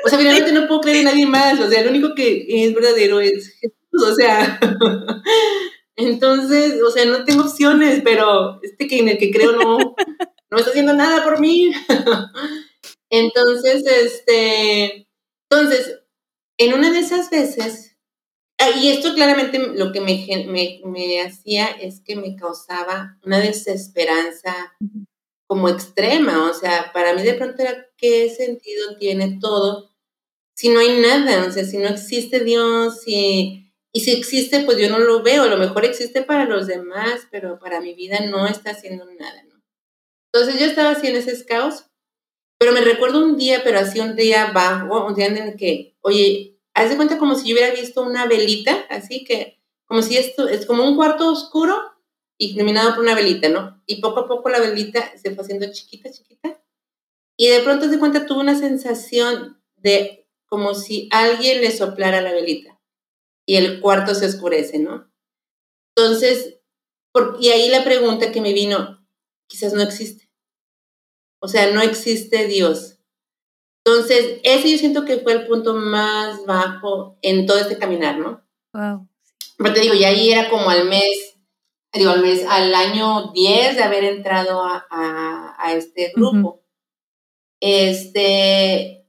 o 0.06 0.10
sea, 0.10 0.17
finalmente 0.17 0.53
no 0.53 0.67
puedo 0.67 0.82
creer 0.82 0.97
en 0.97 1.06
nadie 1.06 1.27
más, 1.27 1.60
o 1.60 1.69
sea, 1.69 1.84
lo 1.84 1.89
único 1.89 2.15
que 2.15 2.45
es 2.47 2.73
verdadero 2.73 3.19
es 3.19 3.49
Jesús, 3.60 4.10
o 4.10 4.15
sea, 4.15 4.60
entonces, 5.97 6.82
o 6.82 6.89
sea, 6.89 7.06
no 7.06 7.25
tengo 7.25 7.43
opciones, 7.43 8.01
pero 8.03 8.60
este 8.63 8.88
que 8.88 8.99
en 8.99 9.10
el 9.10 9.17
que 9.17 9.32
creo 9.32 9.51
no, 9.51 9.77
no 10.49 10.58
está 10.58 10.69
haciendo 10.69 10.93
nada 10.93 11.23
por 11.23 11.39
mí. 11.39 11.71
Entonces, 13.15 13.84
este, 13.86 15.08
entonces, 15.47 15.99
en 16.58 16.73
una 16.73 16.91
de 16.91 16.97
esas 16.97 17.30
veces, 17.30 17.95
ah, 18.60 18.71
y 18.71 18.89
esto 18.89 19.13
claramente 19.13 19.60
lo 19.60 19.91
que 19.91 20.02
me, 20.02 20.26
me, 20.47 20.82
me 20.84 21.21
hacía 21.21 21.67
es 21.67 22.02
que 22.02 22.15
me 22.15 22.36
causaba 22.36 23.19
una 23.23 23.39
desesperanza 23.39 24.73
como 25.47 25.69
extrema, 25.69 26.49
o 26.49 26.56
sea, 26.56 26.91
para 26.91 27.13
mí 27.13 27.21
de 27.21 27.36
pronto 27.36 27.62
era 27.62 27.88
qué 27.97 28.32
sentido 28.32 28.97
tiene 28.97 29.38
todo 29.39 29.91
si 30.56 30.69
no 30.69 30.80
hay 30.80 30.99
nada, 30.99 31.46
o 31.48 31.52
sea, 31.52 31.65
si 31.65 31.77
no 31.77 31.90
existe 31.90 32.40
Dios, 32.40 33.04
y, 33.08 33.71
y 33.94 34.02
si 34.02 34.12
existe, 34.12 34.62
pues 34.62 34.79
yo 34.79 34.90
no 34.90 35.00
lo 35.00 35.21
veo, 35.23 35.44
a 35.44 35.48
lo 35.48 35.58
mejor 35.58 35.85
existe 35.85 36.23
para 36.23 36.46
los 36.46 36.67
demás, 36.67 37.27
pero 37.31 37.60
para 37.60 37.81
mi 37.81 37.94
vida 37.94 38.21
no 38.21 38.48
está 38.48 38.71
haciendo 38.71 39.06
nada, 39.06 39.44
¿no? 39.44 39.62
Entonces 40.33 40.60
yo 40.60 40.65
estaba 40.67 40.92
así 40.92 41.08
en 41.08 41.17
ese 41.17 41.46
caos 41.46 41.85
pero 42.64 42.72
me 42.72 42.80
recuerdo 42.80 43.22
un 43.22 43.36
día, 43.36 43.60
pero 43.62 43.78
así 43.78 44.00
un 44.00 44.16
día 44.16 44.52
bajo, 44.54 45.06
un 45.06 45.16
día 45.16 45.26
en 45.26 45.36
el 45.36 45.58
que, 45.58 45.98
oye, 46.00 46.62
haz 46.74 46.90
de 46.90 46.96
cuenta 46.96 47.18
como 47.18 47.36
si 47.36 47.50
yo 47.50 47.56
hubiera 47.56 47.76
visto 47.76 48.02
una 48.02 48.26
velita, 48.26 48.86
así 48.90 49.26
que, 49.26 49.62
como 49.84 50.02
si 50.02 50.16
esto 50.16 50.48
es 50.48 50.66
como 50.66 50.88
un 50.88 50.96
cuarto 50.96 51.30
oscuro 51.30 51.78
iluminado 52.38 52.96
por 52.96 53.04
una 53.04 53.16
velita, 53.16 53.50
¿no? 53.50 53.84
Y 53.86 54.00
poco 54.00 54.22
a 54.22 54.28
poco 54.30 54.48
la 54.48 54.62
velita 54.62 55.12
se 55.18 55.36
fue 55.36 55.44
haciendo 55.44 55.70
chiquita, 55.74 56.10
chiquita. 56.10 56.64
Y 57.36 57.50
de 57.50 57.60
pronto, 57.60 57.84
haz 57.84 57.92
de 57.92 58.00
cuenta, 58.00 58.26
tuve 58.26 58.40
una 58.40 58.58
sensación 58.58 59.62
de 59.76 60.26
como 60.46 60.74
si 60.74 61.10
alguien 61.12 61.60
le 61.60 61.70
soplara 61.70 62.22
la 62.22 62.32
velita 62.32 62.80
y 63.46 63.58
el 63.58 63.82
cuarto 63.82 64.16
se 64.16 64.28
oscurece, 64.28 64.80
¿no? 64.80 65.12
Entonces, 65.98 66.62
y 67.42 67.50
ahí 67.50 67.68
la 67.68 67.84
pregunta 67.84 68.32
que 68.32 68.40
me 68.40 68.54
vino, 68.54 69.06
quizás 69.48 69.74
no 69.74 69.82
existe. 69.82 70.23
O 71.44 71.50
sea, 71.50 71.71
no 71.71 71.81
existe 71.81 72.48
Dios. 72.48 73.00
Entonces, 73.85 74.39
ese 74.44 74.71
yo 74.71 74.77
siento 74.77 75.04
que 75.04 75.17
fue 75.17 75.33
el 75.33 75.46
punto 75.46 75.73
más 75.73 76.46
bajo 76.46 77.17
en 77.21 77.46
todo 77.46 77.58
este 77.58 77.77
caminar, 77.77 78.17
¿no? 78.17 78.41
Wow. 78.73 79.10
Pero 79.58 79.73
te 79.73 79.81
digo, 79.81 79.94
y 79.94 80.06
ahí 80.06 80.31
era 80.31 80.50
como 80.50 80.69
al 80.69 80.87
mes, 80.87 81.37
digo, 81.91 82.12
al 82.12 82.21
mes, 82.21 82.46
al 82.48 82.73
año 82.73 83.33
10 83.33 83.75
de 83.75 83.83
haber 83.83 84.06
entrado 84.06 84.63
a, 84.63 84.85
a, 84.89 85.73
este 85.73 86.13
grupo. 86.15 86.63
Este, 87.60 89.06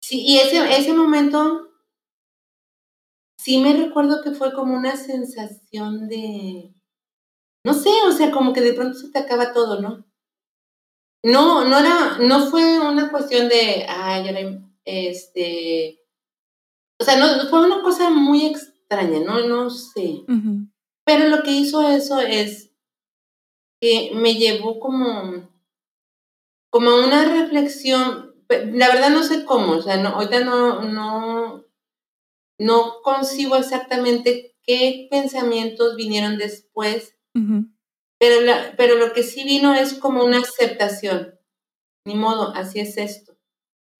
sí, 0.00 0.24
y 0.26 0.38
ese, 0.38 0.78
ese 0.78 0.94
momento, 0.94 1.68
sí 3.36 3.60
me 3.60 3.74
recuerdo 3.74 4.22
que 4.22 4.30
fue 4.30 4.54
como 4.54 4.74
una 4.74 4.96
sensación 4.96 6.08
de, 6.08 6.72
no 7.66 7.74
sé, 7.74 7.90
o 8.06 8.12
sea, 8.12 8.30
como 8.30 8.54
que 8.54 8.62
de 8.62 8.72
pronto 8.72 8.96
se 8.96 9.10
te 9.10 9.18
acaba 9.18 9.52
todo, 9.52 9.82
¿no? 9.82 10.06
No, 11.24 11.64
no 11.64 11.78
era, 11.78 12.18
no 12.18 12.50
fue 12.50 12.78
una 12.78 13.10
cuestión 13.10 13.48
de, 13.48 13.86
ay, 13.88 14.28
era, 14.28 14.62
este, 14.84 15.98
o 17.00 17.04
sea, 17.04 17.16
no, 17.16 17.48
fue 17.48 17.66
una 17.66 17.82
cosa 17.82 18.10
muy 18.10 18.44
extraña, 18.44 19.20
no, 19.20 19.40
no 19.46 19.70
sé. 19.70 20.24
Pero 21.06 21.28
lo 21.28 21.42
que 21.42 21.52
hizo 21.52 21.88
eso 21.88 22.20
es 22.20 22.72
que 23.80 24.10
me 24.14 24.34
llevó 24.34 24.78
como, 24.78 25.48
como 26.70 26.94
una 26.96 27.24
reflexión, 27.24 28.34
la 28.48 28.88
verdad 28.88 29.08
no 29.08 29.22
sé 29.22 29.46
cómo, 29.46 29.72
o 29.72 29.82
sea, 29.82 29.96
no, 29.96 30.10
ahorita 30.10 30.44
no, 30.44 30.82
no, 30.82 31.64
no 32.58 32.94
consigo 33.02 33.56
exactamente 33.56 34.54
qué 34.62 35.08
pensamientos 35.10 35.96
vinieron 35.96 36.36
después, 36.36 37.16
pero, 38.24 38.72
pero 38.76 38.96
lo 38.96 39.12
que 39.12 39.22
sí 39.22 39.44
vino 39.44 39.74
es 39.74 39.94
como 39.94 40.24
una 40.24 40.38
aceptación. 40.38 41.38
Ni 42.06 42.14
modo, 42.14 42.52
así 42.54 42.80
es 42.80 42.96
esto. 42.96 43.36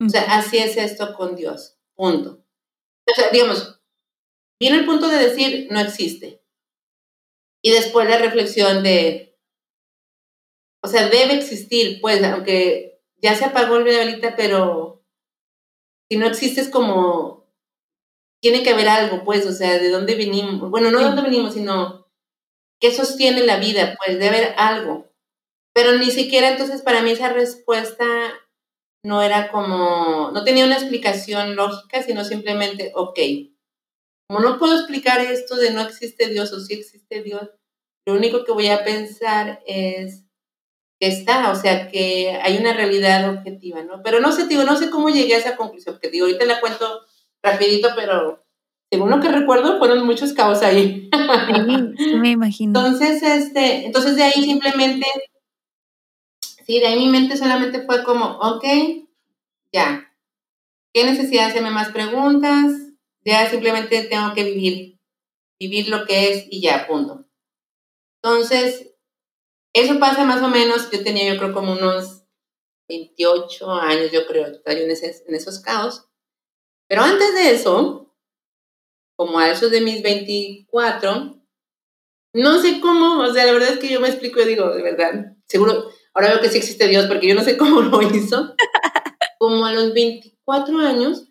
O 0.03 0.09
sea, 0.09 0.23
así 0.37 0.57
es 0.57 0.77
esto 0.77 1.13
con 1.13 1.35
Dios. 1.35 1.77
Punto. 1.95 2.43
O 3.07 3.13
sea, 3.15 3.29
digamos, 3.29 3.81
viene 4.59 4.77
el 4.77 4.85
punto 4.85 5.07
de 5.07 5.17
decir, 5.17 5.67
no 5.71 5.79
existe. 5.79 6.43
Y 7.63 7.71
después 7.71 8.07
la 8.07 8.17
reflexión 8.17 8.83
de, 8.83 9.37
o 10.83 10.87
sea, 10.87 11.07
debe 11.07 11.35
existir, 11.35 11.99
pues, 12.01 12.23
aunque 12.23 13.01
ya 13.21 13.35
se 13.35 13.45
apagó 13.45 13.77
el 13.77 13.83
velita, 13.83 14.35
pero 14.35 15.03
si 16.09 16.17
no 16.17 16.27
existe 16.27 16.61
es 16.61 16.69
como, 16.69 17.47
tiene 18.41 18.63
que 18.63 18.71
haber 18.71 18.87
algo, 18.87 19.23
pues, 19.23 19.45
o 19.45 19.51
sea, 19.51 19.79
de 19.79 19.89
dónde 19.89 20.15
venimos. 20.15 20.69
Bueno, 20.69 20.91
no 20.91 20.99
de 20.99 21.05
dónde 21.05 21.21
venimos, 21.23 21.53
sino 21.53 22.04
¿qué 22.81 22.91
sostiene 22.91 23.43
la 23.43 23.57
vida? 23.57 23.95
Pues 23.97 24.19
debe 24.19 24.37
haber 24.37 24.55
algo. 24.57 25.11
Pero 25.73 25.93
ni 25.93 26.11
siquiera 26.11 26.49
entonces 26.49 26.81
para 26.81 27.01
mí 27.01 27.11
esa 27.11 27.29
respuesta 27.29 28.05
no 29.03 29.21
era 29.21 29.51
como, 29.51 30.31
no 30.33 30.43
tenía 30.43 30.65
una 30.65 30.77
explicación 30.77 31.55
lógica, 31.55 32.01
sino 32.03 32.25
simplemente, 32.25 32.91
ok, 32.95 33.19
como 34.27 34.39
no 34.39 34.57
puedo 34.57 34.75
explicar 34.75 35.21
esto 35.21 35.55
de 35.55 35.71
no 35.71 35.81
existe 35.81 36.27
Dios 36.29 36.51
o 36.53 36.59
sí 36.59 36.73
existe 36.73 37.21
Dios, 37.21 37.49
lo 38.07 38.15
único 38.15 38.43
que 38.43 38.51
voy 38.51 38.67
a 38.69 38.83
pensar 38.83 39.61
es 39.67 40.23
que 40.99 41.07
está, 41.09 41.51
o 41.51 41.55
sea, 41.55 41.89
que 41.89 42.31
hay 42.41 42.57
una 42.57 42.73
realidad 42.73 43.29
objetiva, 43.29 43.83
¿no? 43.83 44.01
Pero 44.03 44.19
no 44.21 44.31
sé, 44.31 44.47
digo, 44.47 44.63
no 44.63 44.77
sé 44.77 44.89
cómo 44.89 45.09
llegué 45.09 45.35
a 45.35 45.39
esa 45.39 45.57
conclusión, 45.57 45.95
porque 45.95 46.09
digo, 46.09 46.25
ahorita 46.25 46.45
la 46.45 46.61
cuento 46.61 47.01
rapidito, 47.43 47.89
pero 47.95 48.44
según 48.95 49.09
lo 49.09 49.19
que 49.19 49.27
recuerdo, 49.27 49.77
fueron 49.77 50.05
muchos 50.05 50.31
caos 50.31 50.61
ahí. 50.61 51.09
Sí, 51.97 52.15
me 52.15 52.29
imagino. 52.31 52.79
Entonces, 52.79 53.21
este, 53.21 53.85
entonces 53.85 54.15
de 54.15 54.23
ahí 54.23 54.41
simplemente, 54.41 55.05
sí, 56.65 56.79
de 56.79 56.87
ahí 56.87 56.97
mi 56.97 57.07
mente 57.07 57.35
solamente 57.35 57.85
fue 57.85 58.05
como, 58.05 58.37
ok, 58.37 58.63
ya, 59.73 60.13
¿qué 60.93 61.03
necesidad 61.03 61.43
de 61.43 61.49
hacerme 61.49 61.71
más 61.71 61.89
preguntas? 61.89 62.71
Ya 63.25 63.49
simplemente 63.49 64.03
tengo 64.03 64.33
que 64.33 64.45
vivir, 64.45 64.97
vivir 65.59 65.89
lo 65.89 66.05
que 66.05 66.31
es 66.31 66.47
y 66.49 66.61
ya, 66.61 66.87
punto. 66.87 67.25
Entonces, 68.23 68.93
eso 69.73 69.99
pasa 69.99 70.23
más 70.23 70.41
o 70.41 70.47
menos, 70.47 70.89
yo 70.89 71.03
tenía 71.03 71.33
yo 71.33 71.37
creo 71.37 71.53
como 71.53 71.73
unos 71.73 72.23
28 72.87 73.71
años, 73.71 74.11
yo 74.13 74.25
creo, 74.25 74.47
en, 74.47 74.89
en 74.89 75.35
esos 75.35 75.59
caos. 75.59 76.07
Pero 76.87 77.01
antes 77.01 77.33
de 77.33 77.51
eso, 77.51 78.04
como 79.15 79.39
a 79.39 79.49
esos 79.49 79.71
de 79.71 79.81
mis 79.81 80.01
24, 80.01 81.41
no 82.33 82.61
sé 82.61 82.81
cómo, 82.81 83.19
o 83.19 83.33
sea, 83.33 83.45
la 83.45 83.53
verdad 83.53 83.69
es 83.69 83.79
que 83.79 83.89
yo 83.89 84.01
me 84.01 84.09
explico 84.09 84.41
y 84.41 84.45
digo, 84.45 84.69
de 84.71 84.83
verdad, 84.83 85.35
seguro, 85.47 85.89
ahora 86.13 86.29
veo 86.29 86.41
que 86.41 86.49
sí 86.49 86.57
existe 86.57 86.87
Dios 86.87 87.05
porque 87.05 87.27
yo 87.27 87.35
no 87.35 87.43
sé 87.43 87.57
cómo 87.57 87.81
lo 87.81 88.01
hizo. 88.01 88.55
Como 89.39 89.65
a 89.65 89.71
los 89.71 89.93
24 89.93 90.77
años, 90.79 91.29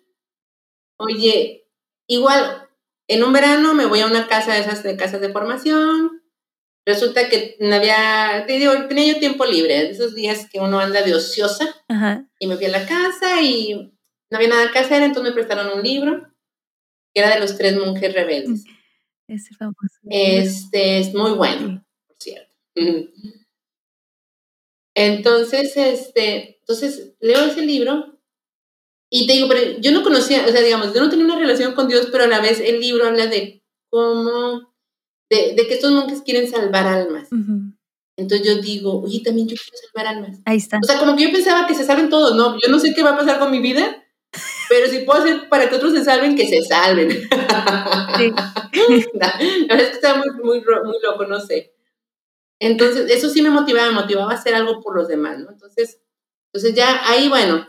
oye, 0.98 1.68
igual, 2.06 2.68
en 3.08 3.22
un 3.22 3.32
verano 3.32 3.74
me 3.74 3.86
voy 3.86 4.00
a 4.00 4.06
una 4.06 4.28
casa 4.28 4.54
de 4.54 4.60
esas 4.60 4.82
de 4.82 4.96
casas 4.96 5.20
de 5.20 5.32
formación. 5.32 6.22
Resulta 6.86 7.28
que 7.28 7.56
no 7.60 7.74
había, 7.74 8.44
te 8.46 8.54
digo, 8.54 8.72
tenía 8.88 9.14
yo 9.14 9.18
tiempo 9.18 9.46
libre, 9.46 9.74
de 9.74 9.90
esos 9.90 10.14
días 10.14 10.48
que 10.50 10.60
uno 10.60 10.80
anda 10.80 11.02
de 11.02 11.14
ociosa. 11.14 11.66
Y 12.38 12.46
me 12.46 12.56
fui 12.56 12.66
a 12.66 12.70
la 12.70 12.86
casa 12.86 13.40
y 13.40 13.74
no 14.30 14.36
había 14.36 14.48
nada 14.48 14.70
que 14.70 14.78
hacer, 14.78 15.02
entonces 15.02 15.30
me 15.30 15.34
prestaron 15.34 15.76
un 15.76 15.82
libro 15.82 16.33
era 17.14 17.34
de 17.34 17.40
los 17.40 17.56
tres 17.56 17.76
monjes 17.76 18.12
rebeldes. 18.12 18.64
Ese 19.28 19.54
famoso. 19.54 20.00
Este 20.10 20.98
es 20.98 21.14
muy 21.14 21.32
bueno, 21.32 21.84
por 22.06 22.16
cierto. 22.18 22.52
Entonces, 24.94 25.76
este, 25.76 26.58
entonces 26.58 27.14
leo 27.20 27.44
ese 27.44 27.64
libro 27.64 28.20
y 29.10 29.26
te 29.26 29.34
digo, 29.34 29.48
pero 29.48 29.78
yo 29.78 29.92
no 29.92 30.02
conocía, 30.02 30.44
o 30.46 30.50
sea, 30.50 30.60
digamos, 30.60 30.92
yo 30.92 31.00
no 31.00 31.08
tenía 31.08 31.24
una 31.24 31.38
relación 31.38 31.74
con 31.74 31.88
Dios, 31.88 32.08
pero 32.10 32.24
a 32.24 32.28
la 32.28 32.40
vez 32.40 32.60
el 32.60 32.80
libro 32.80 33.06
habla 33.06 33.26
de 33.26 33.62
cómo, 33.90 34.74
de, 35.30 35.54
que 35.54 35.74
estos 35.74 35.92
monjes 35.92 36.22
quieren 36.22 36.50
salvar 36.50 36.86
almas. 36.86 37.28
Entonces 38.16 38.46
yo 38.46 38.60
digo, 38.60 39.02
oye, 39.02 39.20
también 39.24 39.48
yo 39.48 39.56
quiero 39.56 39.78
salvar 39.86 40.14
almas. 40.14 40.40
Ahí 40.44 40.58
está. 40.58 40.78
O 40.78 40.86
sea, 40.86 40.98
como 40.98 41.16
que 41.16 41.24
yo 41.24 41.32
pensaba 41.32 41.66
que 41.66 41.74
se 41.74 41.84
salven 41.84 42.08
todos, 42.08 42.36
¿no? 42.36 42.58
Yo 42.60 42.68
no 42.68 42.78
sé 42.78 42.94
qué 42.94 43.02
va 43.02 43.10
a 43.10 43.16
pasar 43.16 43.38
con 43.38 43.50
mi 43.50 43.60
vida, 43.60 44.03
pero 44.68 44.86
si 44.88 45.00
puedo 45.00 45.22
hacer 45.22 45.48
para 45.48 45.68
que 45.68 45.76
otros 45.76 45.92
se 45.92 46.04
salven, 46.04 46.36
que 46.36 46.46
se 46.46 46.62
salven. 46.62 47.10
Sí. 47.10 48.32
la, 49.14 49.38
verdad 49.68 49.80
es 49.80 49.88
que 49.88 49.94
estaba 49.94 50.18
muy, 50.18 50.30
muy, 50.42 50.60
muy 50.60 50.96
loco, 51.02 51.26
no 51.26 51.40
sé. 51.40 51.74
Entonces, 52.60 53.10
eso 53.10 53.28
sí 53.28 53.42
me 53.42 53.50
motivaba, 53.50 53.88
me 53.88 54.00
motivaba 54.00 54.32
a 54.32 54.36
hacer 54.36 54.54
algo 54.54 54.80
por 54.80 54.96
los 54.96 55.08
demás, 55.08 55.38
¿no? 55.38 55.50
Entonces, 55.50 56.00
entonces 56.52 56.74
ya 56.74 57.08
ahí, 57.08 57.28
bueno, 57.28 57.68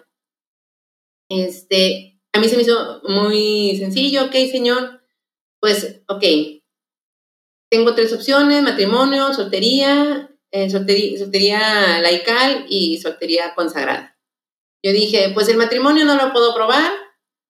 este, 1.30 2.20
a 2.34 2.40
mí 2.40 2.48
se 2.48 2.56
me 2.56 2.62
hizo 2.62 3.02
muy 3.04 3.76
sencillo, 3.78 4.26
ok, 4.26 4.34
señor, 4.52 5.02
pues, 5.60 6.02
ok, 6.08 6.24
tengo 7.72 7.96
tres 7.96 8.14
opciones, 8.14 8.62
matrimonio, 8.62 9.34
soltería, 9.34 10.30
eh, 10.52 10.70
soltería, 10.70 11.18
soltería 11.18 12.02
laical 12.02 12.66
y 12.70 13.00
soltería 13.00 13.54
consagrada. 13.56 14.15
Yo 14.86 14.92
dije, 14.92 15.32
pues 15.34 15.50
el 15.50 15.58
matrimonio 15.58 16.06
no 16.06 16.16
lo 16.16 16.32
puedo 16.32 16.54
probar, 16.54 16.92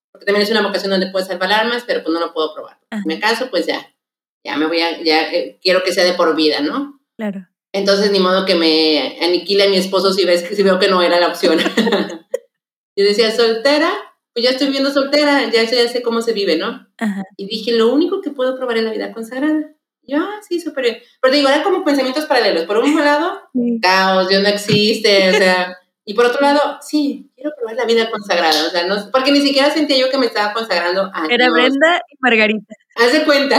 porque 0.10 0.26
también 0.26 0.44
es 0.44 0.52
una 0.52 0.62
vocación 0.62 0.92
donde 0.92 1.12
puedes 1.12 1.28
salvar 1.28 1.52
almas, 1.52 1.84
pero 1.86 2.02
pues 2.02 2.14
no 2.14 2.22
lo 2.22 2.34
puedo 2.34 2.54
probar. 2.54 2.78
Si 2.90 3.06
me 3.06 3.20
caso, 3.20 3.50
pues 3.50 3.66
ya, 3.66 3.94
ya 4.42 4.56
me 4.56 4.68
voy 4.68 4.80
a, 4.80 5.04
ya 5.04 5.34
eh, 5.34 5.60
quiero 5.62 5.84
que 5.84 5.92
sea 5.92 6.06
de 6.06 6.14
por 6.14 6.34
vida, 6.34 6.62
¿no? 6.62 7.02
Claro. 7.18 7.46
Entonces, 7.74 8.10
ni 8.12 8.22
modo 8.22 8.46
que 8.46 8.56
me 8.56 9.20
aniquile 9.22 9.64
a 9.64 9.70
mi 9.70 9.76
esposo 9.76 10.14
si, 10.14 10.24
ves, 10.24 10.46
si 10.50 10.64
veo 10.64 10.80
que 10.80 10.88
no 10.88 11.02
era 11.02 11.20
la 11.20 11.28
opción. 11.28 11.60
yo 12.96 13.04
decía, 13.04 13.36
soltera, 13.36 13.92
pues 14.34 14.46
ya 14.46 14.52
estoy 14.52 14.68
viviendo 14.68 14.94
soltera, 14.94 15.52
ya, 15.52 15.64
ya 15.64 15.90
sé 15.90 16.02
cómo 16.02 16.22
se 16.22 16.32
vive, 16.32 16.56
¿no? 16.56 16.88
Y 17.36 17.48
dije, 17.48 17.74
lo 17.74 17.92
único 17.92 18.22
que 18.22 18.32
puedo 18.32 18.56
probar 18.56 18.78
es 18.78 18.84
la 18.86 18.94
vida 18.94 19.12
consagrada. 19.12 19.76
yo, 20.04 20.20
ah, 20.20 20.40
sí, 20.48 20.62
súper 20.62 20.84
bien. 20.86 20.98
Pero 21.22 21.36
digo, 21.36 21.50
era 21.50 21.64
como 21.64 21.84
pensamientos 21.84 22.28
paralelos. 22.28 22.64
Por 22.64 22.78
un 22.78 22.96
lado, 22.96 23.42
caos, 23.82 24.30
Dios 24.30 24.42
no 24.42 24.48
existe, 24.48 25.32
o 25.32 25.34
sea, 25.34 25.78
y 26.06 26.14
por 26.14 26.26
otro 26.26 26.42
lado, 26.42 26.78
sí, 26.82 27.32
quiero 27.36 27.52
probar 27.58 27.76
la 27.76 27.86
vida 27.86 28.12
consagrada, 28.12 28.68
o 28.68 28.70
sea, 28.70 28.86
no, 28.86 28.96
porque 29.12 29.32
ni 29.32 29.42
siquiera 29.42 29.72
sentía 29.72 29.98
yo 29.98 30.12
que 30.12 30.20
me 30.20 30.28
estaba 30.28 30.54
consagrando 30.54 31.10
a 31.12 31.26
Era 31.30 31.50
Brenda 31.50 32.04
y 32.08 32.16
Margarita. 32.20 32.76
Haz 32.96 33.12
de 33.12 33.26
cuenta. 33.26 33.58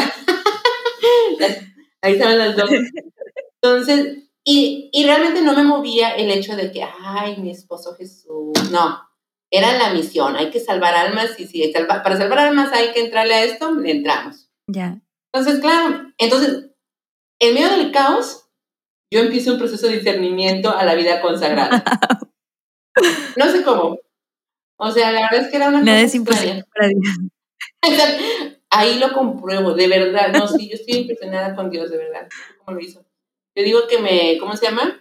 Ahí 2.02 2.12
estaban 2.12 2.38
las 2.38 2.56
dos. 2.56 2.70
Entonces, 3.60 4.18
y, 4.44 4.90
y, 4.92 5.04
realmente 5.04 5.42
no 5.42 5.54
me 5.54 5.64
movía 5.64 6.10
el 6.10 6.30
hecho 6.30 6.54
de 6.54 6.70
que, 6.70 6.86
ay, 7.02 7.36
mi 7.38 7.50
esposo 7.50 7.96
Jesús, 7.96 8.52
no, 8.70 9.00
era 9.50 9.76
la 9.76 9.92
misión, 9.92 10.36
hay 10.36 10.50
que 10.50 10.60
salvar 10.60 10.94
almas 10.94 11.38
y 11.40 11.48
si 11.48 11.72
para 11.72 12.16
salvar 12.16 12.38
almas 12.38 12.72
hay 12.72 12.92
que 12.92 13.00
entrarle 13.00 13.34
a 13.34 13.42
esto, 13.42 13.72
le 13.72 13.90
entramos. 13.90 14.48
Ya. 14.68 15.00
Entonces, 15.32 15.60
claro, 15.60 16.12
entonces, 16.18 16.70
en 17.40 17.54
medio 17.54 17.70
del 17.70 17.90
caos, 17.90 18.44
yo 19.12 19.20
empiezo 19.20 19.52
un 19.52 19.58
proceso 19.58 19.88
de 19.88 19.94
discernimiento 19.94 20.70
a 20.76 20.84
la 20.84 20.94
vida 20.94 21.20
consagrada. 21.20 21.82
No 23.36 23.50
sé 23.50 23.62
cómo. 23.62 23.98
O 24.78 24.90
sea, 24.90 25.12
la 25.12 25.22
verdad 25.22 25.40
es 25.46 25.48
que 25.48 25.56
era 25.56 25.68
una 25.68 25.82
Nada 25.82 26.00
es 26.00 26.14
imposible 26.14 26.64
para 26.74 26.88
Dios. 26.88 27.02
Ahí 28.70 28.98
lo 28.98 29.12
compruebo, 29.12 29.72
de 29.72 29.88
verdad. 29.88 30.32
No, 30.32 30.46
sí, 30.48 30.68
yo 30.68 30.74
estoy 30.74 31.00
impresionada 31.00 31.54
con 31.54 31.70
Dios, 31.70 31.90
de 31.90 31.98
verdad. 31.98 32.28
¿Cómo 32.58 32.76
lo 32.76 32.84
hizo? 32.84 33.04
Yo 33.54 33.64
digo 33.64 33.86
que 33.88 33.98
me, 33.98 34.36
¿cómo 34.38 34.54
se 34.56 34.66
llama? 34.66 35.00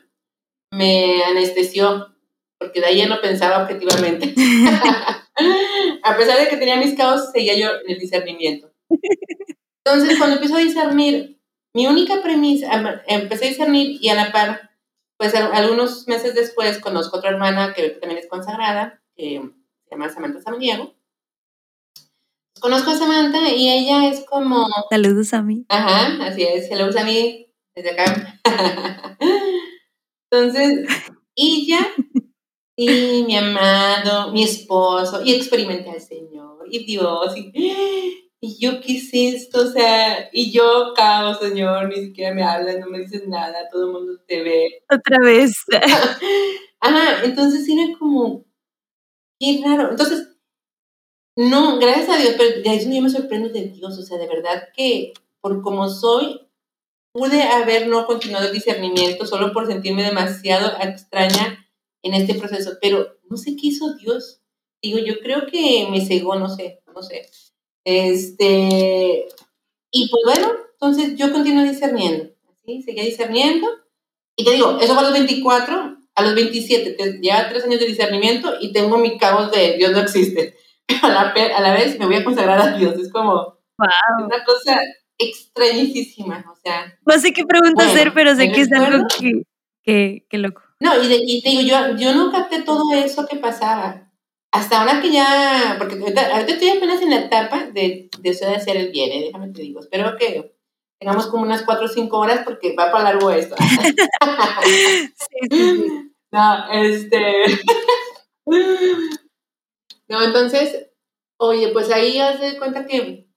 Me 0.71 1.23
anestesió, 1.23 2.15
porque 2.57 2.79
de 2.79 2.85
ahí 2.85 2.97
ya 2.99 3.07
no 3.07 3.19
pensaba 3.21 3.63
objetivamente. 3.63 4.33
A 6.03 6.15
pesar 6.15 6.39
de 6.39 6.47
que 6.47 6.57
tenía 6.57 6.77
mis 6.77 6.95
caos, 6.95 7.31
seguía 7.33 7.57
yo 7.57 7.69
en 7.85 7.91
el 7.91 7.99
discernimiento. 7.99 8.71
Entonces, 9.83 10.17
cuando 10.17 10.35
empiezo 10.35 10.55
a 10.55 10.59
discernir, 10.59 11.39
mi 11.73 11.87
única 11.87 12.21
premisa, 12.21 13.03
empecé 13.07 13.45
a 13.45 13.49
discernir 13.49 13.97
y 14.01 14.07
a 14.09 14.15
la 14.15 14.31
par, 14.31 14.64
pues 15.18 15.34
algunos 15.36 16.07
meses 16.07 16.36
después 16.36 16.80
conozco 16.80 17.18
otra 17.18 17.30
hermana 17.30 17.74
que 17.74 17.89
también 17.89 18.20
es 18.20 18.28
consagrada, 18.28 19.01
que 19.16 19.41
se 19.84 19.91
llama 19.91 20.09
Samantha 20.09 20.41
Samaniego. 20.41 20.93
Conozco 22.59 22.91
a 22.91 22.97
Samantha 22.97 23.49
y 23.51 23.70
ella 23.70 24.09
es 24.09 24.26
como... 24.26 24.68
Saludos 24.89 25.34
a 25.34 25.41
mí. 25.41 25.66
Ajá, 25.70 26.26
así 26.26 26.43
es, 26.43 26.70
saludos 26.70 26.95
a 26.95 27.03
mí 27.03 27.53
desde 27.76 27.91
acá. 27.91 28.39
Entonces, 30.32 30.88
ella 31.36 31.80
y 32.78 33.24
mi 33.24 33.38
amado, 33.38 34.32
mi 34.32 34.43
esposo, 34.43 35.22
y 35.24 35.34
experimenté 35.34 35.91
al 35.91 36.01
Señor, 36.01 36.66
y 36.70 36.86
Dios, 36.86 37.38
y, 37.38 38.24
y 38.45 38.59
yo 38.59 38.79
qué 38.79 38.97
es 38.97 39.09
esto, 39.11 39.61
o 39.61 39.67
sea, 39.67 40.29
y 40.31 40.51
yo 40.51 40.93
caos, 40.95 41.39
Señor, 41.39 41.89
ni 41.89 41.95
siquiera 41.95 42.33
me 42.33 42.43
hablas, 42.43 42.79
no 42.79 42.85
me 42.87 42.99
dices 42.99 43.27
nada, 43.27 43.67
todo 43.71 43.87
el 43.87 43.91
mundo 43.91 44.21
te 44.27 44.43
ve. 44.43 44.83
Otra 44.87 45.17
vez. 45.19 45.63
Ajá, 46.79 47.23
entonces 47.23 47.67
era 47.67 47.97
como, 47.97 48.45
qué 49.39 49.63
raro. 49.65 49.89
Entonces, 49.89 50.37
no, 51.35 51.79
gracias 51.79 52.09
a 52.09 52.21
Dios, 52.21 52.35
pero 52.37 52.61
de 52.61 52.75
eso 52.75 52.89
yo 52.91 53.01
me 53.01 53.09
sorprendo 53.09 53.49
de 53.49 53.69
Dios, 53.69 53.97
o 53.97 54.03
sea, 54.03 54.19
de 54.19 54.27
verdad 54.27 54.69
que 54.75 55.13
por 55.41 55.63
como 55.63 55.89
soy, 55.89 56.47
pude 57.11 57.41
haber 57.41 57.87
no 57.87 58.05
continuado 58.05 58.45
el 58.45 58.53
discernimiento 58.53 59.25
solo 59.25 59.53
por 59.53 59.65
sentirme 59.65 60.03
demasiado 60.03 60.71
extraña 60.81 61.67
en 62.03 62.13
este 62.13 62.35
proceso, 62.35 62.73
pero 62.79 63.17
no 63.27 63.37
sé 63.37 63.55
qué 63.55 63.67
hizo 63.67 63.95
Dios. 63.95 64.41
Digo, 64.83 64.99
yo 64.99 65.19
creo 65.19 65.47
que 65.47 65.87
me 65.89 66.05
cegó, 66.05 66.35
no 66.35 66.47
sé, 66.47 66.83
no 66.93 67.01
sé. 67.01 67.27
Este, 67.86 69.27
y 69.91 70.09
pues 70.09 70.23
bueno, 70.25 70.51
entonces 70.73 71.15
yo 71.15 71.31
continué 71.31 71.69
discerniendo, 71.69 72.31
¿sí? 72.65 72.81
Seguía 72.81 73.03
discerniendo. 73.03 73.67
Y 74.36 74.43
te 74.43 74.51
digo, 74.51 74.77
eso 74.81 74.93
fue 74.93 75.03
a 75.03 75.05
los 75.09 75.13
24, 75.13 75.97
a 76.15 76.21
los 76.21 76.36
27, 76.36 77.19
ya 77.21 77.47
tres 77.47 77.63
años 77.63 77.79
de 77.79 77.86
discernimiento 77.86 78.55
y 78.59 78.73
tengo 78.73 78.97
mi 78.97 79.17
caos 79.17 79.51
de 79.51 79.77
Dios 79.77 79.91
no 79.91 79.99
existe. 79.99 80.57
Pero 80.88 81.05
a 81.05 81.09
la, 81.09 81.29
a 81.29 81.61
la 81.61 81.73
vez 81.73 81.97
me 81.97 82.05
voy 82.05 82.15
a 82.15 82.23
consagrar 82.23 82.59
a 82.59 82.77
Dios. 82.77 82.95
Es 82.99 83.11
como 83.11 83.57
una 83.77 84.43
cosa 84.45 84.79
extrañísima, 85.17 86.45
o 86.51 86.55
sea. 86.55 86.97
No 87.05 87.19
sé 87.19 87.33
qué 87.33 87.45
pregunta 87.45 87.86
hacer, 87.86 88.13
pero 88.13 88.36
sé 88.36 88.51
que 88.51 88.61
es 88.61 88.71
algo 88.71 89.05
que, 89.07 89.43
que, 89.83 90.25
que 90.29 90.38
loco. 90.38 90.61
No, 90.79 90.91
y, 91.01 91.41
te 91.41 91.49
digo, 91.49 91.61
yo, 91.61 91.97
yo 91.97 92.13
no 92.13 92.31
capté 92.31 92.61
todo 92.61 92.83
eso 92.93 93.25
que 93.27 93.38
pasaba. 93.38 94.05
Hasta 94.56 94.80
ahora 94.80 95.01
que 95.01 95.12
ya, 95.12 95.76
porque 95.78 95.95
ahorita, 95.95 96.39
estoy 96.39 96.70
apenas 96.70 97.01
en 97.01 97.10
la 97.10 97.20
etapa 97.20 97.66
de, 97.66 98.10
de 98.20 98.30
eso 98.30 98.45
de 98.45 98.56
hacer 98.56 98.78
el 98.78 98.89
bien, 98.89 99.12
¿eh? 99.12 99.26
déjame 99.26 99.51
te 99.51 99.62
digo. 99.62 99.82
Espero 99.82 100.16
que 100.16 100.56
tengamos 100.97 101.28
como 101.28 101.43
unas 101.43 101.64
cuatro 101.64 101.88
o 101.88 101.89
cinco 101.89 102.20
horas 102.20 102.39
porque 102.45 102.74
va 102.74 102.89
para 102.89 103.03
largo 103.03 103.32
esto. 103.32 103.56
No, 106.32 106.70
este. 106.70 107.45
no, 110.10 110.22
entonces, 110.22 110.89
oye, 111.38 111.70
pues 111.70 111.89
ahí 111.91 112.20
haz 112.20 112.41
de 112.41 112.58
cuenta 112.58 112.86
que 112.86 113.30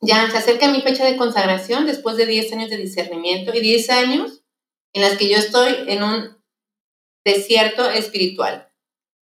ya 0.00 0.28
se 0.28 0.38
acerca 0.38 0.72
mi 0.72 0.80
fecha 0.80 1.04
de 1.04 1.16
consagración 1.16 1.86
después 1.86 2.16
de 2.16 2.26
10 2.26 2.52
años 2.54 2.70
de 2.70 2.78
discernimiento 2.78 3.54
y 3.54 3.60
10 3.60 3.90
años 3.90 4.42
en 4.92 5.02
las 5.02 5.16
que 5.16 5.28
yo 5.28 5.36
estoy 5.36 5.72
en 5.86 6.02
un 6.02 6.36
desierto 7.24 7.88
espiritual. 7.88 8.73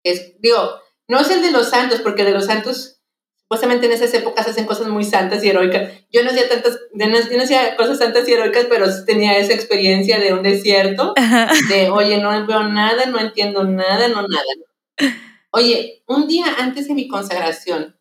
Es, 0.10 0.39
digo, 0.39 0.82
no 1.08 1.20
es 1.20 1.30
el 1.30 1.41
de 1.41 1.51
los 1.51 1.70
santos, 1.70 2.01
porque 2.01 2.24
de 2.24 2.32
los 2.32 2.45
santos, 2.45 3.01
supuestamente 3.41 3.86
en 3.86 3.93
esas 3.93 4.14
épocas 4.14 4.47
hacen 4.47 4.66
cosas 4.66 4.88
muy 4.88 5.03
santas 5.03 5.43
y 5.43 5.49
heroicas. 5.49 5.91
Yo 6.12 6.24
no 6.24 6.32
hacía 6.32 6.49
tantas, 6.49 6.80
no, 6.93 7.43
hacía 7.43 7.76
cosas 7.78 7.97
santas 7.99 8.28
y 8.28 8.34
heroicas, 8.34 8.66
pero 8.70 8.86
tenía 9.05 9.38
esa 9.38 9.53
experiencia 9.53 10.20
de 10.20 10.34
un 10.34 10.43
desierto, 10.43 11.14
de, 11.70 11.89
oye, 11.89 12.20
no 12.20 12.45
veo 12.45 12.64
nada, 12.64 13.05
no 13.05 13.20
entiendo 13.20 13.64
nada, 13.64 14.08
no 14.08 14.22
nada. 14.22 15.14
Oye, 15.51 16.03
un 16.08 16.28
día 16.28 16.45
antes 16.60 16.88
de 16.88 16.93
mi 16.93 17.08
consagración, 17.08 17.97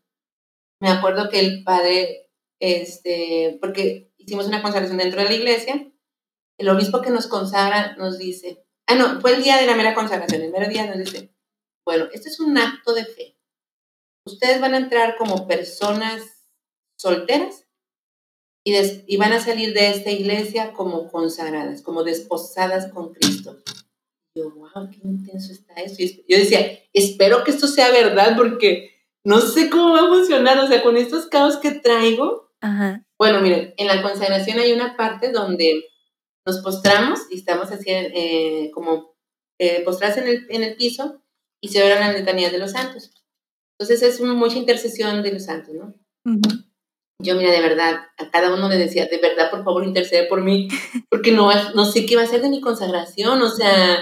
me 0.80 0.88
acuerdo 0.90 1.28
que 1.28 1.40
el 1.40 1.62
padre, 1.62 2.28
este, 2.61 3.59
porque 3.61 4.12
hicimos 4.18 4.46
una 4.46 4.62
consagración 4.62 4.98
dentro 4.98 5.22
de 5.22 5.28
la 5.28 5.34
iglesia, 5.34 5.90
el 6.59 6.68
obispo 6.68 7.02
que 7.02 7.11
nos 7.11 7.26
consagra 7.26 7.94
nos 7.96 8.18
dice, 8.18 8.64
ah, 8.86 8.94
no, 8.94 9.20
fue 9.20 9.34
el 9.34 9.42
día 9.42 9.57
de 9.59 9.66
la 9.66 9.76
mera 9.76 9.94
consagración, 9.94 10.42
el 10.42 10.50
mero 10.50 10.68
día 10.68 10.86
nos 10.86 10.98
dice, 10.98 11.36
bueno, 11.87 12.09
este 12.12 12.28
es 12.28 12.41
un 12.41 12.59
acto 12.59 12.93
de 12.93 13.05
fe. 13.05 13.39
Ustedes 14.26 14.61
van 14.61 14.74
a 14.74 14.78
entrar 14.78 15.16
como 15.16 15.47
personas 15.47 16.20
solteras 16.99 17.64
y, 18.64 18.74
y 19.07 19.16
van 19.16 19.32
a 19.32 19.41
salir 19.41 19.72
de 19.72 19.91
esta 19.91 20.11
iglesia 20.11 20.72
como 20.72 21.09
consagradas, 21.09 21.82
como 21.82 22.03
desposadas 22.03 22.93
con 22.93 23.14
Cristo. 23.14 23.62
Yo, 24.37 24.51
wow, 24.51 24.91
qué 24.91 24.99
intenso 25.05 25.53
está 25.53 25.74
eso. 25.74 25.95
Yo 26.28 26.37
decía, 26.37 26.76
espero 26.93 27.45
que 27.45 27.53
esto 27.53 27.68
sea 27.68 27.93
verdad 27.93 28.37
porque 28.37 28.91
no 29.24 29.41
sé 29.41 29.70
cómo 29.70 29.93
va 29.93 30.07
a 30.07 30.09
funcionar. 30.09 30.59
O 30.59 30.66
sea, 30.66 30.82
con 30.82 30.97
estos 30.97 31.26
caos 31.26 31.57
que 31.59 31.70
traigo. 31.70 32.51
Bueno, 33.16 33.41
miren, 33.41 33.74
en 33.76 33.87
la 33.87 34.03
consagración 34.03 34.59
hay 34.59 34.72
una 34.72 34.97
parte 34.97 35.30
donde 35.30 35.84
nos 36.45 36.59
postramos 36.59 37.20
y 37.30 37.37
estamos 37.37 37.70
así 37.70 37.84
eh, 37.89 38.72
como 38.74 39.14
eh, 39.59 39.82
postrados 39.84 40.18
en 40.18 40.26
el, 40.26 40.47
en 40.51 40.64
el 40.64 40.76
piso 40.76 41.22
y 41.66 41.68
se 41.68 41.82
oran 41.82 42.00
las 42.00 42.14
letanías 42.14 42.52
de 42.52 42.58
los 42.58 42.70
santos. 42.70 43.10
Entonces 43.78 44.02
es 44.02 44.20
mucha 44.20 44.56
intercesión 44.56 45.22
de 45.22 45.32
los 45.32 45.44
santos, 45.44 45.74
¿no? 45.74 45.94
Yo, 47.20 47.34
mira, 47.34 47.50
de 47.50 47.60
verdad, 47.60 48.06
a 48.18 48.30
cada 48.30 48.54
uno 48.54 48.68
le 48.68 48.78
decía, 48.78 49.06
de 49.06 49.18
verdad, 49.18 49.50
por 49.50 49.64
favor, 49.64 49.84
intercede 49.84 50.26
por 50.26 50.42
mí, 50.42 50.68
porque 51.10 51.32
no, 51.32 51.50
no 51.74 51.84
sé 51.84 52.06
qué 52.06 52.14
va 52.14 52.22
a 52.22 52.26
ser 52.26 52.42
de 52.42 52.50
mi 52.50 52.60
consagración, 52.60 53.42
o 53.42 53.50
sea, 53.50 54.00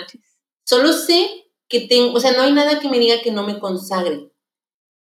solo 0.67 0.93
sé 0.93 1.47
que 1.69 1.87
tengo, 1.87 2.13
o 2.13 2.21
sea, 2.21 2.33
no 2.33 2.43
hay 2.43 2.53
nada 2.53 2.81
que 2.81 2.89
me 2.89 2.99
diga 2.99 3.23
que 3.23 3.31
no 3.31 3.47
me 3.47 3.59
consagre. 3.59 4.31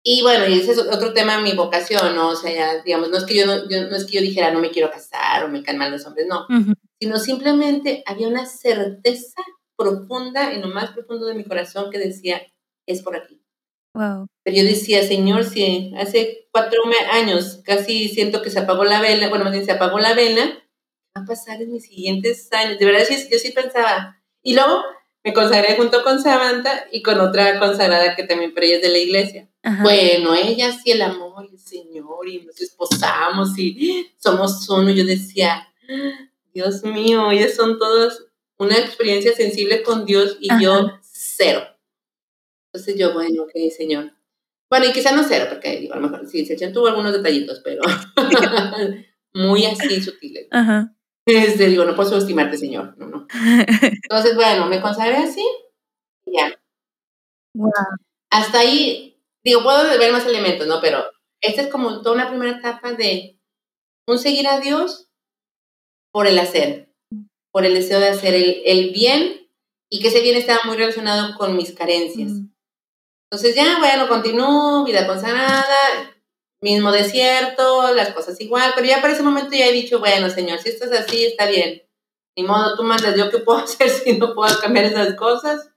Y 0.04 0.22
bueno, 0.24 0.48
y 0.48 0.60
ese 0.60 0.72
es 0.72 0.80
otro 0.80 1.14
tema, 1.14 1.42
mi 1.42 1.54
vocación, 1.54 2.16
¿no? 2.16 2.30
O 2.30 2.36
sea, 2.36 2.54
ya, 2.54 2.84
digamos, 2.84 3.10
no 3.10 3.18
es 3.18 3.26
que 3.26 3.36
yo 3.36 3.46
no, 3.46 3.58
no 3.66 3.96
es 3.96 4.06
que 4.06 4.18
yo 4.18 4.22
dijera, 4.22 4.52
no 4.52 4.60
me 4.60 4.72
quiero 4.72 4.92
casar 4.92 5.46
o 5.46 5.50
me 5.50 5.64
caen 5.64 5.78
mal 5.78 5.92
los 5.92 6.06
hombres, 6.06 6.28
no 6.28 6.48
sino 7.02 7.18
simplemente 7.18 8.04
había 8.06 8.28
una 8.28 8.46
certeza 8.46 9.42
profunda 9.82 10.54
en 10.54 10.62
lo 10.62 10.68
más 10.68 10.92
profundo 10.92 11.26
de 11.26 11.36
mi 11.36 11.44
corazón 11.44 11.92
que 11.92 12.00
decía, 12.00 12.42
es 12.86 13.02
por 13.02 13.16
aquí. 13.16 13.42
Wow. 13.94 14.28
Pero 14.44 14.58
yo 14.58 14.64
decía, 14.64 15.04
Señor, 15.04 15.44
si 15.44 15.94
hace 15.98 16.48
cuatro 16.52 16.82
años 17.12 17.62
casi 17.66 18.08
siento 18.10 18.42
que 18.42 18.50
se 18.50 18.60
apagó 18.60 18.86
la 18.86 19.02
vela, 19.02 19.30
bueno, 19.30 19.44
más 19.44 19.54
bien 19.54 19.66
se 19.66 19.72
apagó 19.72 20.00
la 20.00 20.14
vela, 20.14 20.46
¿qué 20.46 21.20
va 21.20 21.24
a 21.24 21.26
pasar 21.26 21.62
en 21.62 21.72
mis 21.72 21.86
siguientes 21.86 22.52
años? 22.54 22.80
De 22.80 22.86
verdad, 22.86 23.06
yo 23.10 23.38
sí 23.38 23.52
pensaba. 23.52 24.22
Y 24.42 24.54
luego 24.54 24.82
me 25.24 25.34
consagré 25.34 25.76
junto 25.76 26.04
con 26.04 26.22
Samantha 26.22 26.88
y 26.92 27.02
con 27.04 27.20
otra 27.20 27.60
consagrada 27.60 28.16
que 28.16 28.24
también, 28.24 28.54
pero 28.54 28.66
ella 28.66 28.78
es 28.78 28.82
de 28.82 28.90
la 28.90 28.98
iglesia. 28.98 29.50
Bueno, 29.84 30.34
ella 30.34 30.72
sí 30.72 30.92
el 30.92 31.02
amor 31.04 31.46
y 31.46 31.54
el 31.54 31.60
Señor 31.60 32.28
y 32.28 32.42
nos 32.44 32.60
esposamos 32.60 33.58
y 33.58 34.10
somos 34.18 34.68
uno. 34.70 34.90
Yo 34.90 35.06
decía, 35.06 35.68
Dios 36.54 36.84
mío, 36.84 37.30
ellos 37.30 37.54
son 37.54 37.78
todos 37.78 38.31
una 38.62 38.78
experiencia 38.78 39.34
sensible 39.34 39.82
con 39.82 40.06
Dios 40.06 40.38
y 40.40 40.48
yo 40.62 40.92
cero. 41.02 41.66
Entonces 42.72 42.96
yo, 42.96 43.12
bueno, 43.12 43.44
ok, 43.44 43.52
Señor. 43.76 44.14
Bueno, 44.70 44.86
y 44.86 44.94
quizá 44.94 45.14
no 45.14 45.24
cero, 45.24 45.48
porque 45.50 45.78
digo, 45.78 45.96
a 45.96 45.98
lo 45.98 46.08
mejor 46.08 46.28
sí, 46.28 46.46
se 46.46 46.68
tuvo 46.68 46.88
algunos 46.88 47.12
detallitos, 47.12 47.60
pero 47.64 47.82
muy 49.34 49.66
así 49.66 50.00
sutiles. 50.00 50.48
Ajá. 50.52 50.96
Este, 51.26 51.70
digo, 51.70 51.86
no 51.86 51.96
puedo 51.96 52.10
subestimarte, 52.10 52.56
Señor. 52.56 52.96
No, 53.00 53.08
no. 53.08 53.28
Entonces, 54.04 54.36
bueno, 54.36 54.68
me 54.68 54.80
consagré 54.80 55.18
así 55.18 55.44
y 56.26 56.38
ya. 56.38 56.56
Wow. 57.56 57.72
Hasta 58.30 58.60
ahí, 58.60 59.20
digo, 59.44 59.64
puedo 59.64 59.98
ver 59.98 60.12
más 60.12 60.26
elementos, 60.28 60.68
¿no? 60.68 60.80
Pero 60.82 61.04
esta 61.42 61.64
es 61.64 61.68
como 61.68 62.02
toda 62.04 62.14
una 62.16 62.30
primera 62.30 62.60
etapa 62.60 62.94
de 62.94 63.40
un 64.08 64.20
seguir 64.20 64.48
a 64.48 64.60
Dios 64.60 65.10
por 66.12 66.28
el 66.28 66.38
hacer, 66.38 66.91
por 67.52 67.66
el 67.66 67.74
deseo 67.74 68.00
de 68.00 68.10
hacer 68.10 68.34
el, 68.34 68.92
bien 68.92 69.48
y 69.90 70.00
que 70.00 70.08
ese 70.08 70.22
bien 70.22 70.38
estaba 70.38 70.62
muy 70.66 70.78
relacionado 70.78 71.38
con 71.38 71.56
mis 71.56 71.74
carencias. 71.74 72.32
Entonces 73.30 73.56
ya, 73.56 73.80
bueno, 73.80 74.08
continúo, 74.08 74.86
vida 74.86 75.08
consagrada, 75.08 76.16
mismo 76.62 76.92
desierto, 76.92 77.94
las 77.94 78.14
cosas 78.14 78.40
igual, 78.40 78.72
pero 78.76 78.88
ya 78.88 79.02
para 79.02 79.14
ese 79.14 79.24
momento 79.24 79.52
ya 79.52 79.68
he 79.68 79.74
dicho, 79.74 80.00
bueno, 80.00 80.30
Señor, 80.30 80.60
si 80.60 80.70
estás 80.70 80.92
así, 80.92 81.26
está 81.26 81.48
bien. 81.48 81.84
Ni 82.38 82.44
modo, 82.44 82.76
tú 82.78 82.84
mandas, 82.84 83.16
¿yo 83.18 83.30
qué 83.30 83.40
puedo 83.40 83.60
hacer 83.64 83.90
si 83.90 84.18
no 84.18 84.34
puedo 84.34 84.58
cambiar 84.60 84.86
esas 84.86 85.16
cosas? 85.16 85.70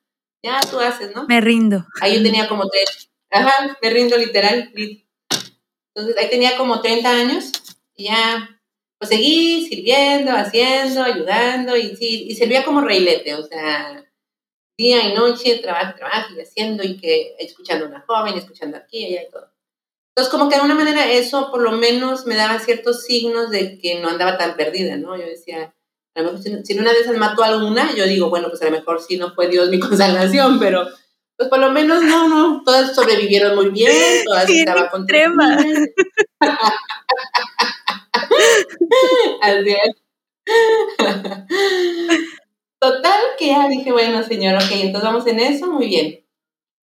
Ya 0.43 0.61
tú 0.71 0.79
haces, 0.79 1.15
¿no? 1.15 1.27
Me 1.27 1.41
rindo. 1.41 1.87
Ahí 2.01 2.17
yo 2.17 2.23
tenía 2.23 2.49
como 2.49 2.69
tres, 2.69 3.11
ajá, 3.31 3.79
me 3.81 3.91
rindo 3.91 4.17
literal. 4.17 4.73
Entonces 5.95 6.17
ahí 6.19 6.29
tenía 6.29 6.57
como 6.57 6.81
30 6.81 7.09
años 7.09 7.53
y 7.95 8.05
ya 8.05 8.54
pues 8.99 9.11
seguí 9.11 9.67
sirviendo, 9.67 10.33
haciendo, 10.33 11.03
ayudando 11.03 11.77
y, 11.77 11.97
sí, 11.97 12.27
y 12.29 12.35
servía 12.35 12.65
como 12.65 12.81
reilete, 12.81 13.35
o 13.35 13.43
sea, 13.43 14.05
día 14.79 15.09
y 15.09 15.15
noche, 15.15 15.59
trabajo, 15.59 15.95
trabajo 15.97 16.35
y 16.37 16.41
haciendo 16.41 16.83
y 16.83 16.97
que 16.97 17.37
escuchando 17.39 17.87
a 17.87 17.89
una 17.89 18.05
joven, 18.07 18.35
escuchando 18.35 18.77
aquí 18.77 19.05
allá 19.07 19.23
y 19.23 19.31
todo. 19.31 19.51
Entonces, 20.17 20.31
como 20.31 20.49
que 20.49 20.55
de 20.55 20.63
alguna 20.63 20.77
manera 20.77 21.11
eso 21.11 21.51
por 21.51 21.61
lo 21.61 21.73
menos 21.73 22.25
me 22.27 22.37
daba 22.37 22.61
ciertos 22.61 23.03
signos 23.03 23.51
de 23.51 23.79
que 23.79 24.01
no 24.01 24.09
andaba 24.09 24.39
tan 24.39 24.57
perdida, 24.57 24.97
¿no? 24.97 25.17
Yo 25.17 25.27
decía, 25.27 25.75
a 26.15 26.23
lo 26.23 26.33
mejor 26.33 26.65
si, 26.65 26.79
una 26.79 26.93
de 26.93 27.01
esas 27.01 27.17
mató 27.17 27.43
a 27.43 27.49
alguna, 27.49 27.93
yo 27.97 28.07
digo, 28.07 28.31
bueno, 28.31 28.49
pues 28.49 28.63
a 28.63 28.67
lo 28.67 28.71
mejor 28.71 29.01
sí 29.01 29.17
no 29.17 29.35
fue 29.35 29.49
Dios 29.49 29.71
mi 29.71 29.81
consolación, 29.81 30.61
pero 30.61 30.87
pues 31.37 31.49
por 31.49 31.59
lo 31.59 31.71
menos 31.71 32.03
no, 32.05 32.29
no, 32.29 32.63
todas 32.65 32.95
sobrevivieron 32.95 33.57
muy 33.57 33.71
bien, 33.71 33.93
todas 34.25 34.47
sí, 34.47 34.61
estaban 34.61 34.89
contentas. 34.89 35.65
Así 39.43 39.71
es. 39.71 40.05
Total, 42.79 43.21
que 43.39 43.49
ya 43.49 43.69
dije, 43.69 43.93
bueno, 43.93 44.23
señor, 44.23 44.57
ok, 44.57 44.71
entonces 44.73 45.03
vamos 45.11 45.27
en 45.27 45.41
eso, 45.41 45.71
muy 45.71 45.89
bien. 45.89 46.27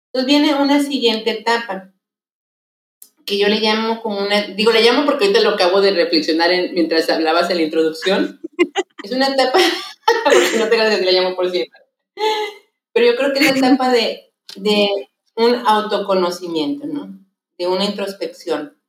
Entonces 0.08 0.26
viene 0.26 0.56
una 0.56 0.82
siguiente 0.82 1.32
etapa, 1.32 1.94
que 3.26 3.38
yo 3.38 3.48
le 3.48 3.60
llamo 3.60 4.02
como 4.02 4.20
una, 4.20 4.48
digo, 4.48 4.72
le 4.72 4.82
llamo 4.82 5.06
porque 5.06 5.26
ahorita 5.26 5.42
lo 5.42 5.52
acabo 5.52 5.80
de 5.80 5.92
reflexionar 5.92 6.50
mientras 6.74 7.10
hablabas 7.10 7.50
en 7.50 7.58
la 7.58 7.64
introducción. 7.64 8.42
Es 9.04 9.12
una 9.12 9.30
etapa, 9.30 9.58
porque 10.24 10.60
no 10.60 10.66
te 10.66 10.76
creas 10.76 11.00
que 11.00 11.06
le 11.06 11.12
llamo 11.12 11.36
por 11.36 11.50
siempre. 11.50 11.80
Pero 12.94 13.08
yo 13.08 13.16
creo 13.16 13.34
que 13.34 13.40
es 13.40 13.46
la 13.46 13.58
etapa 13.58 13.92
de, 13.92 14.32
de 14.56 15.10
un 15.36 15.56
autoconocimiento, 15.66 16.86
¿no? 16.86 17.20
De 17.58 17.66
una 17.66 17.86
introspección. 17.86 18.81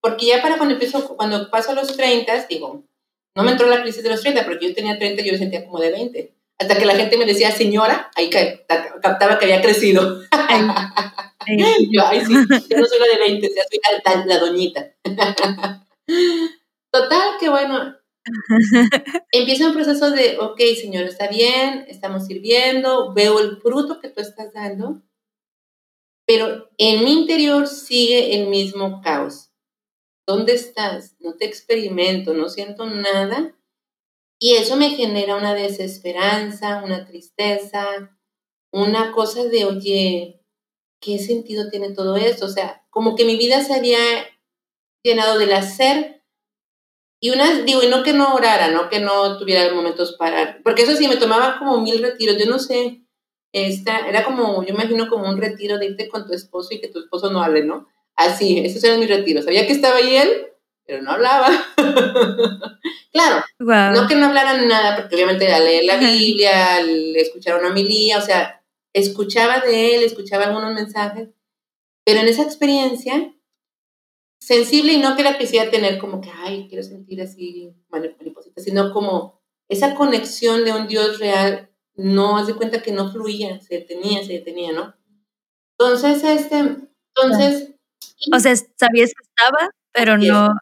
Porque 0.00 0.26
ya 0.26 0.42
para 0.42 0.56
cuando 0.56 0.74
empiezo, 0.74 1.16
cuando 1.16 1.50
paso 1.50 1.72
a 1.72 1.74
los 1.74 1.96
30, 1.96 2.46
digo, 2.48 2.84
no 3.36 3.42
me 3.42 3.52
entró 3.52 3.68
la 3.68 3.82
crisis 3.82 4.02
de 4.02 4.10
los 4.10 4.20
30, 4.20 4.44
porque 4.44 4.68
yo 4.68 4.74
tenía 4.74 4.98
30 4.98 5.22
y 5.22 5.26
yo 5.26 5.32
me 5.32 5.38
sentía 5.38 5.64
como 5.64 5.80
de 5.80 5.90
20. 5.90 6.34
Hasta 6.60 6.76
que 6.76 6.86
la 6.86 6.96
gente 6.96 7.16
me 7.16 7.24
decía, 7.24 7.52
señora, 7.52 8.10
ahí 8.16 8.28
captaba 8.30 9.38
que 9.38 9.44
había 9.44 9.62
crecido. 9.62 10.20
yo, 11.90 12.06
ay, 12.06 12.24
sí, 12.24 12.32
yo 12.32 12.78
no 12.78 12.86
soy 12.86 12.98
la 12.98 13.06
de 13.06 13.18
20, 13.18 13.48
ya 13.54 13.62
soy 13.68 13.80
la, 14.04 14.24
la 14.26 14.38
doñita. 14.38 14.92
Total, 16.90 17.36
que 17.38 17.48
bueno, 17.48 17.96
empieza 19.30 19.68
un 19.68 19.74
proceso 19.74 20.10
de, 20.10 20.38
ok, 20.38 20.60
señor, 20.80 21.04
está 21.04 21.28
bien, 21.28 21.84
estamos 21.88 22.26
sirviendo, 22.26 23.12
veo 23.14 23.38
el 23.40 23.58
fruto 23.58 24.00
que 24.00 24.08
tú 24.08 24.20
estás 24.20 24.52
dando, 24.52 25.02
pero 26.26 26.68
en 26.76 27.04
mi 27.04 27.12
interior 27.12 27.66
sigue 27.66 28.34
el 28.34 28.48
mismo 28.48 29.00
caos. 29.02 29.47
¿Dónde 30.28 30.52
estás? 30.52 31.16
No 31.20 31.36
te 31.36 31.46
experimento, 31.46 32.34
no 32.34 32.50
siento 32.50 32.84
nada. 32.84 33.56
Y 34.38 34.56
eso 34.56 34.76
me 34.76 34.90
genera 34.90 35.36
una 35.36 35.54
desesperanza, 35.54 36.82
una 36.84 37.06
tristeza, 37.06 38.14
una 38.70 39.12
cosa 39.12 39.44
de, 39.44 39.64
oye, 39.64 40.44
¿qué 41.00 41.18
sentido 41.18 41.70
tiene 41.70 41.94
todo 41.94 42.16
esto? 42.16 42.44
O 42.44 42.50
sea, 42.50 42.84
como 42.90 43.16
que 43.16 43.24
mi 43.24 43.38
vida 43.38 43.64
se 43.64 43.72
había 43.72 43.98
llenado 45.02 45.38
del 45.38 45.54
hacer. 45.54 46.22
Y 47.22 47.30
una, 47.30 47.62
digo, 47.62 47.82
y 47.82 47.88
no 47.88 48.02
que 48.02 48.12
no 48.12 48.34
orara, 48.34 48.68
no 48.70 48.90
que 48.90 49.00
no 49.00 49.38
tuviera 49.38 49.72
momentos 49.72 50.14
para, 50.18 50.60
porque 50.62 50.82
eso 50.82 50.94
sí, 50.94 51.08
me 51.08 51.16
tomaba 51.16 51.58
como 51.58 51.80
mil 51.80 52.02
retiros, 52.02 52.36
yo 52.36 52.44
no 52.44 52.58
sé, 52.58 53.02
esta, 53.54 54.06
era 54.06 54.26
como, 54.26 54.62
yo 54.62 54.74
imagino 54.74 55.08
como 55.08 55.26
un 55.26 55.40
retiro 55.40 55.78
de 55.78 55.86
irte 55.86 56.06
con 56.10 56.26
tu 56.26 56.34
esposo 56.34 56.74
y 56.74 56.82
que 56.82 56.88
tu 56.88 56.98
esposo 56.98 57.32
no 57.32 57.42
hable, 57.42 57.64
¿no? 57.64 57.88
Así, 58.18 58.58
esos 58.58 58.82
eran 58.82 58.98
mis 58.98 59.08
retiros. 59.08 59.44
Sabía 59.44 59.64
que 59.64 59.72
estaba 59.72 59.96
ahí 59.96 60.16
él, 60.16 60.48
pero 60.84 61.00
no 61.02 61.12
hablaba. 61.12 61.48
claro, 63.12 63.44
no 63.60 64.08
que 64.08 64.16
no 64.16 64.26
hablaran 64.26 64.66
nada, 64.66 64.96
porque 64.96 65.14
obviamente 65.14 65.52
al 65.52 65.64
leer 65.64 65.84
la 65.84 65.98
Biblia, 65.98 66.74
al 66.74 67.14
escuchar 67.14 67.60
una 67.60 67.68
homilía, 67.68 68.18
o 68.18 68.20
sea, 68.20 68.60
escuchaba 68.92 69.60
de 69.60 69.94
él, 69.94 70.02
escuchaba 70.02 70.46
algunos 70.46 70.74
mensajes, 70.74 71.28
pero 72.04 72.18
en 72.18 72.26
esa 72.26 72.42
experiencia, 72.42 73.32
sensible 74.40 74.94
y 74.94 74.98
no 74.98 75.14
que 75.14 75.22
la 75.22 75.38
quisiera 75.38 75.70
tener 75.70 75.98
como 75.98 76.20
que, 76.20 76.32
ay, 76.44 76.66
quiero 76.68 76.82
sentir 76.82 77.22
así 77.22 77.72
mariposita, 77.88 78.60
sino 78.60 78.92
como 78.92 79.40
esa 79.68 79.94
conexión 79.94 80.64
de 80.64 80.72
un 80.72 80.88
Dios 80.88 81.20
real, 81.20 81.70
no, 81.94 82.36
haz 82.36 82.48
de 82.48 82.56
cuenta 82.56 82.82
que 82.82 82.90
no 82.90 83.12
fluía, 83.12 83.60
se 83.60 83.76
detenía, 83.76 84.24
se 84.24 84.32
detenía, 84.32 84.72
¿no? 84.72 84.96
Entonces, 85.78 86.24
este, 86.24 86.58
entonces, 87.14 87.77
o 88.32 88.38
sea, 88.40 88.54
sabías 88.56 89.12
que 89.14 89.22
estaba, 89.22 89.70
pero 89.92 90.18
no, 90.18 90.54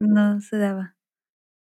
no 0.00 0.40
se 0.40 0.58
daba. 0.58 0.96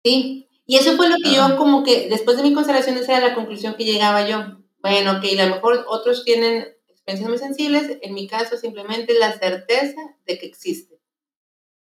Sí, 0.05 0.49
y 0.67 0.77
eso 0.77 0.97
fue 0.97 1.09
lo 1.09 1.17
que 1.17 1.35
yo 1.35 1.43
ah. 1.43 1.57
como 1.57 1.83
que 1.83 2.09
después 2.09 2.37
de 2.37 2.43
mi 2.43 2.55
constelación 2.55 2.97
esa 2.97 3.19
era 3.19 3.29
la 3.29 3.35
conclusión 3.35 3.75
que 3.75 3.85
llegaba 3.85 4.29
yo. 4.29 4.59
Bueno, 4.83 5.21
que 5.21 5.39
a 5.39 5.47
lo 5.47 5.57
mejor 5.57 5.85
otros 5.89 6.25
tienen 6.25 6.69
experiencias 6.89 7.29
muy 7.29 7.39
sensibles, 7.39 7.99
en 8.01 8.15
mi 8.15 8.27
caso 8.27 8.57
simplemente 8.57 9.19
la 9.19 9.39
certeza 9.39 10.01
de 10.27 10.39
que 10.39 10.47
existe. 10.47 11.01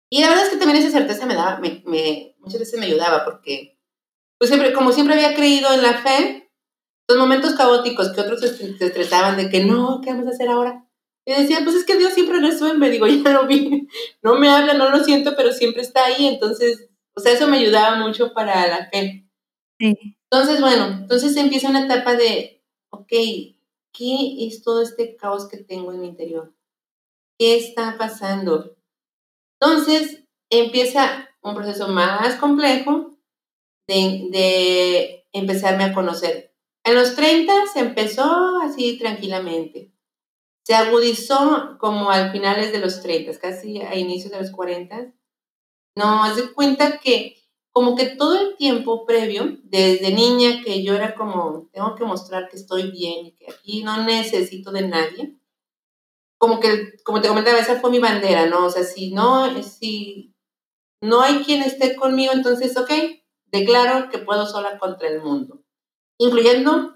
Y 0.09 0.21
la 0.21 0.29
verdad 0.29 0.45
es 0.45 0.49
que 0.49 0.57
también 0.57 0.83
esa 0.83 0.91
certeza 0.91 1.25
me 1.25 1.35
daba, 1.35 1.59
me, 1.59 1.83
me, 1.85 2.35
muchas 2.39 2.59
veces 2.59 2.79
me 2.79 2.87
ayudaba 2.87 3.23
porque, 3.23 3.79
pues 4.37 4.49
siempre, 4.49 4.73
como 4.73 4.91
siempre 4.91 5.13
había 5.13 5.35
creído 5.35 5.71
en 5.71 5.83
la 5.83 5.99
fe, 5.99 6.51
los 7.07 7.17
momentos 7.17 7.53
caóticos 7.53 8.09
que 8.11 8.21
otros 8.21 8.41
se, 8.41 8.77
se 8.77 8.85
estresaban 8.85 9.37
de 9.37 9.49
que 9.49 9.63
no, 9.63 10.01
¿qué 10.03 10.11
vamos 10.11 10.27
a 10.27 10.31
hacer 10.31 10.49
ahora? 10.49 10.88
Y 11.25 11.33
decía, 11.33 11.59
pues 11.63 11.75
es 11.75 11.85
que 11.85 11.97
Dios 11.97 12.13
siempre 12.13 12.39
resuelve, 12.39 12.89
digo, 12.89 13.07
ya 13.07 13.31
lo 13.31 13.45
vi, 13.45 13.87
no 14.23 14.35
me 14.35 14.49
habla, 14.49 14.73
no 14.73 14.89
lo 14.89 15.03
siento, 15.03 15.35
pero 15.35 15.51
siempre 15.51 15.81
está 15.81 16.05
ahí, 16.05 16.27
entonces, 16.27 16.89
o 17.15 17.19
sea, 17.19 17.33
eso 17.33 17.47
me 17.47 17.57
ayudaba 17.57 17.97
mucho 17.97 18.33
para 18.33 18.67
la 18.67 18.89
fe. 18.89 19.27
Sí. 19.79 19.95
Entonces, 20.31 20.61
bueno, 20.61 20.85
entonces 20.85 21.35
empieza 21.37 21.69
una 21.69 21.85
etapa 21.85 22.15
de, 22.15 22.63
ok, 22.89 23.09
¿qué 23.09 24.47
es 24.47 24.63
todo 24.63 24.81
este 24.81 25.15
caos 25.15 25.47
que 25.47 25.57
tengo 25.57 25.91
en 25.91 26.01
mi 26.01 26.07
interior? 26.07 26.53
¿Qué 27.37 27.57
está 27.57 27.95
pasando? 27.97 28.75
Entonces, 29.59 30.23
empieza 30.49 31.29
un 31.41 31.55
proceso 31.55 31.87
más 31.87 32.35
complejo 32.35 33.17
de, 33.87 34.27
de 34.31 35.27
empezarme 35.31 35.85
a 35.85 35.93
conocer. 35.93 36.53
En 36.83 36.95
los 36.95 37.15
30 37.15 37.53
se 37.73 37.79
empezó 37.79 38.59
así 38.61 38.97
tranquilamente 38.97 39.91
se 40.69 40.75
agudizó 40.75 41.77
como 41.79 42.11
al 42.11 42.31
finales 42.31 42.71
de 42.71 42.77
los 42.77 43.01
30, 43.01 43.39
casi 43.39 43.81
a 43.81 43.95
inicios 43.95 44.31
de 44.31 44.39
los 44.39 44.51
40. 44.51 45.15
No, 45.95 46.23
haz 46.23 46.35
de 46.35 46.53
cuenta 46.53 46.99
que 46.99 47.37
como 47.71 47.95
que 47.95 48.05
todo 48.05 48.39
el 48.39 48.55
tiempo 48.55 49.03
previo, 49.03 49.57
desde 49.63 50.13
niña 50.13 50.61
que 50.63 50.83
yo 50.83 50.93
era 50.93 51.15
como, 51.15 51.71
tengo 51.73 51.95
que 51.95 52.05
mostrar 52.05 52.49
que 52.49 52.57
estoy 52.57 52.91
bien 52.91 53.25
y 53.25 53.31
que 53.31 53.47
aquí 53.49 53.83
no 53.83 54.03
necesito 54.03 54.71
de 54.71 54.87
nadie, 54.87 55.39
como 56.37 56.59
que, 56.59 56.99
como 57.03 57.19
te 57.19 57.29
comentaba, 57.29 57.57
esa 57.57 57.79
fue 57.79 57.89
mi 57.89 57.97
bandera, 57.97 58.45
¿no? 58.45 58.67
O 58.67 58.69
sea, 58.69 58.83
si 58.83 59.11
no, 59.11 59.51
si 59.63 60.35
no 61.01 61.21
hay 61.21 61.43
quien 61.43 61.63
esté 61.63 61.95
conmigo, 61.95 62.31
entonces, 62.31 62.77
ok, 62.77 62.91
declaro 63.47 64.11
que 64.11 64.19
puedo 64.19 64.45
sola 64.45 64.77
contra 64.77 65.07
el 65.07 65.23
mundo, 65.23 65.63
incluyendo 66.19 66.93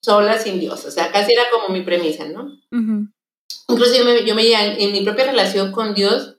sola 0.00 0.38
sin 0.38 0.60
Dios, 0.60 0.84
o 0.84 0.92
sea, 0.92 1.10
casi 1.10 1.32
era 1.32 1.50
como 1.50 1.70
mi 1.70 1.82
premisa, 1.82 2.28
¿no? 2.28 2.52
Incluso 3.68 3.96
yo 3.96 4.04
me, 4.04 4.24
yo 4.24 4.34
me 4.34 4.44
en 4.82 4.92
mi 4.92 5.02
propia 5.02 5.26
relación 5.26 5.72
con 5.72 5.94
Dios, 5.94 6.38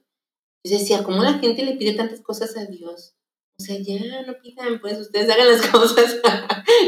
yo 0.64 0.78
decía, 0.78 1.04
¿cómo 1.04 1.24
la 1.24 1.40
gente 1.40 1.64
le 1.64 1.76
pide 1.76 1.94
tantas 1.94 2.22
cosas 2.22 2.56
a 2.58 2.66
Dios? 2.66 3.16
O 3.60 3.64
sea, 3.64 3.78
ya 3.80 4.22
no 4.22 4.36
pidan, 4.42 4.80
pues 4.80 5.00
ustedes 5.00 5.30
hagan 5.30 5.48
las 5.48 5.66
cosas. 5.72 6.20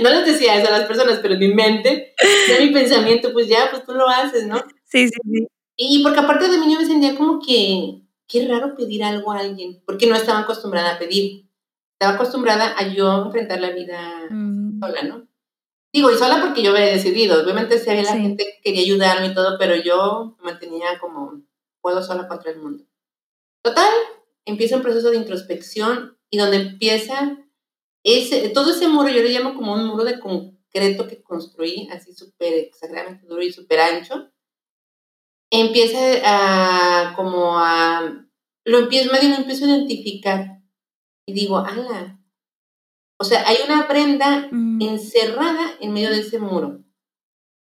no 0.04 0.10
les 0.10 0.26
decía 0.26 0.56
eso 0.56 0.68
a 0.68 0.78
las 0.78 0.88
personas, 0.88 1.20
pero 1.22 1.34
en 1.34 1.40
mi 1.40 1.54
mente, 1.54 2.14
en 2.50 2.68
mi 2.68 2.74
pensamiento, 2.74 3.34
pues 3.34 3.48
ya, 3.48 3.70
pues 3.72 3.84
tú 3.86 3.94
lo 3.94 4.08
haces, 4.08 4.46
¿no? 4.46 4.58
Sí, 4.86 5.08
sí, 5.08 5.16
sí. 5.24 5.48
Y 5.76 6.04
porque 6.04 6.20
aparte 6.20 6.50
de 6.50 6.58
mí 6.58 6.72
yo 6.72 6.80
me 6.80 6.86
sentía 6.86 7.16
como 7.16 7.40
que, 7.40 8.02
qué 8.28 8.48
raro 8.48 8.76
pedir 8.76 9.04
algo 9.04 9.32
a 9.32 9.40
alguien, 9.40 9.82
porque 9.86 10.08
no 10.08 10.16
estaba 10.16 10.40
acostumbrada 10.40 10.96
a 10.96 11.00
pedir. 11.00 11.50
Estaba 11.94 12.16
acostumbrada 12.16 12.76
a 12.78 12.88
yo 12.94 13.26
enfrentar 13.26 13.60
la 13.60 13.72
vida 13.72 14.28
mm. 14.30 14.80
sola, 14.80 15.04
¿no? 15.04 15.29
Digo, 15.92 16.12
y 16.12 16.16
sola 16.16 16.40
porque 16.42 16.62
yo 16.62 16.72
había 16.72 16.86
decidido. 16.86 17.42
Obviamente 17.42 17.80
si 17.80 17.90
había 17.90 18.04
la 18.04 18.18
gente 18.18 18.46
que 18.46 18.62
quería 18.62 18.82
ayudarme 18.82 19.28
y 19.28 19.34
todo, 19.34 19.58
pero 19.58 19.76
yo 19.76 20.36
me 20.40 20.52
mantenía 20.52 21.00
como, 21.00 21.42
puedo 21.82 22.04
sola 22.04 22.28
contra 22.28 22.52
el 22.52 22.60
mundo. 22.60 22.84
Total, 23.64 23.92
empieza 24.46 24.76
un 24.76 24.82
proceso 24.82 25.10
de 25.10 25.18
introspección 25.18 26.18
y 26.30 26.38
donde 26.38 26.58
empieza 26.58 27.38
ese, 28.04 28.50
todo 28.50 28.72
ese 28.72 28.88
muro, 28.88 29.10
yo 29.10 29.22
le 29.22 29.30
llamo 29.30 29.56
como 29.56 29.74
un 29.74 29.86
muro 29.86 30.04
de 30.04 30.20
concreto 30.20 31.08
que 31.08 31.22
construí, 31.22 31.90
así 31.92 32.14
súper 32.14 32.54
exageradamente 32.54 33.28
duro 33.28 33.42
y 33.42 33.52
súper 33.52 33.80
ancho, 33.80 34.32
empieza 35.52 36.00
a 36.24 37.16
como 37.16 37.60
a, 37.60 38.26
lo 38.64 38.78
empiezo, 38.78 39.12
medio 39.12 39.30
lo 39.30 39.36
empiezo 39.36 39.66
a 39.66 39.70
identificar 39.70 40.62
y 41.26 41.34
digo, 41.34 41.58
ala, 41.58 42.19
o 43.20 43.26
sea, 43.26 43.48
hay 43.48 43.58
una 43.66 43.88
prenda 43.88 44.48
mm. 44.50 44.82
encerrada 44.82 45.76
en 45.82 45.94
medio 45.94 46.10
de 46.10 46.22
ese 46.22 46.40
muro. 46.40 46.80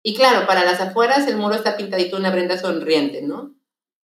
Y 0.03 0.15
claro, 0.15 0.45
para 0.45 0.63
las 0.63 0.79
afueras 0.79 1.27
el 1.27 1.37
muro 1.37 1.55
está 1.55 1.75
pintadito 1.75 2.17
una 2.17 2.31
prenda 2.31 2.57
sonriente, 2.57 3.21
¿no? 3.23 3.55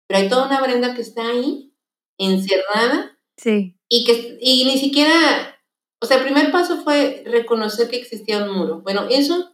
Pero 0.07 0.21
hay 0.21 0.29
toda 0.29 0.47
una 0.47 0.61
prenda 0.61 0.95
que 0.95 1.01
está 1.01 1.29
ahí, 1.29 1.73
encerrada. 2.17 3.17
Sí. 3.37 3.77
Y 3.87 4.03
que 4.05 4.37
y 4.41 4.65
ni 4.65 4.77
siquiera, 4.77 5.55
o 6.01 6.05
sea, 6.05 6.17
el 6.17 6.23
primer 6.23 6.51
paso 6.51 6.83
fue 6.83 7.23
reconocer 7.25 7.89
que 7.89 7.97
existía 7.97 8.43
un 8.43 8.51
muro. 8.51 8.81
Bueno, 8.81 9.05
eso 9.09 9.53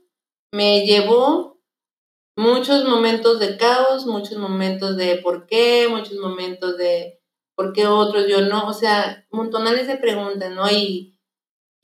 me 0.54 0.86
llevó 0.86 1.62
muchos 2.38 2.86
momentos 2.86 3.40
de 3.40 3.58
caos, 3.58 4.06
muchos 4.06 4.38
momentos 4.38 4.96
de 4.96 5.18
por 5.18 5.46
qué, 5.46 5.88
muchos 5.90 6.16
momentos 6.16 6.78
de 6.78 7.22
por 7.56 7.74
qué 7.74 7.88
otros, 7.88 8.28
yo 8.28 8.42
no, 8.42 8.68
o 8.68 8.74
sea, 8.74 9.26
montonales 9.30 9.88
de 9.88 9.98
preguntas, 9.98 10.52
¿no? 10.52 10.70
Y, 10.70 11.15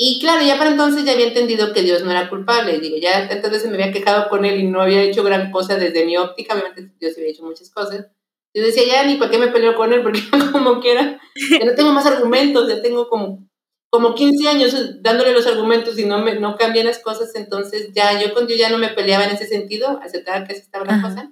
y 0.04 0.18
claro, 0.20 0.44
ya 0.44 0.58
para 0.58 0.72
entonces 0.72 1.06
ya 1.06 1.12
había 1.12 1.28
entendido 1.28 1.74
que 1.74 1.84
Dios 1.84 2.04
no 2.04 2.10
era 2.10 2.28
culpable, 2.28 2.80
digo, 2.80 2.98
ya 2.98 3.28
veces 3.28 3.70
me 3.70 3.76
había 3.76 3.92
quejado 3.94 4.30
con 4.30 4.46
él 4.46 4.60
y 4.60 4.64
no 4.64 4.82
había 4.82 5.04
hecho 5.04 5.24
gran 5.24 5.52
cosa 5.52 5.78
desde 5.78 6.08
mi 6.08 6.18
óptica, 6.18 6.56
obviamente 6.56 6.92
Dios 7.00 7.16
había 7.16 7.30
hecho 7.30 7.44
muchas 7.44 7.70
cosas. 7.70 8.08
Yo 8.52 8.64
decía, 8.64 8.84
ya 8.84 9.06
ni 9.06 9.18
para 9.18 9.30
qué 9.30 9.38
me 9.38 9.50
peleo 9.50 9.76
con 9.76 9.94
él, 9.94 10.02
porque 10.02 10.22
como 10.52 10.80
quiera, 10.80 11.22
ya 11.52 11.66
no 11.66 11.76
tengo 11.76 11.94
más 11.94 12.08
argumentos, 12.08 12.68
ya 12.68 12.82
tengo 12.82 13.10
como 13.10 13.48
como 13.92 14.16
15 14.16 14.48
años 14.48 15.04
dándole 15.04 15.34
los 15.34 15.46
argumentos 15.46 16.00
y 16.00 16.06
no, 16.06 16.18
me, 16.18 16.34
no 16.40 16.56
cambian 16.56 16.88
las 16.88 16.98
cosas, 16.98 17.36
entonces 17.36 17.92
ya 17.94 18.20
yo 18.20 18.34
con 18.34 18.48
Dios 18.48 18.58
ya 18.58 18.72
no 18.72 18.80
me 18.80 18.90
peleaba 18.90 19.26
en 19.26 19.36
ese 19.36 19.46
sentido, 19.46 20.00
aceptaba 20.02 20.46
que 20.46 20.54
así 20.54 20.62
estaba 20.64 20.84
la 20.84 21.00
cosa, 21.00 21.32